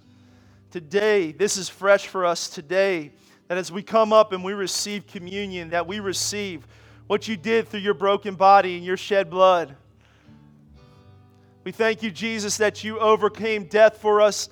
Today, 0.70 1.30
this 1.32 1.56
is 1.56 1.68
fresh 1.68 2.08
for 2.08 2.24
us 2.24 2.48
today, 2.48 3.12
that 3.46 3.58
as 3.58 3.70
we 3.70 3.82
come 3.82 4.12
up 4.12 4.32
and 4.32 4.42
we 4.42 4.52
receive 4.52 5.06
communion, 5.06 5.70
that 5.70 5.86
we 5.86 6.00
receive 6.00 6.66
what 7.06 7.28
you 7.28 7.36
did 7.36 7.68
through 7.68 7.80
your 7.80 7.94
broken 7.94 8.34
body 8.34 8.76
and 8.76 8.84
your 8.84 8.96
shed 8.96 9.30
blood. 9.30 9.76
We 11.62 11.72
thank 11.72 12.02
you, 12.02 12.10
Jesus, 12.10 12.56
that 12.58 12.82
you 12.82 12.98
overcame 12.98 13.64
death 13.64 13.98
for 13.98 14.20
us 14.20 14.48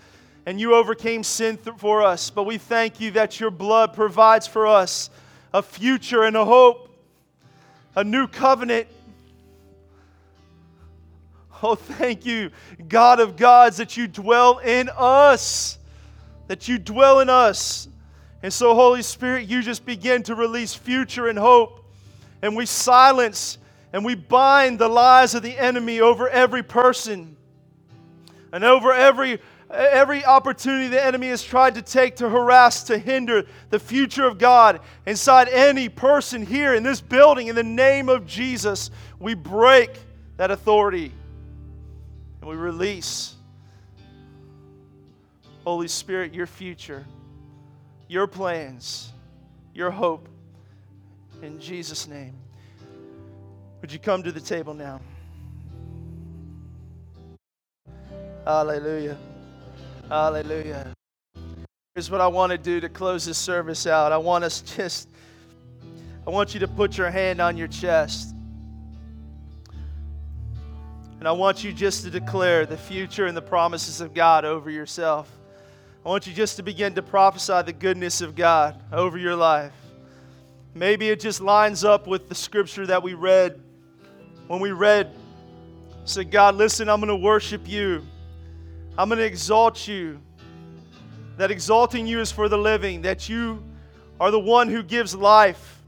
and 0.46 0.60
you 0.60 0.74
overcame 0.74 1.22
sin 1.22 1.56
th- 1.56 1.76
for 1.76 2.02
us. 2.02 2.30
But 2.30 2.44
we 2.44 2.58
thank 2.58 3.00
you 3.00 3.10
that 3.12 3.38
your 3.38 3.50
blood 3.50 3.94
provides 3.94 4.46
for 4.46 4.66
us 4.66 5.10
a 5.52 5.62
future 5.62 6.24
and 6.24 6.36
a 6.36 6.44
hope, 6.44 6.91
a 7.94 8.04
new 8.04 8.26
covenant. 8.26 8.88
Oh, 11.62 11.74
thank 11.74 12.26
you, 12.26 12.50
God 12.88 13.20
of 13.20 13.36
gods, 13.36 13.76
that 13.76 13.96
you 13.96 14.08
dwell 14.08 14.58
in 14.58 14.90
us, 14.96 15.78
that 16.48 16.66
you 16.66 16.78
dwell 16.78 17.20
in 17.20 17.30
us. 17.30 17.88
And 18.42 18.52
so, 18.52 18.74
Holy 18.74 19.02
Spirit, 19.02 19.48
you 19.48 19.62
just 19.62 19.86
begin 19.86 20.24
to 20.24 20.34
release 20.34 20.74
future 20.74 21.28
and 21.28 21.38
hope. 21.38 21.84
And 22.42 22.56
we 22.56 22.66
silence 22.66 23.58
and 23.92 24.04
we 24.04 24.16
bind 24.16 24.78
the 24.78 24.88
lies 24.88 25.34
of 25.34 25.42
the 25.42 25.56
enemy 25.56 26.00
over 26.00 26.28
every 26.28 26.62
person 26.62 27.36
and 28.52 28.64
over 28.64 28.92
every 28.92 29.38
every 29.72 30.24
opportunity 30.24 30.88
the 30.88 31.04
enemy 31.04 31.28
has 31.28 31.42
tried 31.42 31.74
to 31.74 31.82
take 31.82 32.16
to 32.16 32.28
harass, 32.28 32.84
to 32.84 32.98
hinder 32.98 33.44
the 33.70 33.78
future 33.78 34.26
of 34.26 34.38
God 34.38 34.80
inside 35.06 35.48
any 35.48 35.88
person 35.88 36.44
here 36.44 36.74
in 36.74 36.82
this 36.82 37.00
building, 37.00 37.48
in 37.48 37.54
the 37.54 37.62
name 37.62 38.08
of 38.08 38.26
Jesus, 38.26 38.90
we 39.18 39.34
break 39.34 39.90
that 40.36 40.50
authority 40.50 41.12
and 42.40 42.50
we 42.50 42.56
release, 42.56 43.34
Holy 45.64 45.88
Spirit, 45.88 46.34
your 46.34 46.46
future, 46.46 47.06
your 48.08 48.26
plans, 48.26 49.12
your 49.74 49.90
hope. 49.90 50.28
In 51.40 51.58
Jesus' 51.58 52.06
name. 52.06 52.34
Would 53.80 53.92
you 53.92 53.98
come 53.98 54.22
to 54.22 54.30
the 54.30 54.40
table 54.40 54.74
now? 54.74 55.00
Hallelujah. 58.44 59.16
Hallelujah. 60.12 60.92
Here's 61.94 62.10
what 62.10 62.20
I 62.20 62.26
want 62.26 62.52
to 62.52 62.58
do 62.58 62.80
to 62.80 62.90
close 62.90 63.24
this 63.24 63.38
service 63.38 63.86
out. 63.86 64.12
I 64.12 64.18
want 64.18 64.44
us 64.44 64.60
just, 64.60 65.08
I 66.26 66.30
want 66.30 66.52
you 66.52 66.60
to 66.60 66.68
put 66.68 66.98
your 66.98 67.10
hand 67.10 67.40
on 67.40 67.56
your 67.56 67.66
chest. 67.66 68.34
And 71.18 71.26
I 71.26 71.32
want 71.32 71.64
you 71.64 71.72
just 71.72 72.04
to 72.04 72.10
declare 72.10 72.66
the 72.66 72.76
future 72.76 73.24
and 73.24 73.34
the 73.34 73.40
promises 73.40 74.02
of 74.02 74.12
God 74.12 74.44
over 74.44 74.68
yourself. 74.68 75.32
I 76.04 76.10
want 76.10 76.26
you 76.26 76.34
just 76.34 76.56
to 76.56 76.62
begin 76.62 76.92
to 76.96 77.02
prophesy 77.02 77.62
the 77.62 77.72
goodness 77.72 78.20
of 78.20 78.36
God 78.36 78.78
over 78.92 79.16
your 79.16 79.34
life. 79.34 79.72
Maybe 80.74 81.08
it 81.08 81.20
just 81.20 81.40
lines 81.40 81.84
up 81.84 82.06
with 82.06 82.28
the 82.28 82.34
scripture 82.34 82.86
that 82.86 83.02
we 83.02 83.14
read 83.14 83.58
when 84.46 84.60
we 84.60 84.72
read, 84.72 85.10
said, 86.04 86.30
God, 86.30 86.56
listen, 86.56 86.90
I'm 86.90 87.00
going 87.00 87.08
to 87.08 87.16
worship 87.16 87.66
you. 87.66 88.06
I'm 88.98 89.08
going 89.08 89.18
to 89.18 89.24
exalt 89.24 89.88
you. 89.88 90.20
That 91.38 91.50
exalting 91.50 92.06
you 92.06 92.20
is 92.20 92.30
for 92.30 92.48
the 92.48 92.58
living, 92.58 93.02
that 93.02 93.28
you 93.28 93.64
are 94.20 94.30
the 94.30 94.38
one 94.38 94.68
who 94.68 94.82
gives 94.82 95.14
life, 95.14 95.80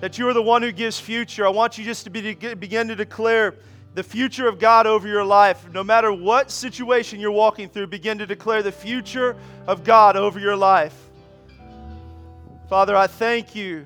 that 0.00 0.16
you 0.16 0.26
are 0.28 0.32
the 0.32 0.42
one 0.42 0.62
who 0.62 0.72
gives 0.72 0.98
future. 0.98 1.46
I 1.46 1.50
want 1.50 1.76
you 1.76 1.84
just 1.84 2.04
to 2.04 2.10
be, 2.10 2.34
to 2.34 2.56
begin 2.56 2.88
to 2.88 2.96
declare 2.96 3.56
the 3.94 4.02
future 4.02 4.48
of 4.48 4.58
God 4.58 4.86
over 4.86 5.06
your 5.06 5.24
life. 5.24 5.70
No 5.72 5.84
matter 5.84 6.12
what 6.12 6.50
situation 6.50 7.20
you're 7.20 7.30
walking 7.30 7.68
through, 7.68 7.88
begin 7.88 8.16
to 8.18 8.26
declare 8.26 8.62
the 8.62 8.72
future 8.72 9.36
of 9.66 9.84
God 9.84 10.16
over 10.16 10.40
your 10.40 10.56
life. 10.56 11.10
Father, 12.68 12.96
I 12.96 13.06
thank 13.06 13.54
you 13.54 13.84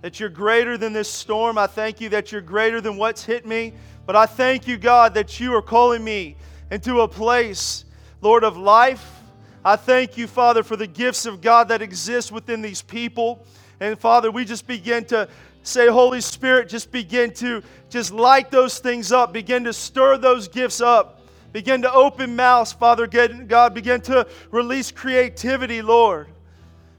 that 0.00 0.18
you're 0.18 0.28
greater 0.28 0.76
than 0.76 0.92
this 0.92 1.08
storm. 1.08 1.56
I 1.56 1.68
thank 1.68 2.00
you 2.00 2.08
that 2.08 2.32
you're 2.32 2.40
greater 2.40 2.80
than 2.80 2.96
what's 2.96 3.24
hit 3.24 3.46
me. 3.46 3.74
But 4.06 4.16
I 4.16 4.26
thank 4.26 4.66
you, 4.66 4.76
God, 4.76 5.14
that 5.14 5.38
you 5.38 5.54
are 5.54 5.62
calling 5.62 6.02
me 6.02 6.36
into 6.72 7.02
a 7.02 7.08
place, 7.08 7.84
Lord, 8.22 8.44
of 8.44 8.56
life. 8.56 9.20
I 9.62 9.76
thank 9.76 10.16
you, 10.16 10.26
Father, 10.26 10.62
for 10.62 10.74
the 10.74 10.86
gifts 10.86 11.26
of 11.26 11.42
God 11.42 11.68
that 11.68 11.82
exist 11.82 12.32
within 12.32 12.62
these 12.62 12.80
people. 12.80 13.44
And 13.78 13.98
Father, 13.98 14.30
we 14.30 14.46
just 14.46 14.66
begin 14.66 15.04
to 15.06 15.28
say, 15.62 15.88
Holy 15.88 16.22
Spirit, 16.22 16.70
just 16.70 16.90
begin 16.90 17.30
to 17.34 17.62
just 17.90 18.10
light 18.10 18.50
those 18.50 18.78
things 18.78 19.12
up, 19.12 19.34
begin 19.34 19.64
to 19.64 19.72
stir 19.74 20.16
those 20.16 20.48
gifts 20.48 20.80
up. 20.80 21.20
Begin 21.52 21.82
to 21.82 21.92
open 21.92 22.34
mouths, 22.34 22.72
Father 22.72 23.06
God. 23.06 23.74
Begin 23.74 24.00
to 24.00 24.26
release 24.50 24.90
creativity, 24.90 25.82
Lord. 25.82 26.28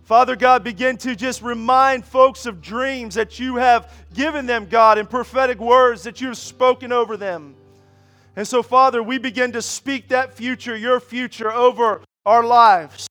Father 0.04 0.36
God, 0.36 0.64
begin 0.64 0.96
to 0.98 1.16
just 1.16 1.42
remind 1.42 2.06
folks 2.06 2.46
of 2.46 2.62
dreams 2.62 3.16
that 3.16 3.40
you 3.40 3.56
have 3.56 3.92
given 4.14 4.46
them, 4.46 4.68
God, 4.70 5.00
and 5.00 5.10
prophetic 5.10 5.60
words 5.60 6.04
that 6.04 6.22
you 6.22 6.28
have 6.28 6.38
spoken 6.38 6.92
over 6.92 7.18
them. 7.18 7.56
And 8.36 8.48
so, 8.48 8.64
Father, 8.64 9.04
we 9.04 9.18
begin 9.18 9.52
to 9.52 9.62
speak 9.62 10.10
that 10.10 10.34
future, 10.34 10.76
your 10.76 11.00
future, 11.00 11.52
over 11.52 12.02
our 12.26 12.44
lives. 12.44 13.08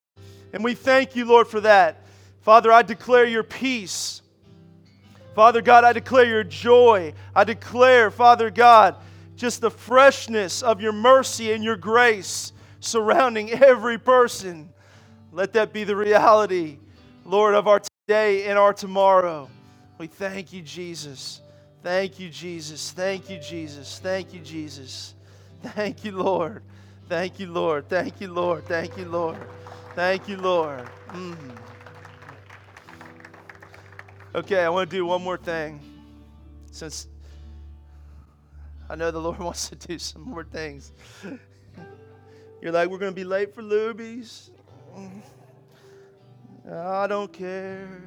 And 0.53 0.65
we 0.65 0.75
thank 0.75 1.15
you, 1.15 1.25
Lord, 1.25 1.47
for 1.47 1.61
that. 1.61 2.03
Father, 2.41 2.73
I 2.73 2.83
declare 2.83 3.25
your 3.25 3.45
peace. 3.45 4.23
Father 5.35 5.63
God, 5.63 5.85
I 5.85 5.93
declare 5.93 6.25
your 6.25 6.45
joy. 6.45 7.15
I 7.35 7.45
declare, 7.45 8.11
Father 8.11 8.51
God, 8.51 8.97
just 9.37 9.61
the 9.61 9.71
freshness 9.71 10.63
of 10.63 10.81
your 10.81 10.93
mercy 10.93 11.53
and 11.53 11.63
your 11.63 11.77
grace 11.77 12.53
surrounding 12.81 13.51
every 13.53 13.99
person. 13.99 14.71
Let 15.31 15.53
that 15.55 15.73
be 15.73 15.85
the 15.85 15.97
reality, 15.97 16.79
Lord, 17.25 17.55
of 17.55 17.69
our 17.69 17.81
today 18.07 18.47
and 18.47 18.59
our 18.59 18.75
tomorrow. 18.75 19.49
We 19.99 20.09
thank 20.09 20.53
you, 20.53 20.63
Jesus. 20.63 21.42
Thank 21.83 22.21
you, 22.21 22.29
Jesus. 22.29 22.93
Thank 22.93 23.29
you, 23.29 23.39
Jesus. 23.39 23.99
Thank 23.99 24.33
you, 24.33 24.41
Jesus. 24.41 25.15
Thank 25.63 26.05
you, 26.05 26.13
Lord. 26.13 26.63
Thank 27.09 27.41
you, 27.41 27.51
Lord. 27.51 27.89
Thank 27.89 28.21
you, 28.21 28.33
Lord. 28.33 28.65
Thank 28.67 28.97
you, 28.97 29.07
Lord. 29.07 29.39
Thank 29.97 30.29
you, 30.29 30.37
Lord. 30.37 30.89
Mm. 31.09 31.37
Okay, 34.35 34.65
I 34.65 34.69
want 34.69 34.89
to 34.91 34.97
do 34.97 35.05
one 35.05 35.23
more 35.23 35.37
thing. 35.37 35.81
Since 36.71 37.09
I 38.89 38.95
know 38.95 39.11
the 39.11 39.21
Lord 39.21 39.39
wants 39.41 39.69
to 39.71 39.75
do 39.75 39.99
some 39.99 40.23
more 40.23 40.45
things. 40.45 40.93
You're 42.63 42.73
like, 42.73 42.89
we're 42.91 42.99
going 42.99 43.13
to 43.13 43.17
be 43.17 43.25
late 43.25 43.55
for 43.55 43.63
Luby's. 43.63 44.51
I 46.71 47.09
don't 47.09 47.33
care. 47.33 48.03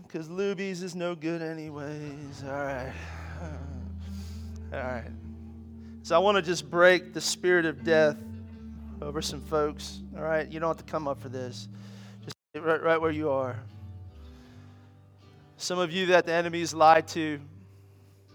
Because 0.00 0.28
Luby's 0.28 0.82
is 0.82 0.94
no 0.94 1.14
good, 1.14 1.42
anyways. 1.42 2.44
All 2.44 2.50
right. 2.50 2.92
All 4.72 4.78
right. 4.78 5.10
So 6.02 6.16
I 6.16 6.18
want 6.18 6.36
to 6.36 6.42
just 6.42 6.70
break 6.70 7.12
the 7.12 7.20
spirit 7.20 7.66
of 7.66 7.84
death 7.84 8.16
over 9.00 9.20
some 9.20 9.40
folks. 9.40 10.00
All 10.16 10.22
right. 10.22 10.50
You 10.50 10.60
don't 10.60 10.68
have 10.68 10.84
to 10.84 10.90
come 10.90 11.06
up 11.06 11.20
for 11.20 11.28
this. 11.28 11.68
Just 12.24 12.36
right, 12.56 12.82
right 12.82 13.00
where 13.00 13.10
you 13.10 13.30
are. 13.30 13.58
Some 15.58 15.78
of 15.78 15.92
you 15.92 16.06
that 16.06 16.26
the 16.26 16.32
enemy's 16.32 16.72
lied 16.72 17.06
to. 17.08 17.38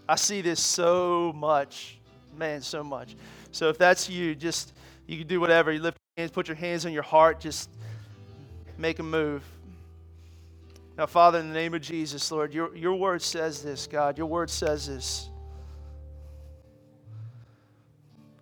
I 0.08 0.16
see 0.16 0.40
this 0.40 0.60
so 0.60 1.32
much. 1.34 1.98
Man, 2.36 2.62
so 2.62 2.84
much. 2.84 3.16
So 3.50 3.68
if 3.68 3.78
that's 3.78 4.08
you, 4.08 4.34
just 4.34 4.72
you 5.06 5.18
can 5.18 5.26
do 5.26 5.40
whatever. 5.40 5.72
You 5.72 5.80
lift 5.80 5.98
your 6.16 6.22
hands, 6.22 6.30
put 6.30 6.46
your 6.48 6.56
hands 6.56 6.86
on 6.86 6.92
your 6.92 7.02
heart, 7.02 7.40
just 7.40 7.68
make 8.78 8.98
a 9.00 9.02
move. 9.02 9.42
Now, 10.98 11.06
Father, 11.06 11.38
in 11.38 11.46
the 11.46 11.54
name 11.54 11.74
of 11.74 11.80
Jesus, 11.80 12.28
Lord, 12.32 12.52
your, 12.52 12.74
your 12.74 12.96
word 12.96 13.22
says 13.22 13.62
this, 13.62 13.86
God. 13.86 14.18
Your 14.18 14.26
word 14.26 14.50
says 14.50 14.88
this. 14.88 15.30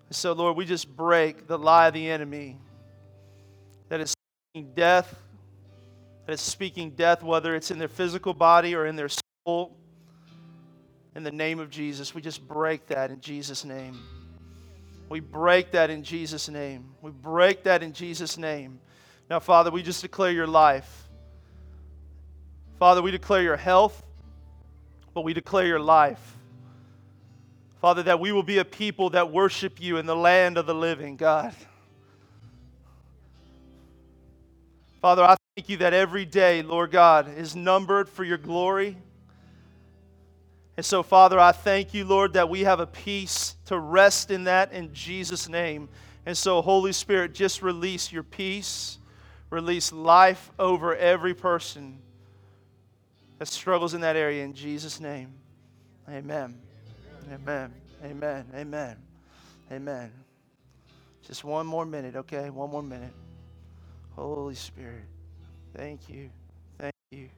So, 0.08 0.32
Lord, 0.32 0.56
we 0.56 0.64
just 0.64 0.96
break 0.96 1.46
the 1.46 1.58
lie 1.58 1.88
of 1.88 1.94
the 1.94 2.08
enemy 2.08 2.56
that 3.90 4.00
is 4.00 4.14
speaking 4.52 4.72
death, 4.74 5.14
that 6.24 6.32
is 6.32 6.40
speaking 6.40 6.90
death, 6.92 7.22
whether 7.22 7.54
it's 7.54 7.70
in 7.70 7.78
their 7.78 7.88
physical 7.88 8.32
body 8.32 8.74
or 8.74 8.86
in 8.86 8.96
their 8.96 9.10
soul. 9.44 9.76
In 11.14 11.24
the 11.24 11.32
name 11.32 11.58
of 11.58 11.68
Jesus, 11.68 12.14
we 12.14 12.22
just 12.22 12.46
break 12.48 12.86
that 12.86 13.10
in 13.10 13.20
Jesus' 13.20 13.66
name. 13.66 13.98
We 15.10 15.20
break 15.20 15.72
that 15.72 15.90
in 15.90 16.02
Jesus' 16.02 16.48
name. 16.48 16.86
We 17.02 17.10
break 17.10 17.64
that 17.64 17.82
in 17.82 17.92
Jesus' 17.92 18.38
name. 18.38 18.80
Now, 19.28 19.40
Father, 19.40 19.70
we 19.70 19.82
just 19.82 20.00
declare 20.00 20.30
your 20.30 20.46
life. 20.46 21.05
Father, 22.78 23.00
we 23.00 23.10
declare 23.10 23.42
your 23.42 23.56
health, 23.56 24.02
but 25.14 25.22
we 25.22 25.32
declare 25.32 25.66
your 25.66 25.80
life. 25.80 26.36
Father, 27.80 28.02
that 28.02 28.20
we 28.20 28.32
will 28.32 28.42
be 28.42 28.58
a 28.58 28.64
people 28.64 29.10
that 29.10 29.32
worship 29.32 29.80
you 29.80 29.96
in 29.96 30.04
the 30.04 30.16
land 30.16 30.58
of 30.58 30.66
the 30.66 30.74
living, 30.74 31.16
God. 31.16 31.54
Father, 35.00 35.22
I 35.22 35.36
thank 35.54 35.70
you 35.70 35.78
that 35.78 35.94
every 35.94 36.26
day, 36.26 36.62
Lord 36.62 36.90
God, 36.90 37.34
is 37.38 37.56
numbered 37.56 38.10
for 38.10 38.24
your 38.24 38.38
glory. 38.38 38.98
And 40.76 40.84
so, 40.84 41.02
Father, 41.02 41.38
I 41.40 41.52
thank 41.52 41.94
you, 41.94 42.04
Lord, 42.04 42.34
that 42.34 42.50
we 42.50 42.64
have 42.64 42.80
a 42.80 42.86
peace 42.86 43.56
to 43.66 43.78
rest 43.78 44.30
in 44.30 44.44
that 44.44 44.72
in 44.72 44.92
Jesus' 44.92 45.48
name. 45.48 45.88
And 46.26 46.36
so, 46.36 46.60
Holy 46.60 46.92
Spirit, 46.92 47.32
just 47.32 47.62
release 47.62 48.12
your 48.12 48.22
peace, 48.22 48.98
release 49.48 49.92
life 49.92 50.50
over 50.58 50.94
every 50.94 51.32
person 51.32 52.00
that 53.38 53.48
struggles 53.48 53.94
in 53.94 54.00
that 54.02 54.16
area 54.16 54.44
in 54.44 54.54
Jesus' 54.54 55.00
name. 55.00 55.32
Amen. 56.08 56.58
Amen. 57.32 57.72
Amen. 58.04 58.46
Amen. 58.54 58.96
Amen. 59.70 60.12
Just 61.26 61.44
one 61.44 61.66
more 61.66 61.84
minute, 61.84 62.14
okay? 62.16 62.50
One 62.50 62.70
more 62.70 62.82
minute. 62.82 63.12
Holy 64.14 64.54
Spirit, 64.54 65.04
thank 65.76 66.08
you. 66.08 66.30
Thank 66.78 66.94
you. 67.10 67.28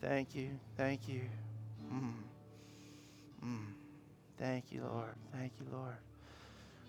Thank 0.00 0.34
you. 0.34 0.50
Thank 0.76 1.08
you. 1.08 1.20
Mm. 1.92 2.12
Mm. 3.44 3.66
Thank 4.38 4.72
you, 4.72 4.82
Lord. 4.82 5.14
Thank 5.32 5.52
you, 5.60 5.66
Lord. 5.72 5.96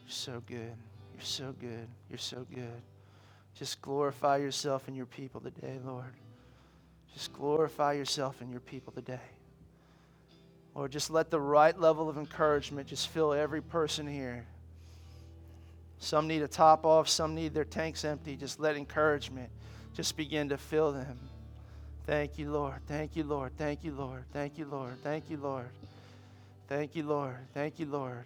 You're 0.06 0.12
so 0.12 0.42
good. 0.48 0.74
You're 1.14 1.24
so 1.24 1.54
good. 1.60 1.88
You're 2.10 2.18
so 2.18 2.46
good. 2.54 2.82
Just 3.54 3.82
glorify 3.82 4.38
yourself 4.38 4.88
and 4.88 4.98
your 4.98 5.06
people 5.06 5.40
today, 5.40 5.80
Lord. 5.86 6.14
Just 7.16 7.32
glorify 7.32 7.94
yourself 7.94 8.42
and 8.42 8.52
your 8.52 8.60
people 8.60 8.92
today. 8.92 9.20
Lord, 10.76 10.92
just 10.92 11.10
let 11.10 11.32
the 11.32 11.40
right 11.40 11.80
level 11.80 12.10
of 12.10 12.18
encouragement 12.18 12.90
just 12.90 13.08
fill 13.08 13.32
every 13.32 13.62
person 13.62 14.06
here. 14.06 14.46
Some 15.98 16.28
need 16.28 16.42
a 16.42 16.48
top 16.50 16.86
off, 16.86 17.08
some 17.08 17.34
need 17.34 17.54
their 17.54 17.64
tanks 17.64 18.04
empty. 18.04 18.36
Just 18.36 18.60
let 18.60 18.76
encouragement 18.76 19.50
just 19.94 20.18
begin 20.18 20.50
to 20.50 20.58
fill 20.58 20.92
them. 20.92 21.18
Thank 22.06 22.38
you, 22.38 22.52
Lord. 22.52 22.82
Thank 22.86 23.16
you, 23.16 23.24
Lord. 23.24 23.54
Thank 23.58 23.86
you, 23.86 23.94
Lord. 23.94 24.26
Thank 24.34 24.60
you, 24.60 24.66
Lord. 24.66 24.94
Thank 25.02 25.30
you, 25.30 25.38
Lord. 25.38 25.70
Thank 26.68 26.96
you, 26.96 27.04
Lord. 27.04 27.38
Thank 27.54 27.80
you, 27.80 27.86
Lord. 27.86 28.26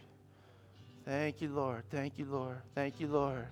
Thank 1.05 1.41
you, 1.41 1.49
Lord. 1.49 1.83
Thank 1.91 2.17
you, 2.17 2.25
Lord. 2.25 2.57
Thank 2.73 2.99
you, 2.99 3.07
Lord. 3.07 3.45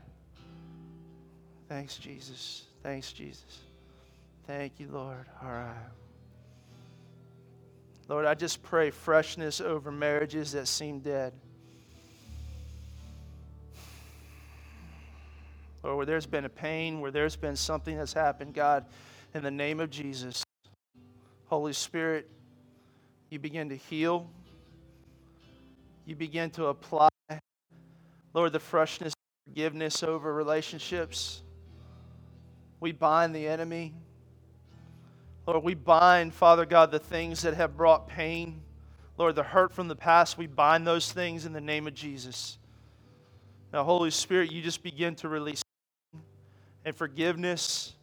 Thanks, 1.70 1.98
Jesus. 1.98 2.64
Thanks, 2.82 3.14
Jesus. 3.14 3.67
Thank 4.48 4.80
you, 4.80 4.88
Lord. 4.90 5.26
All 5.44 5.50
right. 5.50 5.76
Lord, 8.08 8.26
I 8.26 8.34
just 8.34 8.64
pray 8.64 8.92
freshness 8.92 9.60
over 9.60 9.92
marriages 9.92 10.54
that 10.54 10.70
seem 10.70 11.02
dead. 11.02 11.34
Lord, 15.84 15.98
where 15.98 16.06
there's 16.06 16.26
been 16.26 16.46
a 16.46 16.50
pain, 16.50 17.02
where 17.02 17.12
there's 17.12 17.36
been 17.36 17.58
something 17.58 17.98
that's 17.98 18.14
happened, 18.14 18.54
God, 18.54 18.86
in 19.34 19.44
the 19.44 19.52
name 19.52 19.82
of 19.82 19.90
Jesus, 19.90 20.46
Holy 21.48 21.74
Spirit, 21.74 22.30
you 23.30 23.40
begin 23.40 23.68
to 23.68 23.76
heal. 23.76 24.30
You 26.06 26.16
begin 26.16 26.52
to 26.52 26.68
apply, 26.68 27.10
Lord, 28.34 28.54
the 28.54 28.60
freshness, 28.62 29.14
forgiveness 29.46 30.04
over 30.04 30.34
relationships. 30.34 31.44
We 32.80 32.94
bind 32.94 33.36
the 33.36 33.46
enemy. 33.46 33.94
Lord, 35.48 35.64
we 35.64 35.76
bind, 35.76 36.34
Father 36.34 36.66
God, 36.66 36.92
the 36.92 37.00
things 37.00 37.42
that 37.44 37.54
have 37.54 37.78
brought 37.78 38.10
pain. 38.10 38.62
Lord, 39.18 39.36
the 39.36 39.44
hurt 39.44 39.74
from 39.74 39.88
the 39.88 39.96
past, 39.96 40.38
we 40.38 40.46
bind 40.46 40.86
those 40.86 41.12
things 41.12 41.46
in 41.46 41.54
the 41.54 41.62
name 41.62 41.88
of 41.88 41.94
Jesus. 41.94 42.58
Now, 43.72 43.86
Holy 43.86 44.12
Spirit, 44.12 44.52
you 44.52 44.62
just 44.62 44.84
begin 44.84 45.16
to 45.16 45.30
release 45.30 45.64
and 46.84 46.96
forgiveness 46.96 47.94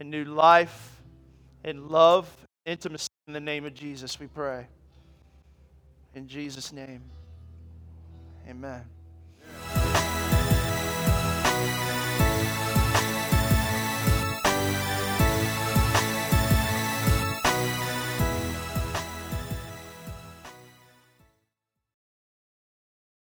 and 0.00 0.10
new 0.10 0.24
life 0.24 1.02
and 1.62 1.88
love, 1.88 2.30
intimacy 2.64 3.08
in 3.26 3.34
the 3.34 3.40
name 3.40 3.66
of 3.66 3.74
Jesus, 3.74 4.18
we 4.18 4.26
pray. 4.26 4.66
In 6.14 6.26
Jesus' 6.26 6.72
name, 6.72 7.02
amen. 8.48 8.97